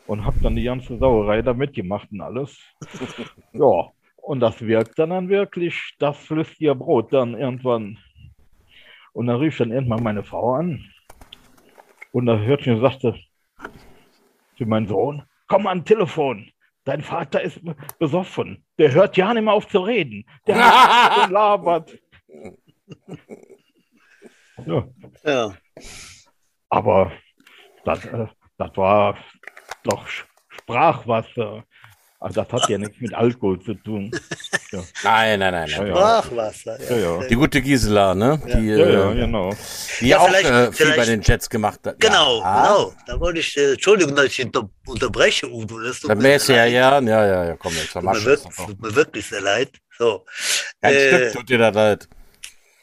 Und 0.06 0.24
habe 0.24 0.38
dann 0.42 0.56
die 0.56 0.64
ganze 0.64 0.98
Sauerei 0.98 1.42
da 1.42 1.54
mitgemacht 1.54 2.10
und 2.12 2.20
alles. 2.20 2.58
Ja, 3.52 3.92
und 4.16 4.40
das 4.40 4.60
wirkt 4.60 4.98
dann, 4.98 5.10
dann 5.10 5.28
wirklich, 5.28 5.94
das 5.98 6.18
flüssige 6.18 6.74
Brot 6.74 7.12
dann 7.12 7.34
irgendwann. 7.34 7.98
Und 9.12 9.26
dann 9.26 9.36
rief 9.36 9.56
dann 9.58 9.70
irgendwann 9.70 10.02
meine 10.02 10.24
Frau 10.24 10.54
an. 10.54 10.84
Und 12.14 12.26
da 12.26 12.38
hörte 12.38 12.62
ich 12.62 12.70
und 12.70 12.80
sagte 12.80 13.18
zu 14.56 14.66
meinem 14.66 14.86
Sohn, 14.86 15.24
komm 15.48 15.66
an 15.66 15.84
Telefon. 15.84 16.48
Dein 16.84 17.02
Vater 17.02 17.42
ist 17.42 17.60
besoffen. 17.98 18.64
Der 18.78 18.92
hört 18.92 19.16
ja 19.16 19.34
nicht 19.34 19.42
mehr 19.42 19.52
auf 19.52 19.66
zu 19.66 19.80
reden. 19.80 20.24
Der 20.46 20.54
hat 20.54 21.30
labert. 21.30 21.98
Ja. 24.64 24.86
Ja. 25.24 25.56
Aber 26.68 27.10
das, 27.84 28.04
äh, 28.04 28.28
das 28.58 28.76
war 28.76 29.18
doch 29.82 30.06
Sprachwasser. 30.06 31.64
Also 32.24 32.42
das 32.42 32.50
hat 32.52 32.70
ja 32.70 32.78
nichts 32.78 32.98
mit 33.00 33.12
Alkohol 33.12 33.60
zu 33.60 33.74
tun. 33.74 34.10
Ja, 34.72 34.82
Nein, 35.02 35.38
nein, 35.40 35.52
nein. 35.52 35.70
nein. 35.76 35.86
Ja, 35.88 36.22
Sprachwasser. 36.24 36.90
ja. 36.90 36.96
ja. 37.20 37.26
Die 37.28 37.34
gute 37.34 37.60
Gisela, 37.60 38.14
ne? 38.14 38.40
Die, 38.46 38.66
Ja, 38.68 38.76
ja, 38.86 39.10
äh, 39.12 39.14
genau. 39.14 39.50
die 40.00 40.08
Ja, 40.08 40.18
auch 40.20 40.28
vielleicht- 40.28 40.48
äh, 40.48 40.72
viel 40.72 40.92
bei 40.96 41.04
den 41.04 41.20
Jets 41.20 41.50
gemacht 41.50 41.80
hat. 41.84 42.00
Genau, 42.00 42.40
ja. 42.40 42.62
genau. 42.62 42.92
Da 43.06 43.20
wollte 43.20 43.40
ich, 43.40 43.54
äh, 43.58 43.72
Entschuldigung, 43.72 44.16
dass 44.16 44.24
ich 44.26 44.42
unter, 44.42 44.70
unterbreche, 44.86 45.50
Udo. 45.52 45.78
Das 45.80 46.00
tut 46.00 46.16
mir 46.16 46.30
ja, 46.30 46.36
leid. 46.38 46.48
ja, 46.48 46.98
ja, 47.00 47.26
ja, 47.26 47.44
ja, 47.44 47.56
komm, 47.58 47.72
jetzt 47.74 47.92
Tut 47.92 48.02
mir, 48.02 48.14
vermasch 48.14 48.24
wirklich, 48.24 48.56
tut 48.56 48.80
mir 48.82 48.94
wirklich 48.96 49.26
sehr 49.26 49.40
leid. 49.42 49.70
So. 49.98 50.24
Ein 50.80 50.94
Äh, 50.94 51.08
Stück 51.28 51.32
tut 51.34 51.48
dir 51.50 51.58
das 51.58 51.74
leid. 51.74 52.08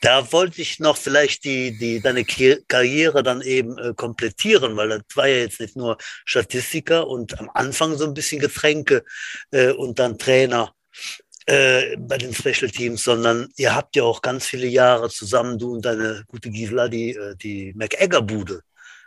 Da 0.01 0.31
wollte 0.31 0.61
ich 0.61 0.79
noch 0.79 0.97
vielleicht 0.97 1.45
die, 1.45 1.77
die, 1.77 2.01
deine 2.01 2.25
Karriere 2.25 3.21
dann 3.21 3.41
eben 3.41 3.77
äh, 3.77 3.93
komplettieren, 3.95 4.75
weil 4.75 4.89
das 4.89 5.03
war 5.13 5.27
ja 5.27 5.37
jetzt 5.37 5.59
nicht 5.59 5.77
nur 5.77 5.97
Statistiker 6.25 7.07
und 7.07 7.39
am 7.39 7.51
Anfang 7.53 7.95
so 7.95 8.05
ein 8.05 8.15
bisschen 8.15 8.41
Getränke 8.41 9.03
äh, 9.51 9.71
und 9.71 9.99
dann 9.99 10.17
Trainer 10.17 10.73
äh, 11.45 11.97
bei 11.97 12.17
den 12.17 12.33
Special 12.33 12.71
Teams, 12.71 13.03
sondern 13.03 13.49
ihr 13.57 13.75
habt 13.75 13.95
ja 13.95 14.03
auch 14.03 14.21
ganz 14.21 14.47
viele 14.47 14.67
Jahre 14.67 15.09
zusammen, 15.09 15.59
du 15.59 15.73
und 15.73 15.85
deine 15.85 16.23
gute 16.27 16.49
Gisela, 16.49 16.87
die, 16.87 17.11
äh, 17.11 17.35
die 17.35 17.73
McEgger-Bude 17.75 18.61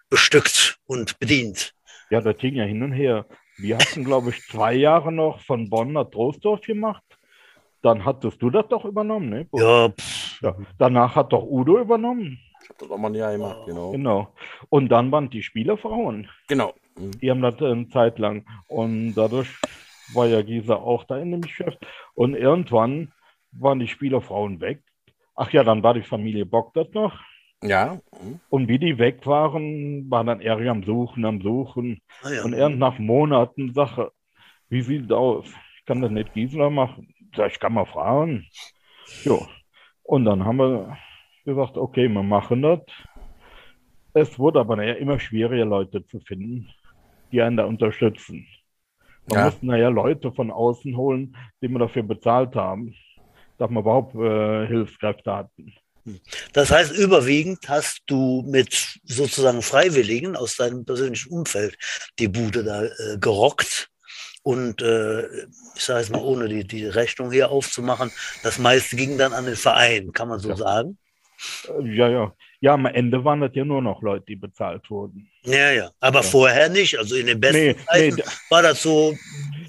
bestückt 0.08 0.78
und 0.86 1.18
bedient. 1.18 1.74
Ja, 2.10 2.20
das 2.20 2.36
ging 2.38 2.54
ja 2.54 2.64
hin 2.64 2.82
und 2.84 2.92
her. 2.92 3.26
Wir 3.56 3.78
hatten, 3.78 4.04
glaube 4.04 4.30
ich, 4.30 4.46
zwei 4.46 4.74
Jahre 4.74 5.10
noch 5.10 5.40
von 5.40 5.68
Bonn 5.70 5.92
nach 5.92 6.10
Troisdorf 6.10 6.60
gemacht. 6.60 7.02
Dann 7.82 8.04
hattest 8.04 8.40
du 8.40 8.50
das 8.50 8.66
doch 8.68 8.84
übernommen, 8.84 9.28
ne? 9.28 9.48
Ja, 9.52 9.88
pff, 9.90 10.23
Ja. 10.40 10.56
Danach 10.78 11.16
hat 11.16 11.32
doch 11.32 11.44
Udo 11.44 11.80
übernommen. 11.80 12.38
Ich 12.62 12.70
hab 12.70 12.78
das 12.78 12.90
auch 12.90 12.98
mal 12.98 13.08
ein 13.08 13.14
Jahr 13.14 13.32
gemacht, 13.32 13.66
genau. 13.66 13.92
Genau. 13.92 14.28
Und 14.70 14.88
dann 14.88 15.12
waren 15.12 15.28
die 15.28 15.42
Spielerfrauen. 15.42 16.30
Genau. 16.48 16.72
Mhm. 16.96 17.10
Die 17.20 17.30
haben 17.30 17.42
das 17.42 17.60
eine 17.60 17.88
Zeit 17.88 18.18
lang. 18.18 18.46
Und 18.68 19.14
dadurch 19.14 19.48
war 20.14 20.26
ja 20.26 20.42
Gisa 20.42 20.76
auch 20.76 21.04
da 21.04 21.18
in 21.18 21.30
dem 21.30 21.42
Geschäft. 21.42 21.78
Und 22.14 22.34
irgendwann 22.34 23.12
waren 23.52 23.80
die 23.80 23.88
Spielerfrauen 23.88 24.60
weg. 24.60 24.82
Ach 25.34 25.50
ja, 25.52 25.64
dann 25.64 25.82
war 25.82 25.94
die 25.94 26.02
Familie 26.02 26.46
Bock 26.46 26.72
das 26.74 26.88
noch. 26.92 27.20
Ja. 27.62 28.00
mhm. 28.22 28.40
Und 28.50 28.68
wie 28.68 28.78
die 28.78 28.98
weg 28.98 29.26
waren, 29.26 30.10
war 30.10 30.24
dann 30.24 30.40
er 30.40 30.58
am 30.70 30.84
Suchen, 30.84 31.24
am 31.24 31.40
Suchen. 31.40 32.00
ah 32.22 32.30
ja. 32.30 32.44
Und 32.44 32.52
irgend 32.52 32.78
nach 32.78 32.98
Monaten 32.98 33.72
Sache, 33.72 34.12
wie 34.68 34.82
sieht 34.82 35.06
es 35.06 35.10
aus? 35.10 35.46
Ich 35.78 35.84
kann 35.86 36.00
das 36.00 36.10
nicht 36.10 36.34
Gisela 36.34 36.70
machen. 36.70 37.14
Sag, 37.36 37.52
ich 37.52 37.60
kann 37.60 37.74
mal 37.74 37.86
fragen. 37.86 38.46
Jo. 39.24 39.46
Und 40.04 40.26
dann 40.26 40.44
haben 40.44 40.58
wir 40.58 40.96
gesagt, 41.44 41.76
okay, 41.76 42.08
wir 42.08 42.22
machen 42.22 42.62
das. 42.62 42.80
Es 44.12 44.38
wurde 44.38 44.60
aber 44.60 44.76
nachher 44.76 44.98
immer 44.98 45.18
schwieriger, 45.18 45.64
Leute 45.64 46.06
zu 46.06 46.20
finden, 46.20 46.68
die 47.32 47.42
einen 47.42 47.56
da 47.56 47.64
unterstützen. 47.64 48.46
Man 49.26 49.38
Ja. 49.38 49.44
musste 49.46 49.66
nachher 49.66 49.90
Leute 49.90 50.30
von 50.30 50.50
außen 50.50 50.96
holen, 50.96 51.36
die 51.60 51.68
wir 51.68 51.78
dafür 51.80 52.02
bezahlt 52.04 52.54
haben, 52.54 52.94
dass 53.58 53.70
wir 53.70 53.80
überhaupt 53.80 54.14
äh, 54.14 54.66
Hilfskräfte 54.66 55.34
hatten. 55.34 55.74
Das 56.52 56.70
heißt, 56.70 56.92
überwiegend 56.92 57.66
hast 57.66 58.02
du 58.06 58.42
mit 58.46 59.00
sozusagen 59.04 59.62
Freiwilligen 59.62 60.36
aus 60.36 60.56
deinem 60.56 60.84
persönlichen 60.84 61.32
Umfeld 61.32 61.76
die 62.18 62.28
Bude 62.28 62.62
da 62.62 62.84
äh, 62.84 63.18
gerockt. 63.18 63.88
Und 64.44 64.82
äh, 64.82 65.22
ich 65.74 65.82
sage 65.82 66.02
es 66.02 66.10
mal, 66.10 66.22
ohne 66.22 66.48
die, 66.48 66.64
die 66.64 66.86
Rechnung 66.86 67.32
hier 67.32 67.50
aufzumachen, 67.50 68.12
das 68.42 68.58
meiste 68.58 68.94
ging 68.94 69.18
dann 69.18 69.32
an 69.32 69.46
den 69.46 69.56
Verein, 69.56 70.12
kann 70.12 70.28
man 70.28 70.38
so 70.38 70.50
Ja. 70.50 70.56
sagen. 70.56 70.98
Äh, 71.68 71.96
ja, 71.96 72.08
ja. 72.08 72.32
Ja, 72.60 72.74
am 72.74 72.86
Ende 72.86 73.24
waren 73.24 73.40
das 73.40 73.50
ja 73.54 73.64
nur 73.64 73.82
noch 73.82 74.00
Leute, 74.02 74.24
die 74.28 74.36
bezahlt 74.36 74.88
wurden. 74.90 75.30
Ja, 75.44 75.70
ja. 75.72 75.90
Aber 76.00 76.20
Ja. 76.20 76.22
vorher 76.22 76.68
nicht. 76.68 76.98
Also 76.98 77.16
in 77.16 77.26
den 77.26 77.40
besten 77.40 77.58
Nee, 77.58 77.74
Zeiten 77.86 78.16
nee, 78.16 78.22
war 78.50 78.62
das 78.62 78.82
so, 78.82 79.14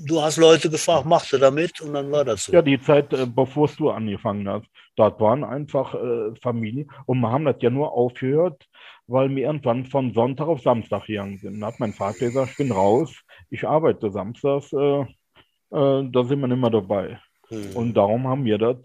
du 0.05 0.21
hast 0.21 0.37
Leute 0.37 0.69
gefragt, 0.69 1.05
machst 1.05 1.33
du 1.33 1.37
damit? 1.37 1.81
Und 1.81 1.93
dann 1.93 2.11
war 2.11 2.23
das 2.25 2.45
so. 2.45 2.53
Ja, 2.53 2.61
die 2.61 2.79
Zeit, 2.81 3.11
äh, 3.13 3.25
bevor 3.25 3.69
du 3.77 3.89
angefangen 3.91 4.47
hast, 4.47 4.65
dort 4.95 5.19
waren 5.19 5.43
einfach 5.43 5.93
äh, 5.95 6.35
Familien 6.41 6.91
und 7.05 7.19
wir 7.19 7.31
haben 7.31 7.45
das 7.45 7.55
ja 7.59 7.69
nur 7.69 7.91
aufgehört, 7.91 8.65
weil 9.07 9.29
wir 9.35 9.45
irgendwann 9.45 9.85
von 9.85 10.13
Sonntag 10.13 10.47
auf 10.47 10.61
Samstag 10.61 11.05
gegangen 11.05 11.37
sind. 11.37 11.59
Da 11.59 11.67
hat 11.67 11.79
mein 11.79 11.93
Vater 11.93 12.25
gesagt, 12.25 12.51
ich 12.51 12.57
bin 12.57 12.71
raus, 12.71 13.13
ich 13.49 13.67
arbeite 13.67 14.11
samstags, 14.11 14.73
äh, 14.73 15.01
äh, 15.01 15.05
da 16.11 16.23
sind 16.23 16.39
wir 16.39 16.47
nicht 16.47 16.61
mehr 16.61 16.69
dabei. 16.69 17.19
Hm. 17.49 17.75
Und 17.75 17.93
darum 17.95 18.27
haben 18.27 18.45
wir 18.45 18.57
das 18.57 18.77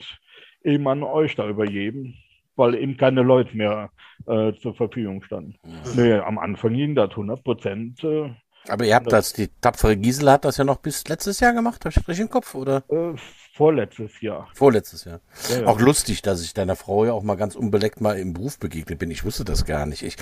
eben 0.63 0.87
an 0.89 1.03
euch 1.03 1.35
da 1.37 1.49
übergeben, 1.49 2.15
weil 2.57 2.75
eben 2.75 2.97
keine 2.97 3.23
Leute 3.23 3.57
mehr 3.57 3.91
äh, 4.27 4.53
zur 4.55 4.75
Verfügung 4.75 5.23
standen. 5.23 5.57
Nee, 5.97 6.15
am 6.15 6.39
Anfang 6.39 6.75
ging 6.75 6.95
das 6.95 7.11
100 7.11 7.43
Prozent. 7.43 8.05
Aber 8.69 8.85
ihr 8.85 8.95
habt 8.95 9.11
das, 9.11 9.33
die 9.33 9.49
tapfere 9.61 9.97
Gisela 9.97 10.33
hat 10.33 10.45
das 10.45 10.59
ja 10.59 10.65
noch 10.65 10.79
bis 10.79 11.07
letztes 11.09 11.41
Jahr 11.41 11.53
gemacht, 11.55 11.81
habe 11.81 11.91
ich 11.91 11.95
das 11.95 12.09
richtig 12.09 12.23
im 12.23 12.31
Kopf? 12.31 12.55
Oder 12.55 12.83
äh, 12.89 13.17
vorletztes 13.55 14.21
Jahr. 14.21 14.49
vorletztes 14.55 15.05
Jahr? 15.05 15.21
Ja, 15.49 15.61
ja. 15.61 15.67
Auch 15.67 15.81
lustig, 15.81 16.23
dass 16.23 16.43
ich 16.43 16.55
deiner 16.55 16.77
Frau 16.77 17.05
ja 17.05 17.13
auch 17.13 17.23
mal 17.23 17.37
ganz 17.37 17.57
unbeleckt 17.57 18.01
mal 18.01 18.19
im 18.19 18.35
Beruf 18.35 18.59
begegnet 18.59 18.99
bin. 18.99 19.11
Ich 19.11 19.25
wusste 19.25 19.45
das 19.45 19.65
gar 19.65 19.87
nicht. 19.87 20.03
Ich 20.03 20.17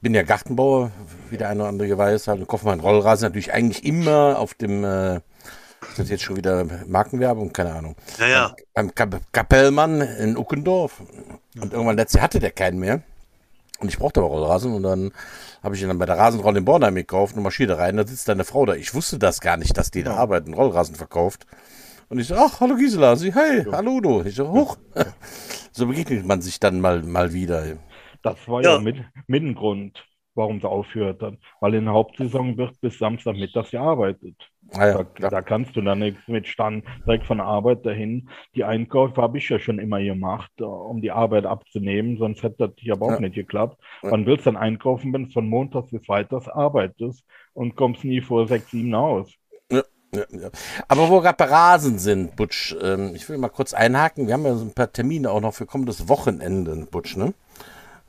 bin 0.00 0.14
ja 0.14 0.22
Gartenbauer, 0.22 0.92
wie 1.30 1.36
der 1.36 1.48
eine 1.48 1.60
oder 1.60 1.68
andere 1.70 1.98
weiß, 1.98 2.28
halt, 2.28 2.40
und 2.40 2.46
kaufe 2.46 2.66
meinen 2.66 2.80
Rollrasen 2.80 3.26
natürlich 3.26 3.52
eigentlich 3.52 3.84
immer 3.84 4.38
auf 4.38 4.54
dem, 4.54 4.84
äh, 4.84 5.16
ist 5.16 5.98
das 5.98 6.10
jetzt 6.10 6.22
schon 6.22 6.36
wieder 6.36 6.64
Markenwerbung? 6.86 7.52
Keine 7.52 7.74
Ahnung. 7.74 7.96
ja, 8.18 8.28
ja. 8.28 8.56
Beim 8.74 8.94
Kap 8.94 9.20
Kapellmann 9.32 10.00
in 10.00 10.36
Uckendorf. 10.36 11.00
Und 11.60 11.72
irgendwann 11.72 11.96
letztes 11.96 12.18
Jahr 12.18 12.24
hatte 12.24 12.38
der 12.38 12.52
keinen 12.52 12.78
mehr. 12.78 13.02
Und 13.82 13.88
ich 13.88 13.98
brauchte 13.98 14.20
aber 14.20 14.28
Rollrasen 14.28 14.74
und 14.74 14.84
dann 14.84 15.12
habe 15.62 15.74
ich 15.74 15.82
ihn 15.82 15.88
dann 15.88 15.98
bei 15.98 16.06
der 16.06 16.18
Rasenrolle 16.18 16.58
in 16.58 16.64
Bornheim 16.64 16.94
gekauft 16.94 17.36
und 17.36 17.42
marschierte 17.42 17.78
rein. 17.78 17.96
Da 17.96 18.06
sitzt 18.06 18.28
deine 18.28 18.44
Frau 18.44 18.64
da. 18.66 18.74
Ich 18.74 18.94
wusste 18.94 19.18
das 19.18 19.40
gar 19.40 19.56
nicht, 19.56 19.76
dass 19.76 19.90
die 19.90 20.04
da 20.04 20.16
arbeiten, 20.16 20.54
Rollrasen 20.54 20.94
verkauft. 20.94 21.46
Und 22.08 22.18
ich 22.20 22.28
so, 22.28 22.36
ach, 22.36 22.60
hallo 22.60 22.76
Gisela. 22.76 23.16
Sie, 23.16 23.34
hey, 23.34 23.66
hallo 23.72 23.92
Udo. 23.96 24.22
Ich 24.24 24.36
so, 24.36 24.48
hoch. 24.50 24.76
so 25.72 25.86
begegnet 25.88 26.26
man 26.26 26.42
sich 26.42 26.60
dann 26.60 26.80
mal, 26.80 27.02
mal 27.02 27.32
wieder. 27.32 27.78
Das 28.22 28.46
war 28.48 28.62
ja, 28.62 28.74
Ja. 28.74 28.78
mit, 28.78 28.98
mit 29.26 29.42
ein 29.42 29.54
Grund, 29.54 30.04
warum 30.34 30.60
sie 30.60 30.68
aufhört. 30.68 31.22
Weil 31.60 31.74
in 31.74 31.84
der 31.86 31.94
Hauptsaison 31.94 32.56
wird 32.56 32.80
bis 32.80 32.98
Samstagmittags 32.98 33.70
gearbeitet. 33.70 34.36
Ah 34.74 34.86
ja, 34.86 35.04
Da, 35.18 35.30
da 35.30 35.42
kannst 35.42 35.76
du 35.76 35.82
dann 35.82 35.98
nichts 35.98 36.20
mit 36.28 36.46
Stand 36.48 36.84
direkt 37.06 37.26
von 37.26 37.40
Arbeit 37.40 37.84
dahin. 37.84 38.28
Die 38.54 38.64
Einkäufe 38.64 39.20
habe 39.20 39.38
ich 39.38 39.48
ja 39.48 39.58
schon 39.58 39.78
immer 39.78 40.00
gemacht, 40.02 40.50
äh, 40.60 40.64
um 40.64 41.00
die 41.02 41.10
Arbeit 41.10 41.44
abzunehmen, 41.46 42.16
sonst 42.18 42.42
hätte 42.42 42.68
das 42.68 42.70
hier 42.78 42.94
aber 42.94 43.06
auch 43.06 43.10
Ja. 43.12 43.20
nicht 43.20 43.34
geklappt. 43.34 43.78
Ja. 44.02 44.10
Wann 44.12 44.26
willst 44.26 44.46
du 44.46 44.50
dann 44.52 44.60
einkaufen, 44.60 45.12
wenn 45.12 45.24
du 45.26 45.30
von 45.30 45.48
Montags 45.48 45.90
bis 45.90 46.04
Freitags 46.06 46.48
arbeitest 46.48 47.24
und 47.54 47.76
kommst 47.76 48.04
nie 48.04 48.20
vor 48.20 48.48
sechs, 48.48 48.70
sieben 48.70 48.94
aus? 48.94 49.30
Ja, 49.70 49.82
ja. 50.30 50.50
Aber 50.88 51.08
wo 51.08 51.20
gerade 51.20 51.36
bei 51.38 51.46
Rasen 51.46 51.98
sind, 51.98 52.36
Butsch, 52.36 52.74
ähm, 52.82 53.12
ich 53.14 53.26
will 53.28 53.38
mal 53.38 53.48
kurz 53.48 53.72
einhaken. 53.72 54.26
Wir 54.26 54.34
haben 54.34 54.44
ja 54.44 54.54
so 54.54 54.64
ein 54.64 54.74
paar 54.74 54.92
Termine 54.92 55.30
auch 55.30 55.40
noch 55.40 55.54
für 55.54 55.64
kommendes 55.64 56.06
Wochenende, 56.08 56.86
Butsch, 56.90 57.16
ne? 57.16 57.32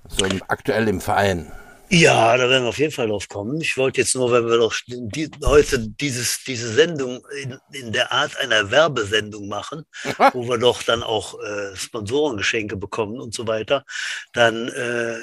So 0.10 0.26
im, 0.26 0.42
aktuell 0.50 0.90
im 0.90 1.00
Verein. 1.00 1.52
Ja, 1.96 2.36
da 2.38 2.50
werden 2.50 2.64
wir 2.64 2.70
auf 2.70 2.80
jeden 2.80 2.92
Fall 2.92 3.08
drauf 3.08 3.30
kommen. 3.30 3.62
Ich 3.62 3.78
wollte 3.78 4.02
jetzt 4.02 4.16
nur, 4.16 4.32
wenn 4.32 4.48
wir 4.48 4.58
doch 4.58 4.74
die, 4.88 5.30
heute 5.46 5.78
dieses, 5.78 6.44
diese 6.44 6.74
Sendung 6.74 7.24
in, 7.40 7.60
in 7.72 7.92
der 7.92 8.12
Art 8.12 8.36
einer 8.38 8.72
Werbesendung 8.72 9.48
machen, 9.48 9.86
wo 10.34 10.50
wir 10.50 10.58
doch 10.58 10.82
dann 10.82 11.04
auch 11.04 11.40
äh, 11.40 11.76
Sponsorengeschenke 11.76 12.78
bekommen 12.78 13.22
und 13.22 13.36
so 13.36 13.46
weiter, 13.46 13.86
dann 14.34 14.70
äh, 14.70 15.20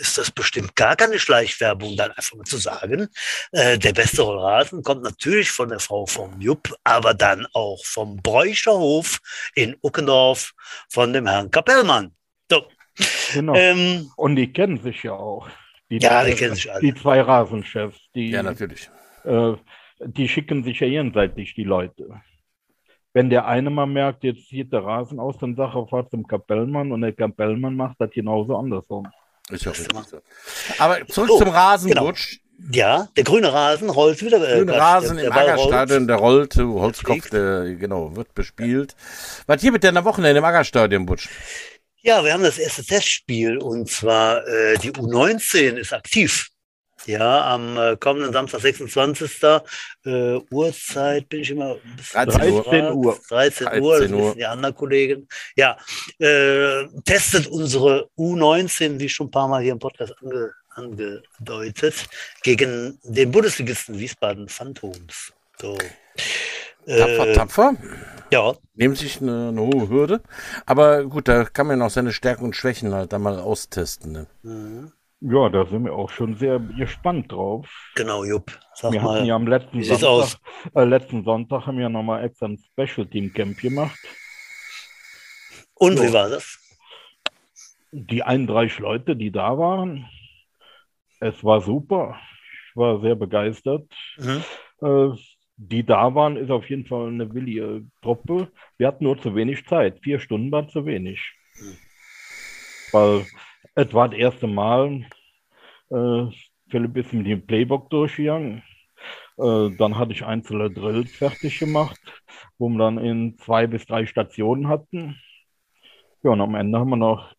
ist 0.00 0.18
das 0.18 0.32
bestimmt 0.32 0.74
gar 0.74 0.96
keine 0.96 1.20
Schleichwerbung, 1.20 1.96
dann 1.96 2.10
einfach 2.10 2.34
mal 2.36 2.42
zu 2.42 2.56
sagen, 2.56 3.06
äh, 3.52 3.78
der 3.78 3.92
beste 3.92 4.22
Rollrasen 4.22 4.82
kommt 4.82 5.04
natürlich 5.04 5.52
von 5.52 5.68
der 5.68 5.78
Frau 5.78 6.06
vom 6.06 6.40
Jupp, 6.40 6.74
aber 6.82 7.14
dann 7.14 7.46
auch 7.52 7.84
vom 7.84 8.16
Bräucherhof 8.16 9.20
in 9.54 9.76
Uckendorf 9.80 10.54
von 10.88 11.12
dem 11.12 11.28
Herrn 11.28 11.52
Kapellmann. 11.52 12.16
Genau. 13.32 13.54
ähm, 13.54 14.10
Und 14.16 14.36
die 14.36 14.52
kennen 14.52 14.78
sich 14.78 15.02
ja 15.02 15.12
auch. 15.12 15.48
Die, 15.90 15.98
Ja, 15.98 16.24
die 16.24 16.32
äh, 16.32 16.34
kennen 16.34 16.54
sich 16.54 16.70
alle. 16.70 16.80
Die 16.80 16.94
zwei 16.94 17.20
Rasenchefs, 17.20 17.98
die, 18.14 18.30
Ja, 18.30 18.42
natürlich. 18.42 18.88
äh, 19.24 19.52
die 20.00 20.28
schicken 20.28 20.64
sich 20.64 20.80
ja 20.80 20.86
jenseitig 20.86 21.54
die 21.54 21.64
Leute. 21.64 22.08
Wenn 23.12 23.30
der 23.30 23.46
eine 23.46 23.70
mal 23.70 23.86
merkt, 23.86 24.24
jetzt 24.24 24.48
sieht 24.48 24.72
der 24.72 24.84
Rasen 24.84 25.20
aus, 25.20 25.36
dann 25.38 25.54
sagt 25.54 25.74
er, 25.76 25.86
fahr 25.86 26.08
zum 26.10 26.26
Kapellmann 26.26 26.90
und 26.90 27.00
der 27.00 27.12
Kapellmann 27.12 27.76
macht 27.76 27.96
das 28.00 28.10
genauso 28.10 28.56
andersrum. 28.56 29.06
Ist 29.50 29.64
ja 29.64 29.70
richtig. 29.72 29.96
Aber 30.78 31.06
zurück 31.06 31.28
So, 31.28 31.38
zum 31.38 31.48
Rasenbutsch. 31.48 32.38
Ja, 32.72 33.08
der 33.16 33.24
grüne 33.24 33.52
Rasen 33.52 33.90
rollt 33.90 34.24
wieder. 34.24 34.38
äh, 34.48 34.58
Grüne 34.58 34.74
Rasen 34.76 35.16
der- 35.16 35.26
im 35.26 35.32
der 35.32 35.42
Aggerstadion, 35.42 35.98
rollt. 35.98 36.08
der 36.08 36.16
rollt, 36.16 36.56
Holzkopf, 36.56 37.30
der, 37.30 37.74
genau, 37.74 38.14
wird 38.16 38.32
bespielt. 38.34 38.94
Was 39.46 39.60
hier 39.60 39.70
mit 39.72 39.82
denn 39.84 39.96
am 39.96 40.04
Wochenende 40.04 40.38
im 40.38 40.44
Aggerstadion, 40.44 41.04
Butsch? 41.04 41.28
Ja, 42.06 42.22
wir 42.22 42.34
haben 42.34 42.42
das 42.42 42.58
erste 42.58 42.84
Testspiel 42.84 43.56
und 43.56 43.88
zwar 43.88 44.46
äh, 44.46 44.76
die 44.76 44.92
U19 44.92 45.76
ist 45.76 45.94
aktiv. 45.94 46.50
Ja, 47.06 47.54
am 47.54 47.78
äh, 47.78 47.96
kommenden 47.96 48.30
Samstag, 48.30 48.60
26. 48.60 49.42
Äh, 50.04 50.38
Uhrzeit 50.50 51.26
bin 51.30 51.40
ich 51.40 51.50
immer 51.50 51.76
ein 51.82 51.96
bisschen 51.96 52.26
13 52.26 52.52
Uhr. 52.52 52.62
13 52.62 52.92
Uhr. 52.92 53.20
13 53.28 53.66
Uhr, 53.66 53.70
das 53.70 53.70
13 53.70 53.82
Uhr. 53.82 54.00
wissen 54.00 54.38
die 54.38 54.44
anderen 54.44 54.74
Kollegen. 54.74 55.28
Ja, 55.56 55.78
äh, 56.18 56.86
testet 57.06 57.46
unsere 57.46 58.10
U19, 58.18 59.00
wie 59.00 59.08
schon 59.08 59.28
ein 59.28 59.30
paar 59.30 59.48
Mal 59.48 59.62
hier 59.62 59.72
im 59.72 59.78
Podcast 59.78 60.14
ange, 60.22 60.52
angedeutet, 60.68 62.06
gegen 62.42 62.98
den 63.02 63.30
Bundesligisten 63.30 63.98
Wiesbaden 63.98 64.50
Phantoms. 64.50 65.32
So. 65.58 65.78
Tapfer, 66.86 67.28
Äh, 67.28 67.32
tapfer. 67.34 67.74
ja, 68.30 68.54
Nehmen 68.74 68.94
sich 68.94 69.20
eine, 69.20 69.48
eine 69.48 69.60
hohe 69.60 69.88
Hürde. 69.88 70.20
Aber 70.66 71.04
gut, 71.04 71.28
da 71.28 71.44
kann 71.44 71.66
man 71.66 71.80
auch 71.82 71.90
seine 71.90 72.12
Stärken 72.12 72.44
und 72.44 72.56
Schwächen 72.56 72.92
halt 72.94 73.12
dann 73.12 73.22
mal 73.22 73.38
austesten. 73.38 74.12
Ne? 74.12 74.26
mhm. 74.42 74.92
Ja, 75.26 75.48
da 75.48 75.64
sind 75.64 75.84
wir 75.86 75.94
auch 75.94 76.10
schon 76.10 76.36
sehr 76.36 76.58
gespannt 76.58 77.32
drauf. 77.32 77.66
genau, 77.94 78.24
Jupp. 78.24 78.58
Sag 78.74 78.92
Wir 78.92 79.00
mal. 79.00 79.14
hatten 79.16 79.24
ja 79.26 79.34
am 79.36 79.46
letzten 79.46 79.78
wie 79.78 79.84
Sonntag, 79.84 80.38
äh, 80.74 80.84
letzten 80.84 81.24
Sonntag 81.24 81.66
haben 81.66 81.78
wir 81.78 81.88
nochmal 81.88 82.24
extra 82.24 82.46
ein 82.46 82.58
Special 82.58 83.06
Team 83.06 83.32
Camp 83.32 83.58
gemacht. 83.58 83.98
Und 85.74 85.98
wie 86.00 86.06
Ja. 86.06 86.12
war 86.12 86.28
das? 86.28 86.58
Die 87.92 88.22
31 88.22 88.80
Leute, 88.80 89.16
die 89.16 89.30
da 89.30 89.56
waren, 89.56 90.06
es 91.20 91.42
war 91.42 91.60
super. 91.62 92.18
Ich 92.68 92.76
war 92.76 93.00
sehr 93.00 93.14
begeistert. 93.14 93.86
Mhm. 94.18 94.44
Äh, 94.82 95.16
die 95.56 95.84
da 95.84 96.14
waren, 96.14 96.36
ist 96.36 96.50
auf 96.50 96.68
jeden 96.68 96.86
Fall 96.86 97.08
eine 97.08 97.32
willige 97.32 97.84
Truppe. 98.02 98.50
Wir 98.76 98.88
hatten 98.88 99.04
nur 99.04 99.20
zu 99.20 99.34
wenig 99.34 99.66
Zeit. 99.66 100.00
Vier 100.02 100.18
Stunden 100.18 100.50
war 100.50 100.68
zu 100.68 100.84
wenig. 100.86 101.20
Hm. 101.54 101.76
Weil 102.92 103.26
es 103.74 103.92
war 103.92 104.08
das 104.08 104.18
erste 104.18 104.46
Mal, 104.46 105.06
äh, 105.90 106.26
Philipp 106.68 106.96
ist 106.96 107.12
mit 107.12 107.26
dem 107.26 107.46
Playbook 107.46 107.90
durchgegangen. 107.90 108.62
Äh, 109.38 109.70
dann 109.76 109.98
hatte 109.98 110.12
ich 110.12 110.24
einzelne 110.24 110.70
Drills 110.70 111.12
fertig 111.12 111.58
gemacht, 111.58 112.00
wo 112.58 112.68
wir 112.68 112.78
dann 112.78 112.98
in 112.98 113.36
zwei 113.38 113.66
bis 113.66 113.86
drei 113.86 114.06
Stationen 114.06 114.68
hatten. 114.68 115.20
Ja, 116.22 116.30
und 116.30 116.40
am 116.40 116.54
Ende 116.54 116.78
haben 116.78 116.90
wir 116.90 116.96
noch 116.96 117.34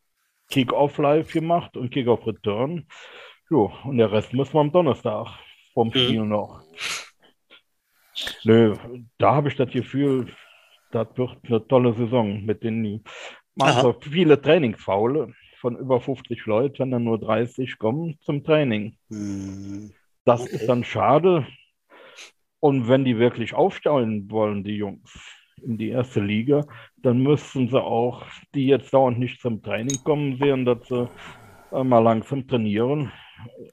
Kick-Off 0.50 0.98
Live 0.98 1.32
gemacht 1.32 1.76
und 1.76 1.90
Kick-Off 1.90 2.28
Return. 2.28 2.88
Jo, 3.50 3.72
und 3.84 3.98
der 3.98 4.12
Rest 4.12 4.34
müssen 4.34 4.54
wir 4.54 4.62
am 4.62 4.72
Donnerstag 4.72 5.28
vom 5.74 5.92
Spiel 5.92 6.24
noch. 6.24 6.62
Nö, 8.44 8.76
da 9.18 9.36
habe 9.36 9.50
ich 9.50 9.56
das 9.56 9.72
Gefühl, 9.72 10.28
das 10.92 11.08
wird 11.16 11.38
eine 11.48 11.68
tolle 11.68 11.94
Saison 11.94 12.44
mit 12.46 12.64
den 12.64 13.04
so 13.82 13.96
viele 14.02 14.42
Trainingsfaule 14.42 15.34
von 15.60 15.78
über 15.78 16.00
50 16.02 16.46
Leuten, 16.46 16.92
dann 16.92 17.04
nur 17.06 17.20
30 17.20 17.78
kommen 17.80 18.18
zum 18.22 18.44
Training. 18.44 18.98
Mhm. 19.10 19.92
Das 20.26 20.42
Okay. 20.42 20.56
ist 20.56 20.70
dann 20.70 20.84
schade. 20.84 21.48
Und 22.60 22.88
wenn 22.88 23.06
die 23.06 23.18
wirklich 23.20 23.54
aufsteigen 23.54 24.30
wollen, 24.32 24.64
die 24.64 24.78
Jungs, 24.78 25.12
in 25.62 25.78
die 25.78 25.90
erste 25.90 26.20
Liga, 26.20 26.68
dann 26.98 27.20
müssten 27.22 27.70
sie 27.70 27.82
auch, 27.82 28.24
die 28.54 28.68
jetzt 28.68 28.94
dauernd 28.94 29.20
nicht 29.20 29.42
zum 29.42 29.62
Training 29.62 30.04
kommen, 30.04 30.38
sehen, 30.38 30.66
dass 30.66 30.88
sie 30.88 31.10
äh, 31.72 31.84
mal 31.84 32.00
langsam 32.00 32.48
trainieren. 32.48 33.12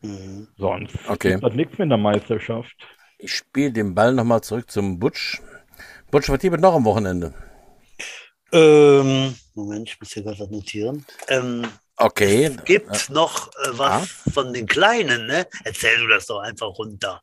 Mhm. 0.02 0.46
Sonst 0.56 0.96
Okay. 1.08 1.34
ist 1.34 1.42
das 1.42 1.54
nichts 1.54 1.78
mit 1.78 1.90
der 1.90 1.98
Meisterschaft. 1.98 2.76
Ich 3.24 3.36
spiele 3.36 3.70
den 3.70 3.94
Ball 3.94 4.12
nochmal 4.12 4.40
zurück 4.40 4.68
zum 4.68 4.98
Butsch. 4.98 5.40
Butsch, 6.10 6.28
was 6.28 6.40
gibt 6.40 6.60
noch 6.60 6.74
am 6.74 6.84
Wochenende? 6.84 7.32
Ähm, 8.50 9.36
Moment, 9.54 9.88
ich 9.88 10.00
muss 10.00 10.12
hier 10.12 10.24
gerade 10.24 10.40
was 10.40 10.50
notieren. 10.50 11.06
Ähm, 11.28 11.64
Okay. 11.96 12.46
es 12.46 12.64
gibt 12.64 13.10
noch 13.10 13.46
äh, 13.48 13.68
was 13.78 13.92
Ah. 14.26 14.30
von 14.32 14.52
den 14.52 14.66
Kleinen, 14.66 15.26
ne? 15.26 15.46
Erzähl 15.62 15.96
du 15.98 16.08
das 16.08 16.26
doch 16.26 16.40
einfach 16.40 16.66
runter. 16.76 17.22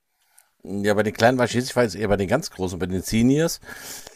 Ja, 0.63 0.93
bei 0.93 1.03
den 1.03 1.13
Kleinen 1.13 1.37
weiß 1.37 1.53
ich 1.53 1.75
weiß 1.75 1.95
eher 1.95 2.07
bei 2.07 2.15
den 2.15 2.29
ganz 2.29 2.49
Großen, 2.49 2.79
bei 2.79 2.85
den 2.85 3.01
Seniors. 3.01 3.59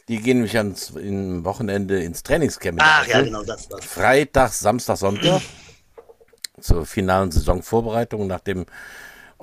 Die 0.07 0.21
gehen 0.21 0.37
nämlich 0.37 0.55
ans 0.57 0.91
im 0.91 1.43
Wochenende 1.43 2.01
ins 2.01 2.23
Trainingscamp. 2.23 2.77
in 2.79 2.85
Ach 2.85 3.05
ja, 3.07 3.21
genau 3.21 3.43
das 3.43 3.69
war's. 3.69 3.83
Freitag, 3.83 4.53
Samstag, 4.53 4.95
Sonntag 4.97 5.41
zur 6.61 6.85
finalen 6.85 7.31
Saisonvorbereitung 7.31 8.25
nach 8.27 8.39
dem 8.39 8.65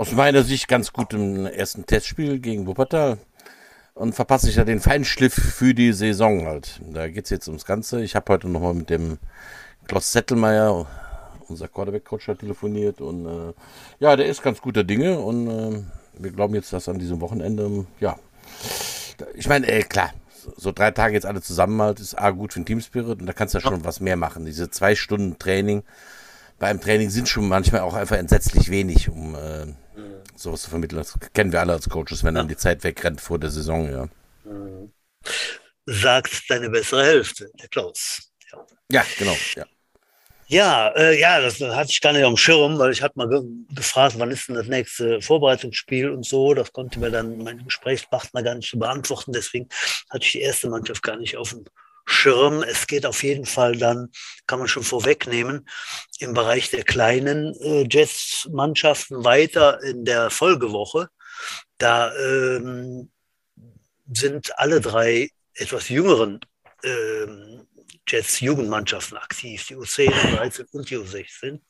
aus 0.00 0.12
meiner 0.12 0.44
Sicht 0.44 0.66
ganz 0.66 0.94
guten 0.94 1.44
ersten 1.44 1.84
Testspiel 1.84 2.38
gegen 2.38 2.66
Wuppertal. 2.66 3.18
Und 3.92 4.14
verpasse 4.14 4.48
ich 4.48 4.56
ja 4.56 4.64
den 4.64 4.80
Feinschliff 4.80 5.34
für 5.34 5.74
die 5.74 5.92
Saison 5.92 6.46
halt. 6.46 6.80
Da 6.90 7.06
geht 7.08 7.24
es 7.24 7.30
jetzt 7.30 7.48
ums 7.48 7.66
Ganze. 7.66 8.02
Ich 8.02 8.16
habe 8.16 8.32
heute 8.32 8.48
nochmal 8.48 8.72
mit 8.72 8.88
dem 8.88 9.18
Klaus 9.86 10.10
Zettelmeier, 10.12 10.86
unser 11.48 11.68
Quarterback-Coach, 11.68 12.30
telefoniert. 12.38 13.02
Und 13.02 13.26
äh, 13.26 13.52
ja, 13.98 14.16
der 14.16 14.24
ist 14.24 14.42
ganz 14.42 14.62
guter 14.62 14.84
Dinge. 14.84 15.18
Und 15.18 15.48
äh, 15.48 15.82
wir 16.14 16.30
glauben 16.30 16.54
jetzt, 16.54 16.72
dass 16.72 16.88
an 16.88 16.98
diesem 16.98 17.20
Wochenende, 17.20 17.84
ja, 18.00 18.16
ich 19.34 19.50
meine, 19.50 19.66
äh, 19.68 19.82
klar, 19.82 20.14
so- 20.56 20.72
drei 20.72 20.92
Tage 20.92 21.12
jetzt 21.12 21.26
alle 21.26 21.42
zusammen 21.42 21.82
halt, 21.82 22.00
ist 22.00 22.14
A 22.18 22.30
gut 22.30 22.54
für 22.54 22.60
den 22.60 22.64
Teamspirit 22.64 23.20
und 23.20 23.26
da 23.26 23.34
kannst 23.34 23.52
du 23.52 23.58
ja 23.58 23.62
schon 23.62 23.84
was 23.84 24.00
mehr 24.00 24.16
machen. 24.16 24.46
Diese 24.46 24.70
zwei 24.70 24.94
Stunden 24.94 25.38
Training 25.38 25.82
bei 26.58 26.68
einem 26.68 26.80
Training 26.80 27.10
sind 27.10 27.28
schon 27.28 27.48
manchmal 27.48 27.80
auch 27.82 27.94
einfach 27.94 28.16
entsetzlich 28.16 28.70
wenig, 28.70 29.08
um 29.08 29.34
äh, 29.34 29.66
sowas 30.42 30.62
zu 30.62 30.70
vermitteln. 30.70 30.98
Das 30.98 31.18
kennen 31.32 31.52
wir 31.52 31.60
alle 31.60 31.74
als 31.74 31.88
Coaches, 31.88 32.24
wenn 32.24 32.34
dann 32.34 32.48
die 32.48 32.56
Zeit 32.56 32.82
wegrennt 32.84 33.20
vor 33.20 33.38
der 33.38 33.50
Saison, 33.50 33.90
ja. 33.90 34.08
Sagt 35.86 36.50
deine 36.50 36.70
bessere 36.70 37.04
Hälfte, 37.04 37.50
der 37.60 37.68
Klaus. 37.68 38.32
Ja. 38.52 38.66
Ja, 38.92 39.04
genau, 39.18 39.36
ja. 39.56 39.64
Ja, 40.50 40.88
äh, 40.96 41.20
ja, 41.20 41.40
das 41.40 41.60
hatte 41.60 41.90
ich 41.92 42.00
gar 42.00 42.12
nicht 42.12 42.24
dem 42.24 42.36
Schirm, 42.36 42.76
weil 42.76 42.90
ich 42.90 43.02
hatte 43.02 43.16
mal 43.16 43.28
ge 43.28 43.40
gefragt, 43.72 44.16
wann 44.18 44.32
ist 44.32 44.48
denn 44.48 44.56
das 44.56 44.66
nächste 44.66 45.22
Vorbereitungsspiel 45.22 46.10
und 46.10 46.26
so. 46.26 46.54
Das 46.54 46.72
konnte 46.72 46.98
mir 46.98 47.12
dann 47.12 47.38
mein 47.38 47.64
Gesprächspartner 47.64 48.42
gar 48.42 48.56
nicht 48.56 48.76
beantworten. 48.76 49.32
Deswegen 49.32 49.68
hatte 50.10 50.24
ich 50.24 50.32
die 50.32 50.40
erste 50.40 50.68
Mannschaft 50.68 51.04
gar 51.04 51.16
nicht 51.18 51.36
auf 51.36 51.50
dem 51.50 51.64
Schirm. 52.04 52.62
Es 52.62 52.86
geht 52.86 53.06
auf 53.06 53.22
jeden 53.22 53.46
Fall 53.46 53.76
dann, 53.76 54.10
kann 54.46 54.58
man 54.58 54.68
schon 54.68 54.82
vorwegnehmen, 54.82 55.68
im 56.18 56.34
Bereich 56.34 56.70
der 56.70 56.84
kleinen 56.84 57.54
äh, 57.60 57.86
Jets-Mannschaften 57.88 59.24
weiter 59.24 59.82
in 59.82 60.04
der 60.04 60.30
Folgewoche. 60.30 61.08
Da 61.78 62.14
ähm, 62.16 63.10
sind 64.12 64.58
alle 64.58 64.80
drei 64.80 65.30
etwas 65.54 65.88
jüngeren 65.88 66.40
ähm, 66.82 67.66
Jets 68.06 68.40
Jugendmannschaften 68.40 69.18
aktiv, 69.18 69.66
die 69.68 69.76
U10, 69.76 70.10
U13 70.10 70.66
und 70.72 70.90
die 70.90 70.98
U16. 70.98 71.60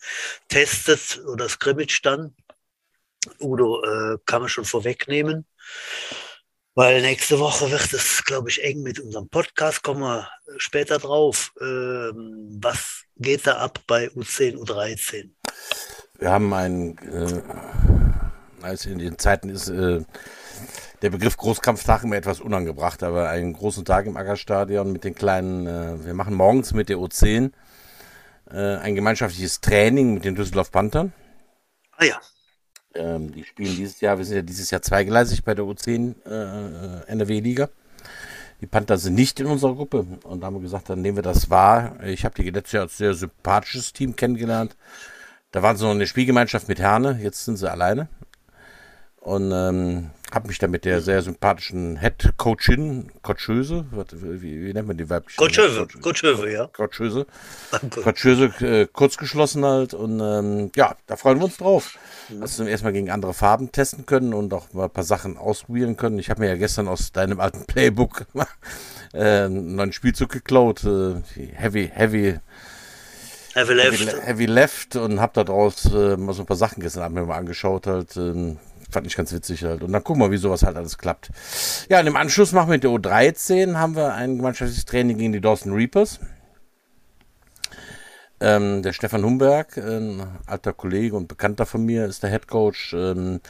Testet 0.49 1.21
oder 1.27 1.49
Scrimmage 1.49 2.01
dann. 2.03 2.35
Udo 3.39 3.83
äh, 3.85 4.19
kann 4.25 4.41
man 4.41 4.49
schon 4.49 4.65
vorwegnehmen, 4.65 5.47
weil 6.81 7.03
nächste 7.03 7.39
Woche 7.39 7.71
wird 7.71 7.93
es, 7.93 8.25
glaube 8.25 8.49
ich, 8.49 8.65
eng 8.65 8.81
mit 8.81 8.99
unserem 8.99 9.29
Podcast, 9.29 9.83
kommen 9.83 10.01
wir 10.01 10.27
später 10.57 10.97
drauf. 10.97 11.53
Ähm, 11.61 12.59
was 12.59 13.03
geht 13.19 13.47
da 13.47 13.59
ab 13.59 13.81
bei 13.87 14.07
U10, 14.07 14.57
U13? 14.57 15.29
Wir 16.19 16.31
haben 16.31 16.55
einen, 16.55 16.97
äh, 16.97 17.43
als 18.63 18.87
in 18.87 18.99
den 18.99 19.19
Zeiten 19.19 19.51
ist 19.51 19.69
äh, 19.69 20.01
der 21.03 21.11
Begriff 21.11 21.37
Großkampftag 21.37 22.05
immer 22.05 22.17
etwas 22.17 22.41
unangebracht, 22.41 23.03
aber 23.03 23.29
einen 23.29 23.53
großen 23.53 23.85
Tag 23.85 24.07
im 24.07 24.17
Ackerstadion 24.17 24.91
mit 24.91 25.05
den 25.05 25.15
kleinen, 25.15 25.67
äh, 25.67 26.03
wir 26.07 26.15
machen 26.15 26.33
morgens 26.33 26.73
mit 26.73 26.89
der 26.89 26.97
U10 26.97 27.53
äh, 28.51 28.77
ein 28.77 28.95
gemeinschaftliches 28.95 29.61
Training 29.61 30.15
mit 30.15 30.25
den 30.25 30.35
Düsseldorf 30.35 30.71
Panthern. 30.73 31.13
Ah 31.99 32.07
ja, 32.07 32.19
Ähm, 32.95 33.33
die 33.33 33.45
spielen 33.45 33.77
dieses 33.77 34.01
Jahr, 34.01 34.19
wir 34.19 34.25
sind 34.25 34.37
ja 34.37 34.43
dieses 34.43 34.71
Jahr 34.71 34.83
zweigleisig 34.83 35.45
bei 35.45 35.55
der 35.55 35.65
U10 35.65 36.15
äh, 36.27 37.11
NRW-Liga. 37.11 37.69
Die 38.61 38.67
Panther 38.67 38.99
sind 38.99 39.15
nicht 39.15 39.41
in 39.41 39.47
unserer 39.47 39.75
Gruppe 39.75 40.07
und 40.25 40.41
da 40.41 40.47
haben 40.47 40.55
wir 40.55 40.61
gesagt, 40.61 40.91
dann 40.91 41.01
nehmen 41.01 41.17
wir 41.17 41.23
das 41.23 41.49
wahr. 41.49 42.03
Ich 42.05 42.25
habe 42.25 42.43
die 42.43 42.51
letztes 42.51 42.73
Jahr 42.73 42.83
als 42.83 42.99
sehr 42.99 43.15
sympathisches 43.15 43.93
Team 43.93 44.17
kennengelernt. 44.17 44.77
Da 45.51 45.63
waren 45.63 45.77
sie 45.77 45.85
noch 45.85 45.93
in 45.93 45.99
der 45.99 46.07
Spielgemeinschaft 46.07 46.69
mit 46.69 46.79
Herne, 46.79 47.19
jetzt 47.23 47.45
sind 47.45 47.57
sie 47.57 47.71
alleine. 47.71 48.09
Und 49.21 49.51
ähm, 49.53 50.11
habe 50.33 50.49
mich 50.49 50.59
da 50.59 50.69
mit 50.69 50.85
der 50.85 51.01
sehr 51.01 51.23
sympathischen 51.23 51.99
Head 51.99 52.33
Coachin, 52.37 53.11
Coachöse, 53.23 53.85
wie, 54.13 54.67
wie, 54.67 54.73
nennt 54.73 54.89
man 54.89 54.97
die 54.97 55.09
weibliche? 55.11 55.37
Coachöse, 55.37 55.87
Coachöse, 56.01 56.51
ja. 56.51 56.67
Coachöse, 56.67 57.27
Coachöse 58.03 58.45
äh, 58.61 58.87
kurz 58.93 59.17
geschlossen 59.17 59.65
halt 59.65 59.95
und 59.95 60.21
ähm, 60.21 60.71
ja, 60.77 60.95
da 61.07 61.17
freuen 61.17 61.39
wir 61.39 61.45
uns 61.45 61.57
drauf, 61.57 61.99
mhm. 62.29 62.41
dass 62.41 62.59
wir 62.59 62.67
erstmal 62.69 62.93
gegen 62.93 63.11
andere 63.11 63.35
Farben 63.35 63.73
testen 63.73 64.07
können 64.07 64.33
und 64.33 64.55
auch 64.55 64.73
mal 64.73 64.85
ein 64.85 64.91
paar 64.91 65.05
Sachen 65.05 65.37
ausprobieren 65.37 65.97
können. 65.97 66.19
Ich 66.19 66.31
habe 66.31 66.41
mir 66.41 66.49
ja 66.49 66.57
gestern 66.57 66.89
aus 66.89 67.13
deinem 67.13 67.41
alten 67.41 67.67
Playbook 67.67 68.27
äh, 69.13 69.45
einen 69.45 69.75
neuen 69.75 69.93
Spielzug 69.93 70.31
geklaut, 70.31 70.85
äh, 70.85 71.23
Heavy, 71.55 71.91
Heavy, 71.93 72.39
Heavy 73.55 73.75
Left. 73.75 73.99
Heavy, 73.99 74.21
Heavy 74.23 74.47
Left 74.47 74.97
und 74.97 75.21
habe 75.21 75.33
da 75.35 75.45
draus 75.45 75.85
äh, 75.93 76.17
mal 76.17 76.33
so 76.33 76.43
ein 76.43 76.47
paar 76.47 76.57
Sachen 76.57 76.81
gestern 76.81 77.03
Abend 77.03 77.17
mir 77.17 77.27
mal 77.27 77.37
angeschaut 77.37 77.89
halt. 77.89 78.17
Ähm, 78.17 78.59
fand 78.91 79.07
ich 79.07 79.17
ganz 79.17 79.33
witzig 79.33 79.65
halt. 79.65 79.83
Und 79.83 79.93
dann 79.93 80.05
gucken 80.05 80.23
wir, 80.23 80.31
wie 80.31 80.37
sowas 80.37 80.63
halt 80.63 80.77
alles 80.77 80.99
klappt. 80.99 81.31
Ja, 81.89 82.01
und 82.01 82.07
im 82.07 82.17
Anschluss 82.17 82.53
machen 82.53 82.69
wir 82.69 82.75
mit 82.75 82.85
der 82.85 82.91
U13 82.91 83.77
haben 83.77 83.97
wir 83.97 84.15
ein 84.15 84.37
gemeinschaftliches 84.37 84.85
Training 84.85 85.19
gegen 85.19 85.33
die 85.33 85.41
Dawson 85.41 85.73
Reapers. 85.73 86.21
Ähm, 88.43 88.83
der 88.83 88.95
Stefan 88.95 89.23
Humberg, 89.23 89.77
ein 89.77 90.23
alter 90.47 90.73
Kollege 90.73 91.15
und 91.15 91.29
Bekannter 91.29 91.67
von 91.67 91.85
mir, 91.85 92.07
ist 92.07 92.23
der 92.23 92.31
Head 92.31 92.49
Coach. 92.49 92.95
Ähm, 92.95 93.41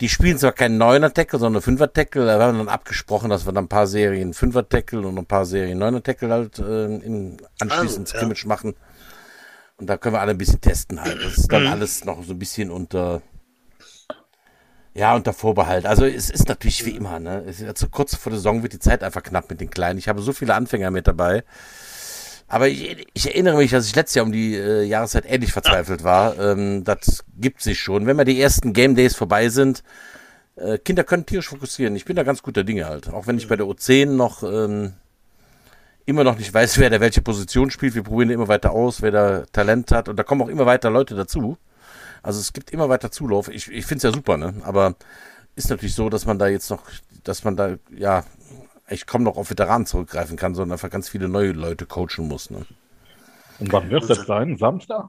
die 0.00 0.08
spielen 0.08 0.38
zwar 0.38 0.52
keinen 0.52 0.78
Neuner 0.78 1.12
Tackle, 1.12 1.40
sondern 1.40 1.60
Fünfer 1.60 1.92
Tackle. 1.92 2.24
Da 2.24 2.40
haben 2.40 2.56
wir 2.56 2.64
dann 2.64 2.72
abgesprochen, 2.72 3.30
dass 3.30 3.46
wir 3.46 3.52
dann 3.52 3.64
ein 3.64 3.68
paar 3.68 3.88
Serien 3.88 4.34
Fünfer 4.34 4.68
Tackle 4.68 5.00
und 5.00 5.18
ein 5.18 5.26
paar 5.26 5.44
Serien 5.44 5.78
Neuner 5.78 6.04
Tackle 6.04 6.30
halt 6.30 6.60
äh, 6.60 6.84
im 6.84 7.36
anschließend 7.58 8.06
also, 8.06 8.16
Scrimmage 8.16 8.44
ja. 8.44 8.48
machen. 8.48 8.76
Und 9.78 9.88
da 9.88 9.96
können 9.96 10.14
wir 10.14 10.20
alle 10.20 10.32
ein 10.32 10.38
bisschen 10.38 10.60
testen 10.60 11.02
halt. 11.02 11.18
Das 11.20 11.36
ist 11.36 11.52
dann 11.52 11.64
mhm. 11.64 11.70
alles 11.70 12.04
noch 12.04 12.22
so 12.22 12.32
ein 12.32 12.38
bisschen 12.38 12.70
unter 12.70 13.22
ja, 14.98 15.14
unter 15.14 15.32
Vorbehalt. 15.32 15.86
Also 15.86 16.04
es 16.06 16.28
ist 16.28 16.48
natürlich 16.48 16.84
wie 16.84 16.90
immer, 16.90 17.20
ne? 17.20 17.44
Es 17.46 17.60
ist 17.60 17.78
zu 17.78 17.88
kurz 17.88 18.16
vor 18.16 18.30
der 18.30 18.38
Saison 18.38 18.64
wird 18.64 18.72
die 18.72 18.80
Zeit 18.80 19.04
einfach 19.04 19.22
knapp 19.22 19.48
mit 19.48 19.60
den 19.60 19.70
Kleinen. 19.70 19.96
Ich 19.96 20.08
habe 20.08 20.20
so 20.20 20.32
viele 20.32 20.54
Anfänger 20.54 20.90
mit 20.90 21.06
dabei. 21.06 21.44
Aber 22.48 22.66
ich, 22.66 23.06
ich 23.14 23.26
erinnere 23.26 23.58
mich, 23.58 23.70
dass 23.70 23.86
ich 23.86 23.94
letztes 23.94 24.16
Jahr 24.16 24.26
um 24.26 24.32
die 24.32 24.56
äh, 24.56 24.82
Jahreszeit 24.82 25.24
ähnlich 25.28 25.52
verzweifelt 25.52 26.02
war. 26.02 26.36
Ähm, 26.40 26.82
das 26.82 27.24
gibt 27.38 27.62
sich 27.62 27.78
schon. 27.78 28.06
Wenn 28.06 28.16
mal 28.16 28.24
die 28.24 28.40
ersten 28.40 28.72
Game 28.72 28.96
Days 28.96 29.14
vorbei 29.14 29.50
sind, 29.50 29.84
äh, 30.56 30.78
Kinder 30.78 31.04
können 31.04 31.26
tierisch 31.26 31.48
fokussieren. 31.48 31.94
Ich 31.94 32.04
bin 32.04 32.16
da 32.16 32.24
ganz 32.24 32.42
guter 32.42 32.64
Dinge 32.64 32.86
halt. 32.86 33.08
Auch 33.08 33.28
wenn 33.28 33.38
ich 33.38 33.46
bei 33.46 33.54
der 33.54 33.66
U10 33.66 34.06
noch 34.06 34.42
ähm, 34.42 34.94
immer 36.06 36.24
noch 36.24 36.38
nicht 36.38 36.52
weiß, 36.52 36.76
wer 36.78 36.90
da 36.90 37.00
welche 37.00 37.22
Position 37.22 37.70
spielt. 37.70 37.94
Wir 37.94 38.02
probieren 38.02 38.30
immer 38.30 38.48
weiter 38.48 38.72
aus, 38.72 39.00
wer 39.00 39.12
da 39.12 39.44
Talent 39.52 39.92
hat. 39.92 40.08
Und 40.08 40.16
da 40.16 40.24
kommen 40.24 40.42
auch 40.42 40.48
immer 40.48 40.66
weiter 40.66 40.90
Leute 40.90 41.14
dazu. 41.14 41.56
Also 42.28 42.40
es 42.40 42.52
gibt 42.52 42.72
immer 42.72 42.90
weiter 42.90 43.10
Zulauf. 43.10 43.48
Ich, 43.48 43.72
ich 43.72 43.86
finde 43.86 43.96
es 43.96 44.02
ja 44.02 44.12
super, 44.12 44.36
ne? 44.36 44.52
Aber 44.64 44.96
ist 45.56 45.70
natürlich 45.70 45.94
so, 45.94 46.10
dass 46.10 46.26
man 46.26 46.38
da 46.38 46.46
jetzt 46.46 46.68
noch, 46.68 46.82
dass 47.24 47.42
man 47.42 47.56
da, 47.56 47.76
ja, 47.88 48.22
ich 48.90 49.06
komme 49.06 49.24
noch 49.24 49.38
auf 49.38 49.48
Veteranen 49.48 49.86
zurückgreifen 49.86 50.36
kann, 50.36 50.54
sondern 50.54 50.72
einfach 50.72 50.90
ganz 50.90 51.08
viele 51.08 51.26
neue 51.26 51.52
Leute 51.52 51.86
coachen 51.86 52.28
muss. 52.28 52.50
Ne? 52.50 52.66
Und 53.60 53.72
wann 53.72 53.88
wird 53.88 54.10
das 54.10 54.26
sein? 54.26 54.58
Samstag? 54.58 55.08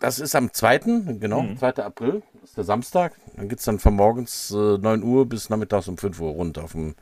Das 0.00 0.18
ist 0.18 0.34
am 0.34 0.52
2., 0.52 0.78
genau, 1.20 1.42
mhm. 1.42 1.56
2. 1.56 1.76
April, 1.84 2.24
das 2.40 2.50
ist 2.50 2.56
der 2.56 2.64
Samstag. 2.64 3.12
Dann 3.36 3.48
geht 3.48 3.60
es 3.60 3.64
dann 3.64 3.78
von 3.78 3.94
morgens 3.94 4.50
äh, 4.50 4.76
9 4.76 5.04
Uhr 5.04 5.24
bis 5.24 5.48
nachmittags 5.48 5.86
um 5.86 5.96
5 5.96 6.18
Uhr 6.18 6.32
runter 6.32 6.64
auf 6.64 6.72
dem 6.72 6.96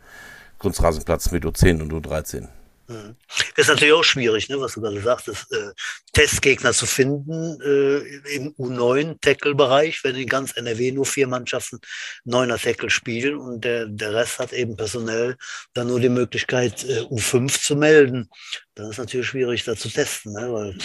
Kunstrasenplatz 0.59 1.31
mit 1.31 1.47
U10 1.47 1.81
und 1.81 1.91
U13. 1.91 2.49
Das 2.87 3.67
ist 3.67 3.69
natürlich 3.69 3.95
auch 3.95 4.05
schwierig, 4.05 4.49
ne, 4.49 4.61
was 4.61 4.75
du 4.75 4.81
gerade 4.81 5.01
sagst, 5.01 5.29
das, 5.29 5.51
äh, 5.51 5.73
Testgegner 6.13 6.73
zu 6.73 6.87
finden 6.87 7.61
äh, 7.61 7.99
im 8.37 8.55
U9-Tackle-Bereich, 8.55 10.05
wenn 10.05 10.17
in 10.17 10.29
ganz 10.29 10.53
NRW 10.57 10.93
nur 10.93 11.07
vier 11.07 11.27
Mannschaften 11.27 11.81
neuner 12.25 12.59
Tackle 12.59 12.91
spielen 12.91 13.37
und 13.37 13.65
der, 13.65 13.87
der 13.87 14.15
Rest 14.15 14.39
hat 14.39 14.53
eben 14.53 14.77
personell 14.77 15.37
dann 15.73 15.89
nur 15.89 16.01
die 16.01 16.09
Möglichkeit, 16.09 16.85
äh, 16.85 17.01
U5 17.11 17.61
zu 17.61 17.77
melden. 17.77 18.29
Dann 18.75 18.91
ist 18.91 18.99
natürlich 18.99 19.29
schwierig, 19.29 19.65
da 19.65 19.77
zu 19.77 19.89
testen, 19.89 20.33
ne, 20.33 20.53
weil 20.53 20.77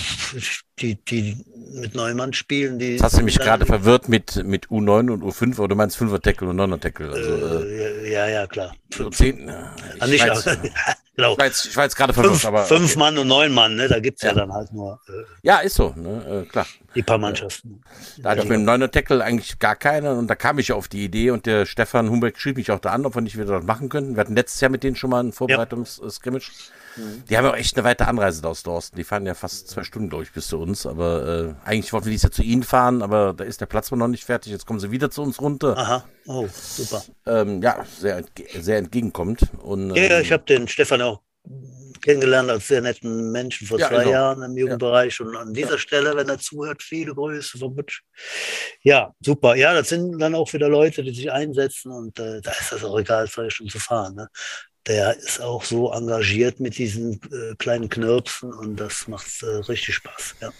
die, 0.80 0.96
die 1.06 1.44
mit 1.74 1.96
Neumann 1.96 2.34
spielen, 2.34 2.80
die. 2.80 2.94
Jetzt 2.94 3.04
hast 3.04 3.18
du 3.18 3.24
mich 3.24 3.40
gerade 3.40 3.66
verwirrt 3.66 4.10
mit, 4.10 4.44
mit 4.46 4.68
U9 4.68 5.12
und 5.12 5.24
U5, 5.24 5.58
oder 5.58 5.70
du 5.70 5.76
meinst 5.76 5.98
5er 5.98 6.22
Tackle 6.22 6.50
und 6.50 6.60
9er 6.60 6.80
Tackle? 6.80 7.12
Also, 7.12 7.66
äh, 7.66 8.12
ja, 8.12 8.28
ja, 8.28 8.48
klar. 8.48 8.76
10, 9.12 9.50
ah, 9.50 10.08
nicht, 10.08 10.28
weiß, 10.28 10.46
genau. 11.20 11.34
ich, 11.34 11.40
war 11.40 11.46
jetzt, 11.46 11.66
ich 11.66 11.78
war 11.78 11.84
jetzt 11.84 11.96
gerade 11.96 12.14
verwirrt, 12.14 12.34
fünf, 12.34 12.46
aber. 12.46 12.66
Fünf 12.66 12.92
okay. 12.92 13.00
Mann 13.00 13.18
und 13.18 13.28
neun 13.28 13.54
Mann, 13.54 13.76
ne? 13.76 13.88
Da 13.88 14.00
gibt 14.00 14.18
es 14.18 14.24
ja. 14.24 14.30
ja. 14.30 14.36
dann 14.36 14.54
halt 14.54 14.72
nur. 14.72 15.00
Äh, 15.08 15.12
ja, 15.44 15.60
ist 15.60 15.76
so, 15.76 15.94
ne? 15.96 16.44
Äh, 16.46 16.50
klar. 16.50 16.66
Die 16.96 17.04
paar 17.04 17.18
Mannschaften. 17.18 17.82
Da 18.18 18.32
hatte 18.32 18.42
ich 18.42 18.50
mit 18.50 18.58
dem 18.58 18.66
neuner 18.66 18.90
Tackle 18.90 19.24
eigentlich 19.24 19.60
gar 19.60 19.76
keinen 19.76 20.18
und 20.18 20.28
da 20.28 20.36
kam 20.36 20.58
ich 20.60 20.72
auf 20.72 20.88
die 20.88 21.04
Idee 21.04 21.32
und 21.32 21.46
der 21.46 21.66
Stefan 21.66 22.10
Humbeck 22.10 22.40
schrieb 22.40 22.58
mich 22.58 22.72
auch 22.72 22.80
da 22.80 22.92
an, 22.92 23.06
ob 23.06 23.16
wir 23.16 23.22
nicht 23.22 23.36
wieder 23.36 23.46
dort 23.46 23.66
machen 23.66 23.90
könnten. 23.90 24.16
Wir 24.16 24.22
hatten 24.22 24.36
letztes 24.36 24.60
Jahr 24.62 24.72
mit 24.72 24.84
denen 24.84 24.96
schon 24.96 25.12
mal 25.12 25.20
einen 25.20 25.32
Vorbereitungsscrimmage. 25.32 26.52
Ja. 26.98 27.04
Mhm. 27.04 27.24
Die 27.30 27.38
haben 27.38 27.46
ja 27.46 27.52
auch 27.52 27.56
echt 27.56 27.78
eine 27.78 27.84
weite 27.84 28.08
Anreise 28.08 28.48
aus 28.48 28.64
Dorsten. 28.64 28.98
Die 28.98 29.04
fahren 29.04 29.26
ja 29.26 29.34
fast 29.34 29.70
zwei 29.70 29.84
Stunden, 29.84 30.10
glaube 30.10 30.24
ich, 30.24 30.32
bis 30.32 30.48
zu 30.48 30.60
uns. 30.60 30.86
Aber 30.86 31.56
äh, 31.64 31.68
eigentlich 31.68 31.94
wollten 31.94 32.08
wir 32.08 32.12
dies 32.12 32.24
ja 32.24 32.32
zu 32.32 32.44
ihnen 32.44 32.64
fahren, 32.64 33.02
aber 33.02 33.34
da 33.34 33.44
ist 33.44 33.62
der 33.62 33.68
Platz 33.68 33.92
noch 33.92 34.08
nicht 34.08 34.26
fertig. 34.26 34.52
Jetzt 34.52 34.66
kommen 34.66 34.80
sie 34.80 34.92
wieder 34.92 35.12
zu 35.12 35.22
uns 35.22 35.42
runter. 35.42 35.78
Aha, 35.78 36.04
oh, 36.26 36.48
super. 36.52 37.04
Ähm, 37.26 37.62
ja, 37.62 37.86
sehr, 38.00 38.24
sehr 38.60 38.78
entgegenkommt. 38.78 39.42
Und, 39.62 39.96
ja, 39.96 40.04
ja, 40.04 40.20
ich 40.20 40.28
ähm, 40.28 40.34
habe 40.34 40.44
den 40.46 40.68
Stefan 40.68 41.02
auch 41.02 41.22
kennengelernt 42.02 42.50
als 42.50 42.68
sehr 42.68 42.82
netten 42.82 43.32
Menschen 43.32 43.68
vor 43.68 43.80
ja, 43.80 43.88
zwei 43.88 44.04
genau. 44.04 44.12
Jahren 44.12 44.44
im 44.44 44.58
Jugendbereich. 44.58 45.20
Ja. 45.20 45.26
Und 45.26 45.36
an 45.36 45.54
dieser 45.54 45.72
ja. 45.72 45.78
Stelle, 45.78 46.16
wenn 46.16 46.30
er 46.30 46.40
zuhört, 46.40 46.82
viele 46.82 47.14
Grüße 47.14 47.58
von 47.58 47.76
Butch. 47.76 48.04
Ja, 48.82 49.14
super. 49.20 49.56
Ja, 49.56 49.74
das 49.74 49.90
sind 49.90 50.20
dann 50.20 50.36
auch 50.36 50.52
wieder 50.54 50.70
Leute, 50.70 51.04
die 51.04 51.14
sich 51.14 51.32
einsetzen 51.32 51.92
und 51.92 52.20
äh, 52.20 52.42
da 52.42 52.52
ist 52.52 52.72
das 52.72 52.84
auch 52.84 53.00
egal, 53.00 53.30
zwei 53.30 53.50
Stunden 53.50 53.72
zu 53.72 53.80
fahren. 53.80 54.16
Ne? 54.16 54.28
der 54.88 55.16
ist 55.18 55.40
auch 55.40 55.64
so 55.64 55.92
engagiert 55.92 56.60
mit 56.60 56.78
diesen 56.78 57.22
äh, 57.32 57.56
kleinen 57.58 57.90
Knirpsen 57.90 58.52
und 58.52 58.78
das 58.78 59.08
macht 59.08 59.44
äh, 59.44 59.46
richtig 59.46 59.96
Spaß. 59.96 60.36
Ja. 60.42 60.52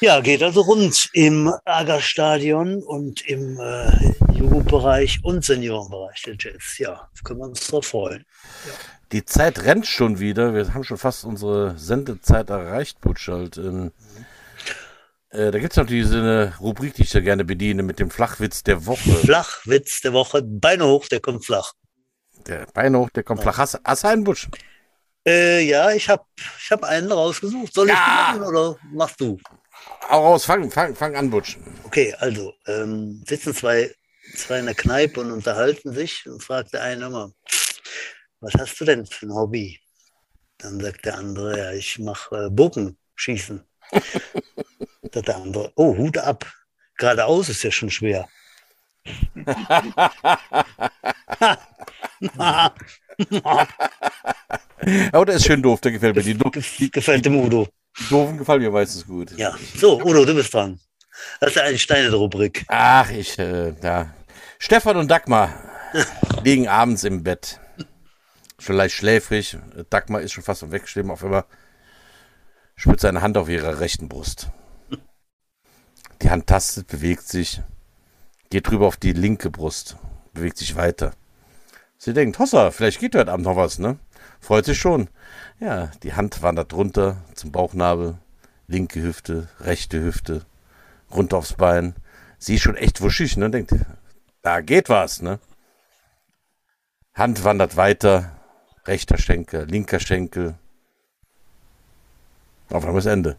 Ja, 0.00 0.20
geht 0.20 0.42
also 0.42 0.62
rund 0.62 1.10
im 1.12 1.52
Agerstadion 1.64 2.82
und 2.82 3.26
im 3.26 3.58
äh, 3.58 4.14
Jugendbereich 4.32 5.20
und 5.22 5.44
Seniorenbereich 5.44 6.22
der 6.22 6.36
Jets. 6.38 6.78
Ja, 6.78 7.08
können 7.24 7.40
wir 7.40 7.46
uns 7.46 7.66
drauf 7.66 7.86
freuen. 7.86 8.24
Ja. 8.66 8.72
Die 9.12 9.24
Zeit 9.24 9.64
rennt 9.64 9.86
schon 9.86 10.18
wieder. 10.18 10.54
Wir 10.54 10.74
haben 10.74 10.84
schon 10.84 10.98
fast 10.98 11.24
unsere 11.24 11.78
Sendezeit 11.78 12.50
erreicht, 12.50 13.00
Butschalt. 13.00 13.56
Ähm, 13.56 13.84
mhm. 13.84 13.90
äh, 15.30 15.50
da 15.50 15.58
gibt 15.58 15.72
es 15.72 15.76
noch 15.78 15.86
diese 15.86 16.52
Rubrik, 16.60 16.94
die 16.94 17.02
ich 17.02 17.10
da 17.10 17.20
gerne 17.20 17.44
bediene, 17.44 17.82
mit 17.82 17.98
dem 17.98 18.10
Flachwitz 18.10 18.62
der 18.62 18.84
Woche. 18.84 19.14
Flachwitz 19.14 20.02
der 20.02 20.12
Woche. 20.12 20.42
Beine 20.42 20.86
hoch, 20.86 21.06
der 21.08 21.20
kommt 21.20 21.44
flach. 21.44 21.72
Der 22.46 22.66
Bein 22.74 22.94
hoch, 22.96 23.08
der 23.10 23.22
kommt 23.22 23.42
flach. 23.42 23.58
Hast, 23.58 23.80
hast 23.82 24.04
du 24.04 24.08
einen 24.08 24.24
Busch? 24.24 24.48
Äh, 25.26 25.62
ja, 25.62 25.90
ich 25.90 26.08
habe 26.08 26.24
ich 26.58 26.70
hab 26.70 26.84
einen 26.84 27.10
rausgesucht. 27.10 27.72
Soll 27.74 27.88
ich 27.88 27.94
ja. 27.94 28.34
machen 28.34 28.42
oder 28.42 28.76
machst 28.92 29.20
du? 29.20 29.38
Auch 30.08 30.24
raus, 30.24 30.44
fang, 30.44 30.70
fang, 30.70 30.94
fang 30.94 31.16
an, 31.16 31.30
Butsch. 31.30 31.56
Okay, 31.84 32.14
also 32.18 32.54
ähm, 32.66 33.22
sitzen 33.26 33.54
zwei, 33.54 33.92
zwei 34.34 34.60
in 34.60 34.66
der 34.66 34.74
Kneipe 34.74 35.20
und 35.20 35.30
unterhalten 35.30 35.92
sich 35.92 36.26
und 36.26 36.42
fragt 36.42 36.72
der 36.72 36.82
eine 36.82 37.06
immer, 37.06 37.32
was 38.40 38.54
hast 38.54 38.80
du 38.80 38.84
denn 38.84 39.06
für 39.06 39.26
ein 39.26 39.34
Hobby? 39.34 39.80
Dann 40.58 40.80
sagt 40.80 41.04
der 41.04 41.18
andere, 41.18 41.58
ja, 41.58 41.72
ich 41.72 41.98
mache 41.98 42.46
äh, 42.46 42.50
Bogenschießen. 42.50 43.64
sagt 45.12 45.28
der 45.28 45.36
andere, 45.36 45.72
oh, 45.76 45.96
Hut 45.96 46.18
ab. 46.18 46.46
Geradeaus 46.96 47.48
ist 47.48 47.62
ja 47.62 47.70
schon 47.70 47.90
schwer. 47.90 48.28
Aber 55.12 55.26
der 55.26 55.36
ist 55.36 55.46
schön 55.46 55.62
doof, 55.62 55.80
der 55.80 55.92
gefällt 55.92 56.16
mir. 56.16 56.22
Die, 56.22 56.36
die 56.78 56.90
gefällt 56.90 57.24
dem 57.24 57.36
Udo. 57.36 57.68
Die 57.98 58.08
doofen 58.08 58.38
gefallen 58.38 58.62
mir 58.62 58.70
meistens 58.70 59.06
gut. 59.06 59.32
Ja. 59.36 59.54
So, 59.76 60.00
Udo, 60.02 60.24
du 60.24 60.34
bist 60.34 60.52
dran. 60.52 60.78
Das 61.40 61.50
ist 61.50 61.56
ja 61.56 61.62
eine 61.62 61.78
Steine 61.78 62.12
Rubrik. 62.14 62.64
Ach, 62.68 63.10
ich, 63.10 63.38
äh, 63.38 63.74
ja. 63.82 64.14
Stefan 64.58 64.96
und 64.96 65.10
Dagmar 65.10 65.52
liegen 66.44 66.68
abends 66.68 67.04
im 67.04 67.22
Bett. 67.22 67.60
Schon 68.58 68.76
leicht 68.76 68.94
schläfrig. 68.94 69.56
Dagmar 69.90 70.20
ist 70.20 70.32
schon 70.32 70.44
fast 70.44 70.62
am 70.62 70.72
Wegstehen. 70.72 71.10
Auf 71.10 71.24
einmal 71.24 71.44
spürt 72.76 73.00
seine 73.00 73.22
Hand 73.22 73.36
auf 73.36 73.48
ihrer 73.48 73.80
rechten 73.80 74.08
Brust. 74.08 74.48
Die 76.22 76.30
Hand 76.30 76.48
tastet, 76.48 76.88
bewegt 76.88 77.28
sich, 77.28 77.60
geht 78.50 78.68
drüber 78.68 78.86
auf 78.86 78.96
die 78.96 79.12
linke 79.12 79.50
Brust, 79.50 79.96
bewegt 80.32 80.58
sich 80.58 80.74
weiter. 80.74 81.12
Sie 81.96 82.12
denkt, 82.12 82.38
Hossa, 82.38 82.70
vielleicht 82.72 82.98
geht 82.98 83.14
heute 83.14 83.30
Abend 83.30 83.46
noch 83.46 83.56
was, 83.56 83.78
ne? 83.78 83.98
Freut 84.40 84.64
sich 84.64 84.78
schon. 84.78 85.08
Ja, 85.60 85.90
die 86.02 86.14
Hand 86.14 86.42
wandert 86.42 86.72
runter 86.72 87.16
zum 87.34 87.52
Bauchnabel, 87.52 88.18
linke 88.66 89.02
Hüfte, 89.02 89.48
rechte 89.60 90.02
Hüfte, 90.02 90.44
runter 91.10 91.38
aufs 91.38 91.54
Bein. 91.54 91.94
Sie 92.38 92.54
ist 92.54 92.62
schon 92.62 92.76
echt 92.76 93.00
wuschig, 93.00 93.36
ne? 93.36 93.50
Denkt, 93.50 93.74
da 94.42 94.60
geht 94.60 94.88
was, 94.88 95.20
ne? 95.20 95.40
Hand 97.14 97.42
wandert 97.42 97.76
weiter, 97.76 98.36
rechter 98.86 99.18
Schenkel, 99.18 99.64
linker 99.64 99.98
Schenkel. 99.98 100.54
Auf 102.70 102.84
einmal 102.84 103.00
ist 103.00 103.06
Ende. 103.06 103.36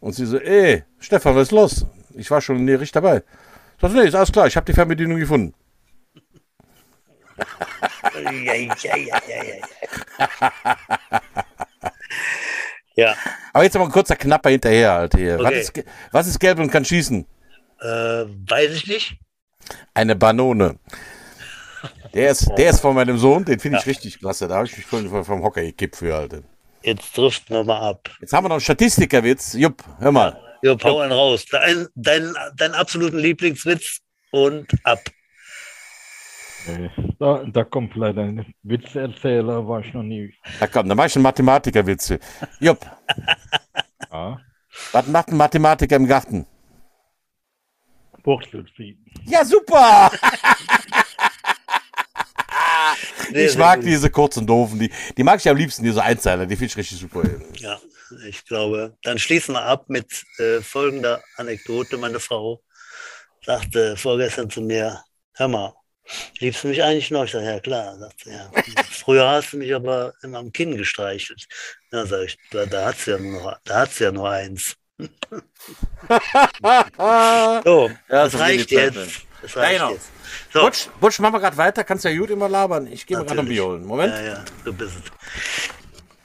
Und 0.00 0.14
sie 0.14 0.26
so, 0.26 0.38
ey, 0.38 0.84
Stefan, 0.98 1.34
was 1.34 1.48
ist 1.48 1.52
los? 1.52 1.86
Ich 2.14 2.30
war 2.30 2.40
schon 2.40 2.64
näherig 2.64 2.92
dabei. 2.92 3.22
Sagt, 3.80 3.94
nee, 3.94 4.06
ist 4.06 4.14
alles 4.14 4.32
klar, 4.32 4.46
ich 4.46 4.56
habe 4.56 4.66
die 4.66 4.72
Fernbedienung 4.72 5.18
gefunden. 5.18 5.54
Ja, 8.14 8.54
ja, 8.54 8.74
ja, 8.96 8.96
ja, 8.96 9.18
ja. 9.28 11.20
ja. 12.96 13.14
Aber 13.52 13.64
jetzt 13.64 13.76
aber 13.76 13.84
ein 13.86 13.90
kurzer 13.92 14.16
Knapper 14.16 14.50
hinterher 14.50 14.92
halt 14.92 15.14
hier. 15.14 15.38
Was, 15.38 15.46
Okay. 15.46 15.60
ist, 15.60 15.74
ge- 15.74 15.84
was 16.10 16.26
ist 16.26 16.38
gelb 16.38 16.58
und 16.58 16.70
kann 16.70 16.84
schießen? 16.84 17.26
Äh, 17.80 17.84
weiß 17.86 18.72
ich 18.74 18.86
nicht. 18.86 19.16
Eine 19.94 20.16
Banone. 20.16 20.78
Der 22.14 22.30
ist, 22.30 22.50
der 22.58 22.70
ist 22.70 22.80
von 22.80 22.94
meinem 22.94 23.16
Sohn, 23.18 23.44
den 23.44 23.58
finde 23.58 23.78
ich 23.78 23.86
richtig 23.86 24.18
klasse. 24.18 24.46
Da 24.46 24.56
habe 24.56 24.66
ich 24.66 24.76
mich 24.76 24.86
vorhin 24.86 25.08
vom- 25.24 25.42
Hocker 25.42 25.62
gekippt 25.62 25.96
für, 25.96 26.14
Alter. 26.14 26.42
Jetzt 26.82 27.16
driften 27.16 27.56
wir 27.56 27.64
mal 27.64 27.80
ab. 27.90 28.10
Jetzt 28.20 28.32
haben 28.32 28.44
wir 28.44 28.48
noch 28.48 28.56
einen 28.56 28.60
Statistikerwitz. 28.60 29.54
Jupp, 29.54 29.82
hör 29.98 30.12
mal. 30.12 30.38
Ja, 30.62 30.76
hau 30.84 31.00
einen 31.00 31.12
raus. 31.12 31.44
Dein, 31.50 31.86
dein, 31.94 32.34
dein 32.56 32.74
absoluten 32.74 33.18
Lieblingswitz 33.18 33.98
und 34.30 34.66
ab. 34.84 35.00
Da, 37.18 37.44
da 37.46 37.64
kommt 37.64 37.94
leider 37.96 38.22
ein 38.22 38.54
Witzerzähler, 38.62 39.66
war 39.66 39.80
ich 39.80 39.92
noch 39.94 40.02
nie. 40.02 40.32
Da 40.60 40.66
komm, 40.66 40.88
dann 40.88 40.96
mach 40.96 41.06
ich 41.06 41.16
einen 41.16 41.22
Mathematikerwitze. 41.24 42.18
Jupp, 42.60 42.84
Ja. 44.12 44.40
was 44.92 45.06
macht 45.08 45.28
ein 45.28 45.36
Mathematiker 45.36 45.96
im 45.96 46.06
Garten? 46.06 46.46
Wurzel 48.24 48.64
ziehen. 48.76 49.04
Ja, 49.24 49.44
super! 49.44 50.10
Nee, 53.30 53.46
Ich 53.46 53.56
mag 53.56 53.80
diese 53.80 54.10
kurzen 54.10 54.46
Doofen, 54.46 54.78
die, 54.78 54.90
die 55.16 55.22
mag 55.24 55.40
ich 55.40 55.48
am 55.48 55.56
liebsten, 55.56 55.82
diese 55.84 56.02
Einzeiler, 56.02 56.44
die 56.46 56.54
finde 56.54 56.66
ich 56.66 56.76
richtig 56.76 56.98
super. 56.98 57.22
Ja, 57.56 57.80
ich 58.28 58.44
glaube. 58.44 58.96
Dann 59.02 59.18
schließen 59.18 59.54
wir 59.54 59.62
ab 59.64 59.86
mit 59.88 60.22
äh, 60.38 60.60
folgender 60.60 61.22
Anekdote. 61.36 61.96
Meine 61.96 62.20
Frau 62.20 62.60
sagte 63.44 63.96
vorgestern 63.96 64.50
zu 64.50 64.60
mir, 64.60 65.02
hör 65.34 65.48
mal, 65.48 65.74
liebst 66.38 66.64
du 66.64 66.68
mich 66.68 66.82
eigentlich 66.82 67.10
noch? 67.10 67.24
Ich 67.24 67.32
sage, 67.32 67.44
ja 67.46 67.60
klar. 67.60 67.98
Sagt 67.98 68.24
sie, 68.24 68.30
ja. 68.30 68.50
Früher 68.90 69.28
hast 69.28 69.52
du 69.52 69.58
mich 69.58 69.74
aber 69.74 70.14
immer 70.22 70.38
am 70.38 70.52
Kinn 70.52 70.76
gestreichelt. 70.76 71.46
Ja, 71.92 72.06
sag 72.06 72.24
ich, 72.24 72.38
da, 72.50 72.66
da 72.66 72.86
hat 72.86 72.98
sie 72.98 73.12
ja 73.12 73.18
nur, 73.18 73.58
da 73.64 73.80
hat 73.80 73.92
sie 73.92 74.04
ja 74.04 74.12
nur 74.12 74.28
eins. 74.30 74.76
So, 77.64 77.88
Ja, 78.08 78.24
das 78.24 78.32
so 78.32 78.38
reicht 78.38 78.70
jetzt. 78.70 78.96
Das 79.42 79.54
Ja, 79.54 79.60
reicht 79.60 79.78
genau. 79.80 79.92
jetzt. 79.92 80.10
So. 80.52 80.60
Butsch, 80.60 80.88
Butsch, 81.00 81.18
machen 81.18 81.34
wir 81.34 81.40
gerade 81.40 81.56
weiter, 81.56 81.84
kannst 81.84 82.04
ja 82.04 82.16
gut 82.16 82.30
immer 82.30 82.48
labern. 82.48 82.86
Ich 82.86 83.06
gehe 83.06 83.16
mal 83.16 83.24
gerade 83.26 83.40
ein. 83.40 83.48
Bier 83.48 83.64
holen. 83.64 83.84
Moment. 83.84 84.12
Ja, 84.14 84.22
ja, 84.22 84.44
du 84.64 84.72
bist 84.72 84.92
es. 84.96 85.12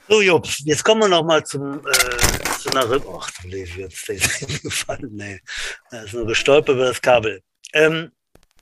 So, 0.08 0.22
Jupp, 0.22 0.46
jetzt 0.64 0.84
kommen 0.84 1.02
wir 1.02 1.08
noch 1.08 1.24
mal 1.24 1.44
zum, 1.44 1.80
äh, 1.86 2.58
zu 2.60 2.70
einer 2.70 2.88
Rippe. 2.90 3.08
Ach, 3.20 3.30
du 3.42 3.48
Levi, 3.48 3.80
jetzt 3.82 4.08
ist 4.08 4.62
gefallen. 4.62 5.10
Nee, 5.12 5.40
da 5.90 6.02
ist 6.02 6.14
nur 6.14 6.26
gestolpert 6.26 6.76
über 6.76 6.86
das 6.86 7.02
Kabel. 7.02 7.42
Ähm, 7.74 8.10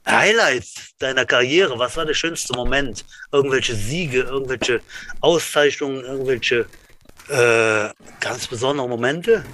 Highlights 0.07 0.97
deiner 0.99 1.25
Karriere, 1.25 1.79
was 1.79 1.97
war 1.97 2.07
der 2.07 2.15
schönste 2.15 2.55
Moment? 2.55 3.05
Irgendwelche 3.33 3.75
Siege, 3.75 4.21
irgendwelche 4.21 4.81
Auszeichnungen, 5.21 6.05
irgendwelche 6.05 6.67
äh, 7.29 7.89
ganz 8.21 8.47
besondere 8.47 8.89
Momente? 8.89 9.45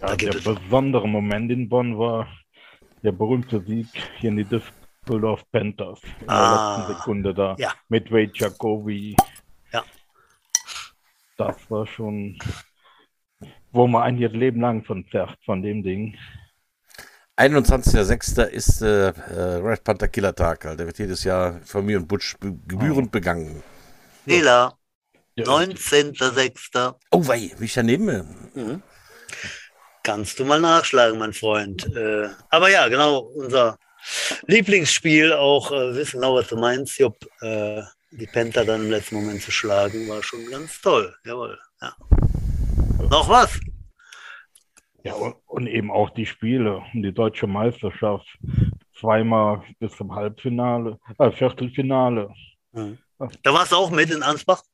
Ja, 0.00 0.14
der 0.14 0.34
es- 0.34 0.44
besondere 0.44 1.08
Moment 1.08 1.50
in 1.50 1.68
Bonn 1.68 1.98
war 1.98 2.28
der 3.02 3.12
berühmte 3.12 3.60
Sieg 3.62 3.86
hier 4.18 4.30
in 4.30 4.36
die 4.36 4.44
Düsseldorf 4.44 5.42
Panthers 5.52 6.00
in 6.20 6.26
der 6.26 6.34
Ah, 6.36 6.76
letzten 6.78 6.94
Sekunde 6.94 7.34
da 7.34 7.56
ja. 7.58 7.72
mit 7.88 8.10
Wade 8.10 8.32
Jacobi. 8.34 9.16
Ja. 9.72 9.84
Das 11.36 11.56
war 11.70 11.86
schon, 11.86 12.38
wo 13.72 13.86
man 13.86 14.02
ein 14.02 14.16
Leben 14.18 14.60
lang 14.60 14.84
von 14.84 15.06
zerrt, 15.10 15.38
von 15.44 15.62
dem 15.62 15.82
Ding. 15.82 16.16
21.06. 17.36 18.44
ist 18.46 18.80
äh, 18.80 19.12
Red 19.58 19.84
Panther 19.84 20.08
Killer 20.08 20.34
Tag. 20.34 20.64
Alter. 20.64 20.76
Der 20.76 20.86
wird 20.86 20.98
jedes 20.98 21.22
Jahr 21.24 21.60
von 21.64 21.84
mir 21.84 21.98
und 21.98 22.08
Butsch 22.08 22.34
be 22.40 22.56
gebührend 22.66 23.12
begangen. 23.12 23.62
Fehler, 24.24 24.78
Ja, 25.34 25.44
19.06. 25.44 26.94
Oh, 27.10 27.26
wei, 27.26 27.52
wie 27.58 27.66
ich 27.66 27.74
daneben 27.74 28.06
bin. 28.06 28.50
Mhm. 28.54 28.82
Kannst 30.02 30.38
du 30.38 30.44
mal 30.44 30.60
nachschlagen, 30.60 31.18
mein 31.18 31.32
Freund. 31.34 31.84
Äh, 31.94 32.30
aber 32.48 32.70
ja, 32.70 32.88
genau, 32.88 33.18
unser 33.18 33.76
Lieblingsspiel, 34.46 35.32
auch 35.32 35.70
äh, 35.72 35.94
wissen 35.94 36.20
genau, 36.20 36.36
was 36.36 36.48
du 36.48 36.56
meinst, 36.56 36.98
Jupp. 36.98 37.16
Äh, 37.42 37.82
die 38.12 38.26
Panther 38.26 38.64
dann 38.64 38.84
im 38.84 38.90
letzten 38.90 39.16
Moment 39.16 39.42
zu 39.42 39.50
schlagen, 39.50 40.08
war 40.08 40.22
schon 40.22 40.46
ganz 40.50 40.80
toll. 40.80 41.14
Jawohl. 41.24 41.58
Ja. 41.82 41.94
Noch 43.10 43.28
was? 43.28 43.50
Ja, 45.06 45.14
und, 45.14 45.36
und 45.46 45.66
eben 45.68 45.92
auch 45.92 46.10
die 46.10 46.26
Spiele 46.26 46.82
um 46.92 47.00
die 47.00 47.12
deutsche 47.12 47.46
Meisterschaft. 47.46 48.26
Zweimal 48.92 49.62
bis 49.78 49.92
zum 49.92 50.12
Halbfinale, 50.12 50.98
äh, 51.18 51.30
Viertelfinale. 51.30 52.34
Mhm. 52.72 52.98
Da 53.44 53.54
warst 53.54 53.70
du 53.70 53.76
auch 53.76 53.90
mit 53.90 54.10
in 54.10 54.24
Ansbach? 54.24 54.64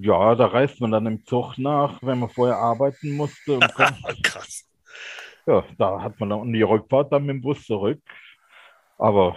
Ja, 0.00 0.34
da 0.34 0.46
reist 0.46 0.78
man 0.82 0.90
dann 0.90 1.06
im 1.06 1.24
Zug 1.24 1.56
nach, 1.56 2.02
wenn 2.02 2.18
man 2.18 2.28
vorher 2.28 2.58
arbeiten 2.58 3.16
musste. 3.16 3.54
Und 3.54 3.74
Krass. 4.22 4.68
ja, 5.46 5.64
da 5.78 6.02
hat 6.02 6.20
man 6.20 6.28
dann 6.28 6.52
die 6.52 6.60
Rückfahrt 6.60 7.10
dann 7.10 7.24
mit 7.24 7.36
dem 7.36 7.40
Bus 7.40 7.64
zurück. 7.64 8.02
Aber 8.98 9.36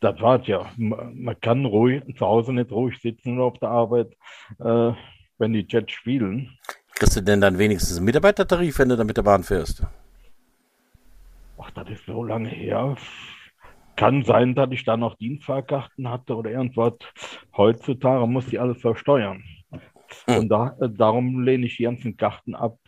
das 0.00 0.20
war's 0.20 0.46
ja. 0.48 0.70
Man, 0.76 1.22
man 1.22 1.40
kann 1.40 1.64
ruhig 1.64 2.02
zu 2.18 2.26
Hause 2.26 2.52
nicht 2.52 2.70
ruhig 2.70 3.00
sitzen 3.00 3.36
oder 3.38 3.44
auf 3.44 3.58
der 3.58 3.70
Arbeit, 3.70 4.12
äh, 4.58 4.92
wenn 5.38 5.54
die 5.54 5.66
Jets 5.66 5.92
spielen. 5.92 6.58
Kriegst 6.96 7.14
du 7.14 7.20
denn 7.20 7.42
dann 7.42 7.58
wenigstens 7.58 7.98
einen 7.98 8.06
Mitarbeitertarif, 8.06 8.78
wenn 8.78 8.88
du 8.88 8.96
dann 8.96 9.06
mit 9.06 9.18
der 9.18 9.22
Bahn 9.22 9.44
fährst? 9.44 9.82
Ach, 11.58 11.70
das 11.72 11.90
ist 11.90 12.06
so 12.06 12.24
lange 12.24 12.48
her. 12.48 12.96
Kann 13.96 14.24
sein, 14.24 14.54
dass 14.54 14.70
ich 14.70 14.84
da 14.84 14.96
noch 14.96 15.14
Dienstfahrkarten 15.16 16.08
hatte 16.08 16.34
oder 16.34 16.50
irgendwas. 16.50 16.94
Heutzutage 17.54 18.26
muss 18.26 18.48
ich 18.48 18.58
alles 18.58 18.80
versteuern. 18.80 19.44
Hm. 20.24 20.36
Und 20.38 20.48
da, 20.48 20.74
darum 20.88 21.42
lehne 21.42 21.66
ich 21.66 21.76
die 21.76 21.82
ganzen 21.82 22.16
Karten 22.16 22.54
ab. 22.54 22.78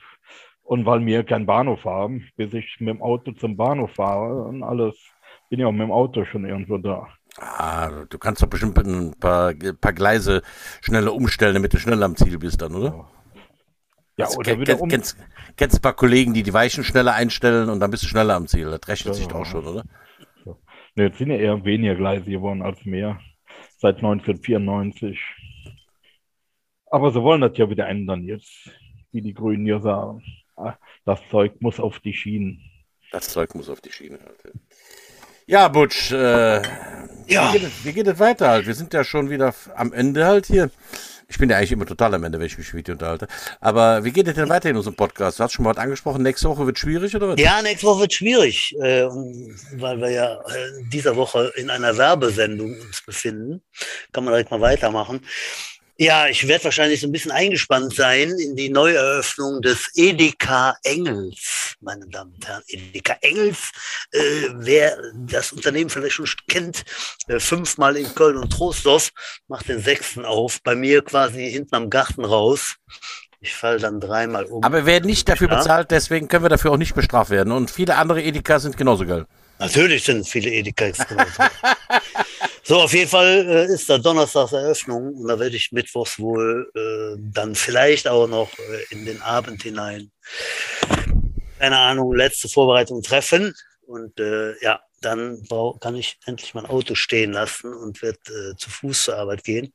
Und 0.62 0.86
weil 0.86 1.04
wir 1.04 1.24
keinen 1.24 1.44
Bahnhof 1.44 1.84
haben, 1.84 2.26
bis 2.36 2.54
ich 2.54 2.76
mit 2.80 2.88
dem 2.88 3.02
Auto 3.02 3.32
zum 3.32 3.58
Bahnhof 3.58 3.90
fahre 3.92 4.44
und 4.44 4.62
alles, 4.62 4.94
bin 5.50 5.60
ich 5.60 5.66
auch 5.66 5.72
mit 5.72 5.82
dem 5.82 5.92
Auto 5.92 6.24
schon 6.24 6.46
irgendwo 6.46 6.78
da. 6.78 7.08
Ah, 7.38 8.04
du 8.08 8.18
kannst 8.18 8.42
doch 8.42 8.48
bestimmt 8.48 8.76
ein 8.78 9.12
paar, 9.20 9.52
paar 9.80 9.92
Gleise 9.92 10.42
schneller 10.80 11.12
umstellen, 11.14 11.54
damit 11.54 11.74
du 11.74 11.78
schneller 11.78 12.06
am 12.06 12.16
Ziel 12.16 12.38
bist 12.38 12.62
dann, 12.62 12.74
oder? 12.74 12.88
Ja, 12.88 13.06
Also, 14.26 14.38
oder 14.38 14.52
kenn- 14.52 14.60
wieder 14.60 14.74
kenn- 14.74 14.80
um. 14.80 14.88
Kennst, 14.88 15.16
kennst 15.56 15.76
ein 15.78 15.82
paar 15.82 15.94
Kollegen, 15.94 16.34
die 16.34 16.42
die 16.42 16.52
Weichen 16.52 16.84
schneller 16.84 17.14
einstellen 17.14 17.68
und 17.70 17.80
dann 17.80 17.90
bist 17.90 18.02
du 18.02 18.06
schneller 18.08 18.34
am 18.34 18.46
Ziel. 18.48 18.70
Das 18.70 18.86
rechnet 18.88 19.14
sich 19.14 19.24
Ja. 19.24 19.30
doch 19.30 19.40
auch 19.40 19.46
schon, 19.46 19.66
oder? 19.66 19.84
Ne, 20.94 21.04
jetzt 21.04 21.18
sind 21.18 21.30
ja 21.30 21.36
eher 21.36 21.64
weniger 21.64 21.94
Gleise 21.94 22.24
geworden 22.30 22.62
als 22.62 22.84
mehr. 22.84 23.20
Seit 23.78 23.96
1994. 24.02 25.18
Aber 26.90 27.12
sie 27.12 27.22
wollen 27.22 27.40
das 27.42 27.56
ja 27.56 27.68
wieder 27.70 27.86
ändern 27.88 28.24
jetzt, 28.24 28.70
wie 29.12 29.22
die 29.22 29.34
Grünen 29.34 29.66
ja 29.66 29.78
sagen. 29.80 30.22
Ah, 30.56 30.74
Das 31.04 31.20
Zeug 31.30 31.60
muss 31.60 31.78
auf 31.78 32.00
die 32.00 32.12
Schienen. 32.14 32.60
Das 33.12 33.28
Zeug 33.28 33.54
muss 33.54 33.68
auf 33.70 33.80
die 33.80 33.92
Schiene. 33.92 34.18
Alter. 34.18 34.50
Ja, 35.46 35.68
Butsch, 35.68 36.10
äh, 36.12 36.60
Ja. 37.26 37.48
wie, 37.48 37.58
geht 37.58 37.62
es, 37.68 37.84
wie 37.84 37.92
geht 37.92 38.06
es 38.06 38.18
weiter 38.18 38.48
halt? 38.48 38.66
Wir 38.66 38.74
sind 38.74 38.92
ja 38.92 39.04
schon 39.04 39.30
wieder 39.30 39.54
am 39.76 39.92
Ende 39.92 40.26
halt 40.26 40.46
hier. 40.46 40.70
Ich 41.30 41.36
bin 41.36 41.50
ja 41.50 41.58
eigentlich 41.58 41.72
immer 41.72 41.84
total 41.84 42.14
am 42.14 42.24
Ende, 42.24 42.38
wenn 42.38 42.46
ich 42.46 42.56
mich 42.56 42.72
mit 42.72 42.88
dir 42.88 42.92
unterhalte. 42.92 43.28
Aber 43.60 44.02
wie 44.02 44.12
geht 44.12 44.26
es 44.26 44.34
denn 44.34 44.48
weiter 44.48 44.70
in 44.70 44.76
unserem 44.76 44.96
Podcast? 44.96 45.38
Du 45.38 45.44
hast 45.44 45.52
schon 45.52 45.64
mal 45.64 45.78
angesprochen, 45.78 46.22
nächste 46.22 46.48
Woche 46.48 46.64
wird 46.64 46.78
schwierig, 46.78 47.14
oder 47.14 47.28
was? 47.28 47.40
Ja, 47.40 47.60
nächste 47.60 47.86
Woche 47.86 48.00
wird 48.00 48.14
schwierig, 48.14 48.74
äh, 48.80 49.04
weil 49.76 50.00
wir 50.00 50.10
ja 50.10 50.34
äh, 50.40 50.84
dieser 50.90 51.16
Woche 51.16 51.52
in 51.56 51.68
einer 51.68 51.98
Werbesendung 51.98 52.80
uns 52.80 53.02
befinden. 53.02 53.60
Kann 54.12 54.24
man 54.24 54.32
direkt 54.32 54.50
mal 54.50 54.62
weitermachen. 54.62 55.20
Ja, 56.00 56.28
ich 56.28 56.46
werde 56.46 56.62
wahrscheinlich 56.62 57.00
so 57.00 57.08
ein 57.08 57.12
bisschen 57.12 57.32
eingespannt 57.32 57.92
sein 57.92 58.30
in 58.38 58.54
die 58.54 58.68
Neueröffnung 58.68 59.60
des 59.60 59.90
Edeka 59.96 60.76
Engels, 60.84 61.74
meine 61.80 62.06
Damen 62.06 62.34
und 62.34 62.46
Herren. 62.46 62.62
Edeka 62.68 63.16
Engels, 63.20 63.72
äh, 64.12 64.20
wer 64.54 64.96
das 65.16 65.52
Unternehmen 65.52 65.90
vielleicht 65.90 66.14
schon 66.14 66.28
kennt, 66.46 66.84
äh, 67.26 67.40
fünfmal 67.40 67.96
in 67.96 68.14
Köln 68.14 68.36
und 68.36 68.50
Troisdorf, 68.50 69.10
macht 69.48 69.68
den 69.68 69.80
sechsten 69.82 70.24
auf, 70.24 70.62
bei 70.62 70.76
mir 70.76 71.02
quasi 71.02 71.50
hinten 71.50 71.74
am 71.74 71.90
Garten 71.90 72.24
raus. 72.24 72.76
Ich 73.40 73.52
falle 73.54 73.80
dann 73.80 73.98
dreimal 73.98 74.44
um. 74.44 74.62
Aber 74.62 74.78
wir 74.78 74.86
werden 74.86 75.06
nicht 75.06 75.28
dafür 75.28 75.48
bezahlt, 75.48 75.90
deswegen 75.90 76.28
können 76.28 76.44
wir 76.44 76.48
dafür 76.48 76.70
auch 76.70 76.76
nicht 76.76 76.94
bestraft 76.94 77.30
werden. 77.30 77.52
Und 77.52 77.72
viele 77.72 77.96
andere 77.96 78.22
Edeka 78.22 78.60
sind 78.60 78.76
genauso 78.76 79.04
geil. 79.04 79.26
Natürlich 79.58 80.04
sind 80.04 80.28
viele 80.28 80.50
Edekas 80.50 80.98
genauso. 81.08 81.42
so, 82.68 82.82
auf 82.82 82.92
jeden 82.92 83.08
Fall 83.08 83.46
äh, 83.48 83.72
ist 83.72 83.88
da 83.88 83.96
Donnerstags 83.96 84.52
Eröffnung 84.52 85.14
und 85.14 85.26
da 85.26 85.38
werde 85.38 85.56
ich 85.56 85.72
mittwochs 85.72 86.18
wohl 86.18 86.70
äh, 86.74 87.18
dann 87.32 87.54
vielleicht 87.54 88.06
auch 88.06 88.26
noch 88.26 88.50
äh, 88.58 88.84
in 88.90 89.06
den 89.06 89.22
Abend 89.22 89.62
hinein, 89.62 90.10
keine 91.58 91.78
Ahnung, 91.78 92.14
letzte 92.14 92.48
Vorbereitung 92.50 93.02
treffen. 93.02 93.54
Und 93.86 94.20
äh, 94.20 94.62
ja, 94.62 94.80
dann 95.00 95.42
brau- 95.48 95.78
kann 95.78 95.96
ich 95.96 96.18
endlich 96.26 96.52
mein 96.52 96.66
Auto 96.66 96.94
stehen 96.94 97.32
lassen 97.32 97.72
und 97.72 98.02
werde 98.02 98.18
äh, 98.28 98.56
zu 98.56 98.68
Fuß 98.68 99.04
zur 99.04 99.16
Arbeit 99.16 99.44
gehen. 99.44 99.72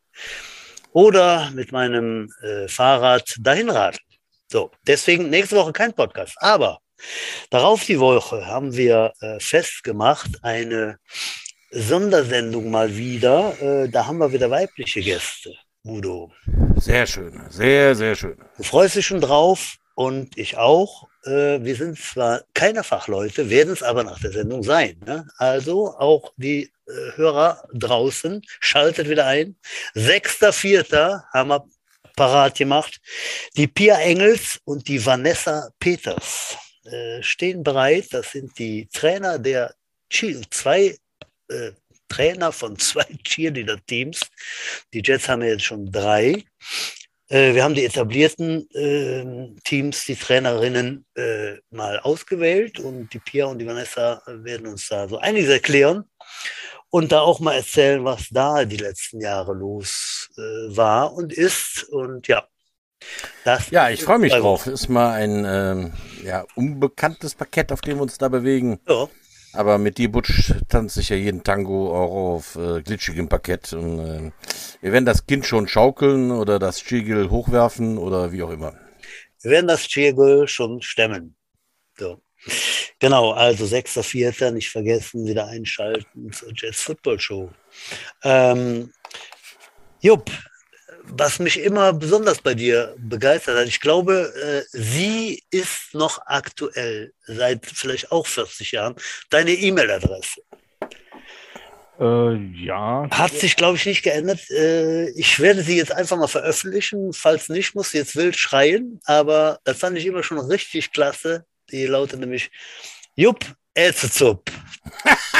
Oder 0.92 1.50
mit 1.56 1.72
meinem 1.72 2.32
äh, 2.44 2.68
Fahrrad 2.68 3.36
dahin 3.40 3.72
radeln. 3.72 4.04
So, 4.52 4.70
deswegen 4.86 5.32
nächste 5.32 5.56
Woche 5.56 5.74
kein 5.74 5.94
Podcast. 5.94 6.36
Aber 6.38 6.80
Darauf 7.50 7.86
die 7.86 8.00
Woche 8.00 8.46
haben 8.46 8.76
wir 8.76 9.14
äh, 9.20 9.40
festgemacht 9.40 10.44
eine 10.44 11.00
Sondersendung 11.74 12.70
mal 12.70 12.96
wieder. 12.96 13.60
Äh, 13.60 13.90
da 13.90 14.06
haben 14.06 14.20
wir 14.20 14.32
wieder 14.32 14.50
weibliche 14.50 15.02
Gäste, 15.02 15.56
Udo. 15.84 16.32
Sehr 16.76 17.08
schön, 17.08 17.42
sehr, 17.50 17.96
sehr 17.96 18.16
schön. 18.16 18.38
Du 18.58 18.64
freust 18.64 18.96
dich 18.96 19.08
schon 19.08 19.22
drauf 19.22 19.78
und 19.96 20.38
ich 20.38 20.58
auch. 20.58 21.08
Äh, 21.26 21.64
wir 21.64 21.76
sind 21.76 21.98
zwar 21.98 22.44
keine 22.54 22.84
Fachleute, 22.84 23.50
werden 23.50 23.74
es 23.74 23.82
aber 23.82 24.04
nach 24.04 24.20
der 24.20 24.32
Sendung 24.32 24.62
sein. 24.62 25.00
Ne? 25.06 25.28
Also 25.38 25.96
auch 25.98 26.32
die 26.38 26.72
äh, 26.88 26.92
Hörer 27.16 27.68
draußen, 27.74 28.44
schaltet 28.60 29.10
wieder 29.10 29.26
ein. 29.26 29.56
6.4. 29.96 31.24
haben 31.34 31.50
wir 31.50 31.66
parat 32.16 32.56
gemacht. 32.56 33.02
Die 33.58 33.68
Pia 33.68 33.98
Engels 33.98 34.60
und 34.66 34.88
die 34.88 35.04
Vanessa 35.04 35.70
Peters 35.80 36.56
stehen 37.22 37.64
bereit. 37.64 38.10
Das 38.12 38.34
sind 38.34 38.60
die 38.60 38.90
Trainer 38.92 39.40
der 39.40 39.74
zwei 40.52 40.98
äh, 41.50 41.72
Trainer 42.10 42.52
von 42.52 42.78
zwei 42.80 43.06
Cheerleader-Teams. 43.24 44.22
Die 44.94 45.02
Jets 45.04 45.30
haben 45.30 45.42
ja 45.42 45.50
jetzt 45.50 45.66
schon 45.66 45.92
drei. 45.92 46.44
Äh, 47.30 47.56
wir 47.56 47.64
haben 47.64 47.74
die 47.74 47.86
etablierten 47.86 48.70
äh, 48.72 49.60
Teams, 49.64 50.06
die 50.06 50.16
Trainerinnen 50.16 51.06
äh, 51.16 51.56
mal 51.72 52.00
ausgewählt 52.00 52.80
und 52.80 53.14
die 53.14 53.20
Pia 53.20 53.46
und 53.46 53.60
die 53.60 53.66
Vanessa 53.66 54.22
werden 54.28 54.68
uns 54.68 54.88
da 54.88 55.08
so 55.08 55.18
einiges 55.18 55.50
erklären 55.50 56.06
und 56.90 57.12
da 57.12 57.22
auch 57.22 57.40
mal 57.40 57.56
erzählen, 57.56 58.06
was 58.06 58.28
da 58.30 58.66
die 58.66 58.78
letzten 58.78 59.20
Jahre 59.20 59.54
los 59.54 60.30
äh, 60.38 60.42
war 60.76 61.14
und 61.14 61.34
ist. 61.34 61.86
Und 61.90 62.28
ja, 62.28 62.48
das 63.44 63.72
ja, 63.72 63.90
ich 63.90 64.04
freue 64.04 64.20
mich 64.20 64.32
drauf. 64.32 64.68
Ist 64.68 64.90
mal 64.90 65.14
ein 65.14 65.44
ähm, 65.44 65.94
ja, 66.24 66.46
unbekanntes 66.56 67.34
Parkett, 67.34 67.72
auf 67.72 67.82
dem 67.82 67.98
wir 67.98 68.04
uns 68.04 68.20
da 68.20 68.30
bewegen. 68.30 68.80
Ja. 68.88 69.10
Aber 69.54 69.78
mit 69.78 70.00
dir, 70.00 70.12
Butch, 70.12 70.54
tanze 70.68 71.02
ich 71.02 71.10
ja 71.10 71.16
jeden 71.16 71.44
Tango 71.44 71.96
auch 71.96 72.36
auf 72.36 72.56
äh, 72.56 72.82
glitschigem 72.82 73.30
Parkett. 73.30 73.74
Und, 73.74 74.00
äh, 74.00 74.32
wir 74.82 74.92
werden 74.92 75.06
das 75.06 75.26
Kind 75.28 75.46
schon 75.46 75.68
schaukeln 75.68 76.32
oder 76.32 76.58
das 76.58 76.84
Chigel 76.84 77.30
hochwerfen 77.30 77.98
oder 77.98 78.32
wie 78.32 78.42
auch 78.42 78.50
immer. 78.50 78.74
Wir 79.42 79.52
werden 79.52 79.68
das 79.68 79.88
Chigel 79.88 80.48
schon 80.48 80.82
stemmen. 80.82 81.36
So. 81.98 82.22
Genau, 83.00 83.32
also 83.32 83.66
6.4. 83.66 84.52
nicht 84.52 84.70
vergessen, 84.70 85.28
wieder 85.28 85.48
einschalten 85.48 86.32
zur 86.32 86.52
Jazz 86.56 86.82
Football 86.82 87.20
Show. 87.20 87.52
Ähm, 88.24 88.92
Jupp, 90.02 90.32
was 91.06 91.40
mich 91.40 91.60
immer 91.60 91.94
besonders 91.94 92.42
bei 92.42 92.54
dir 92.54 92.96
begeistert 92.98 93.58
hat, 93.58 93.68
ich 93.68 93.80
glaube, 93.80 94.34
äh, 94.42 94.64
sie 94.72 95.44
ist 95.52 95.94
noch 95.94 96.20
aktuell, 96.26 97.14
seit 97.28 97.66
vielleicht 97.66 98.12
auch 98.12 98.26
40 98.28 98.72
Jahren, 98.72 98.96
deine 99.30 99.52
E-Mail-Adresse. 99.52 100.42
Äh, 102.00 102.36
ja. 102.66 103.08
Hat 103.12 103.32
sich, 103.32 103.56
glaube 103.56 103.78
ich, 103.78 103.86
nicht 103.86 104.04
geändert. 104.04 104.40
Äh, 104.50 105.10
ich 105.12 105.40
werde 105.40 105.62
sie 105.62 105.78
jetzt 105.78 105.92
einfach 105.92 106.18
mal 106.18 106.28
veröffentlichen. 106.28 107.14
Falls 107.14 107.50
nicht, 107.50 107.76
muss 107.76 107.92
sie 107.92 108.00
jetzt 108.00 108.16
wild 108.16 108.36
schreien. 108.36 109.00
Aber 109.06 109.60
das 109.64 109.78
fand 109.78 109.98
ich 109.98 110.06
immer 110.06 110.24
schon 110.24 110.40
richtig 110.40 110.92
klasse. 110.92 111.46
Die 111.72 111.86
lautet 111.86 112.20
nämlich 112.20 112.50
Jupp 113.16 113.46
Elzezup. 113.76 114.52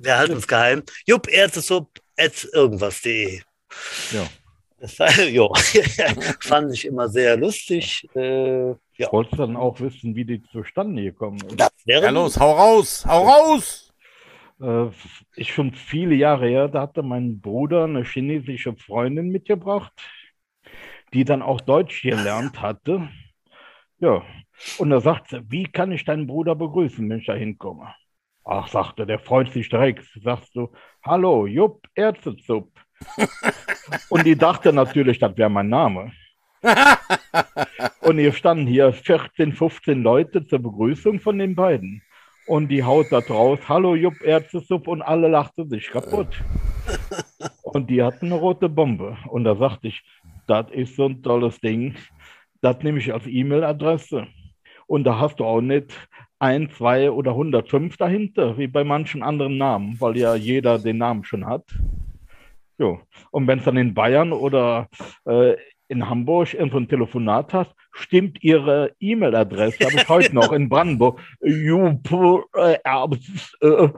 Wir 0.00 0.16
halten 0.16 0.34
uns 0.34 0.46
geheim. 0.48 0.82
Jupp 1.06 1.28
Elzezup 1.28 1.90
at 1.96 2.03
irgendwas.de. 2.52 3.40
Ja. 4.12 4.26
Das 4.78 4.98
war, 4.98 5.08
jo, 5.28 5.52
fand 6.40 6.74
ich 6.74 6.84
immer 6.84 7.08
sehr 7.08 7.36
lustig. 7.36 8.06
Äh, 8.14 8.68
ja. 8.96 9.10
Wolltest 9.12 9.34
du 9.34 9.38
dann 9.38 9.56
auch 9.56 9.80
wissen, 9.80 10.14
wie 10.14 10.24
die 10.24 10.42
zustande 10.42 11.02
gekommen 11.02 11.38
ist? 11.38 11.58
Das 11.58 11.72
wäre 11.86 12.04
ja, 12.04 12.10
los, 12.10 12.38
hau 12.38 12.52
raus, 12.52 13.04
hau 13.06 13.26
raus! 13.26 13.92
Äh, 14.60 14.86
ich 15.36 15.52
schon 15.52 15.72
viele 15.72 16.14
Jahre 16.14 16.48
her, 16.48 16.68
da 16.68 16.82
hatte 16.82 17.02
mein 17.02 17.40
Bruder 17.40 17.84
eine 17.84 18.04
chinesische 18.04 18.76
Freundin 18.76 19.30
mitgebracht, 19.30 19.92
die 21.12 21.24
dann 21.24 21.42
auch 21.42 21.60
Deutsch 21.60 22.02
gelernt 22.02 22.60
hatte. 22.60 23.08
Ja, 24.00 24.22
und 24.78 24.92
er 24.92 25.00
sagte, 25.00 25.44
wie 25.48 25.64
kann 25.64 25.92
ich 25.92 26.04
deinen 26.04 26.26
Bruder 26.26 26.54
begrüßen, 26.54 27.08
wenn 27.08 27.20
ich 27.20 27.26
da 27.26 27.34
hinkomme? 27.34 27.94
Ach, 28.44 28.68
sagte, 28.68 29.06
der 29.06 29.18
freut 29.18 29.52
sich 29.52 29.68
direkt. 29.68 30.04
Sagst 30.22 30.54
du, 30.54 30.70
hallo, 31.02 31.46
Jupp 31.46 31.86
Erzezup. 31.94 32.68
und 34.10 34.26
die 34.26 34.36
dachte 34.36 34.72
natürlich, 34.72 35.18
das 35.18 35.36
wäre 35.36 35.50
mein 35.50 35.68
Name. 35.68 36.12
und 38.00 38.18
hier 38.18 38.32
standen 38.32 38.66
hier 38.66 38.92
14, 38.92 39.52
15 39.52 40.02
Leute 40.02 40.46
zur 40.46 40.58
Begrüßung 40.58 41.20
von 41.20 41.38
den 41.38 41.54
beiden. 41.54 42.02
Und 42.46 42.68
die 42.68 42.84
haut 42.84 43.06
da 43.10 43.20
draus, 43.20 43.58
hallo 43.68 43.94
Jupp 43.94 44.20
Erzesup 44.20 44.88
und 44.88 45.00
alle 45.00 45.28
lachten 45.28 45.68
sich 45.70 45.90
kaputt. 45.90 46.28
und 47.62 47.88
die 47.88 48.02
hatten 48.02 48.26
eine 48.26 48.34
rote 48.34 48.68
Bombe. 48.68 49.16
Und 49.28 49.44
da 49.44 49.56
sagte 49.56 49.88
ich, 49.88 50.02
das 50.46 50.70
ist 50.70 50.96
so 50.96 51.06
ein 51.06 51.22
tolles 51.22 51.58
Ding. 51.60 51.94
Das 52.60 52.82
nehme 52.82 52.98
ich 52.98 53.12
als 53.12 53.26
E-Mail-Adresse. 53.26 54.26
Und 54.86 55.04
da 55.04 55.18
hast 55.18 55.40
du 55.40 55.46
auch 55.46 55.62
nicht 55.62 55.94
ein, 56.44 56.68
zwei 56.68 57.10
oder 57.10 57.30
105 57.30 57.96
dahinter, 57.96 58.58
wie 58.58 58.66
bei 58.66 58.84
manchen 58.84 59.22
anderen 59.22 59.56
Namen, 59.56 59.98
weil 59.98 60.18
ja 60.18 60.34
jeder 60.34 60.78
den 60.78 60.98
Namen 60.98 61.24
schon 61.24 61.46
hat. 61.46 61.64
Jo. 62.76 63.00
Und 63.30 63.46
wenn 63.46 63.60
es 63.60 63.64
dann 63.64 63.78
in 63.78 63.94
Bayern 63.94 64.32
oder 64.32 64.88
äh, 65.24 65.54
in 65.94 66.08
Hamburg 66.08 66.52
irgendein 66.54 66.88
Telefonat 66.88 67.52
hast, 67.52 67.70
stimmt 67.92 68.42
ihre 68.42 68.92
E-Mail-Adresse, 69.00 69.84
habe 69.84 69.96
ich 69.96 70.08
heute 70.08 70.34
noch 70.34 70.52
in 70.52 70.68
Brandenburg. 70.68 71.20
Äh, 71.40 72.78
äh, 73.60 73.88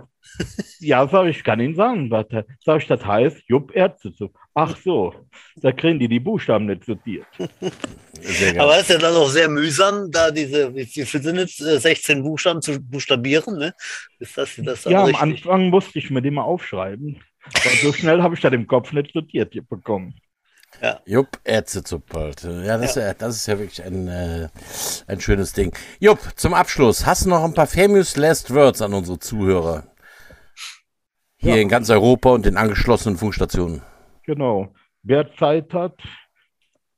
ja, 0.81 1.09
sag 1.09 1.27
ich, 1.27 1.43
kann 1.45 1.61
Ihnen 1.61 1.75
sagen, 1.75 2.11
was 2.11 2.27
sag 2.65 2.83
ich, 2.83 2.87
das 2.87 3.05
heißt 3.05 3.43
Jupp 3.49 3.75
Ärzte. 3.75 4.13
Ach 4.55 4.77
so, 4.77 5.15
da 5.57 5.73
kriegen 5.73 5.99
die 5.99 6.09
die 6.09 6.21
Buchstaben 6.21 6.67
nicht 6.67 6.85
sortiert. 6.85 7.27
Aber 8.59 8.77
es 8.77 8.83
ist 8.83 8.91
ja 8.91 8.99
dann 8.99 9.15
auch 9.15 9.29
sehr 9.29 9.49
mühsam, 9.49 10.11
da 10.11 10.31
diese, 10.31 10.75
wie 10.75 10.85
viel 10.85 11.23
sind 11.23 11.37
jetzt, 11.37 11.59
16 11.59 12.23
Buchstaben 12.23 12.63
zu 12.63 12.81
buchstabieren, 12.81 13.59
ne? 13.59 13.75
Ist 14.19 14.37
das, 14.37 14.57
das 14.57 14.85
ja, 14.85 15.05
am 15.05 15.15
Anfang 15.15 15.71
musste 15.71 15.99
ich 15.99 16.11
mir 16.11 16.23
die 16.23 16.31
mal 16.31 16.43
aufschreiben. 16.43 17.21
Aber 17.45 17.77
so 17.83 17.93
schnell 17.93 18.23
habe 18.23 18.35
ich 18.35 18.41
das 18.41 18.53
im 18.53 18.67
Kopf 18.67 18.93
nicht 18.93 19.13
sortiert 19.13 19.55
bekommen. 19.69 20.15
Ja. 20.83 21.01
Jupp, 21.07 21.41
Ärztezuppelt. 21.45 22.43
Ja, 22.43 22.79
das, 22.79 22.95
ja. 22.95 23.15
das 23.15 23.37
ist 23.37 23.47
ja 23.47 23.59
wirklich 23.59 23.83
ein, 23.83 24.09
äh, 24.09 24.49
ein 25.07 25.21
schönes 25.21 25.53
Ding. 25.53 25.75
Jupp, 26.01 26.19
zum 26.37 26.55
Abschluss, 26.55 27.07
hast 27.07 27.25
du 27.25 27.31
noch 27.31 27.45
ein 27.45 27.55
paar 27.55 27.67
famous 27.67 28.17
last 28.17 28.53
words 28.53 28.83
an 28.83 28.93
unsere 28.95 29.19
Zuhörer? 29.19 29.85
Hier 31.39 31.57
ja. 31.57 31.63
in 31.63 31.69
ganz 31.69 31.91
Europa 31.91 32.31
und 32.31 32.47
den 32.47 32.57
angeschlossenen 32.57 33.19
Funkstationen. 33.19 33.83
Genau. 34.25 34.75
Wer 35.03 35.33
Zeit 35.37 35.73
hat, 35.73 36.01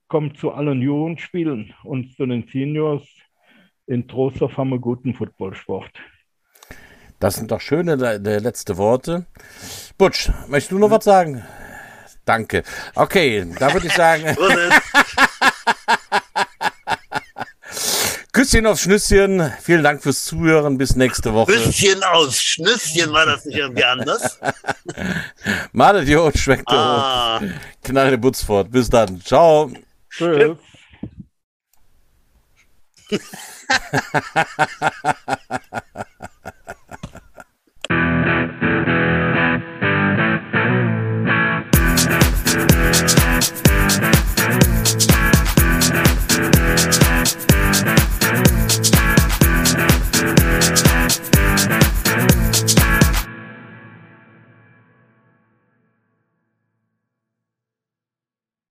kommt 0.08 0.38
zu 0.38 0.50
allen 0.50 0.80
Jugendspielen 0.80 1.74
und 1.84 2.14
zu 2.16 2.26
den 2.26 2.48
Seniors. 2.50 3.02
In 3.86 4.08
Trostorf 4.08 4.56
haben 4.56 4.70
wir 4.70 4.78
guten 4.78 5.14
Footballsport. 5.14 5.92
Das 7.20 7.34
sind 7.34 7.50
doch 7.50 7.60
schöne 7.60 7.96
letzte 7.96 8.76
Worte. 8.76 9.26
Butsch, 9.98 10.30
möchtest 10.48 10.72
du 10.72 10.78
noch 10.78 10.90
was 10.90 11.04
sagen? 11.04 11.42
Danke. 12.28 12.62
Okay, 12.94 13.46
da 13.58 13.72
würde 13.72 13.86
ich 13.86 13.94
sagen. 13.94 14.24
Küsschen 18.32 18.66
aufs 18.66 18.82
Schnüsschen. 18.82 19.50
Vielen 19.62 19.82
Dank 19.82 20.02
fürs 20.02 20.26
Zuhören. 20.26 20.76
Bis 20.76 20.94
nächste 20.94 21.32
Woche. 21.32 21.52
Küsschen 21.52 22.02
aufs 22.02 22.40
Schnüsschen 22.40 23.10
war 23.12 23.24
das 23.24 23.46
nicht 23.46 23.56
irgendwie 23.56 23.84
anders? 23.84 24.38
Malet 25.72 26.08
Jod 26.08 26.38
schmeckt 26.38 26.68
ah. 26.68 27.40
Knalle 27.82 28.18
Butzfort. 28.18 28.70
Bis 28.70 28.90
dann. 28.90 29.22
Ciao. 29.22 29.72
Tschüss. 30.10 30.58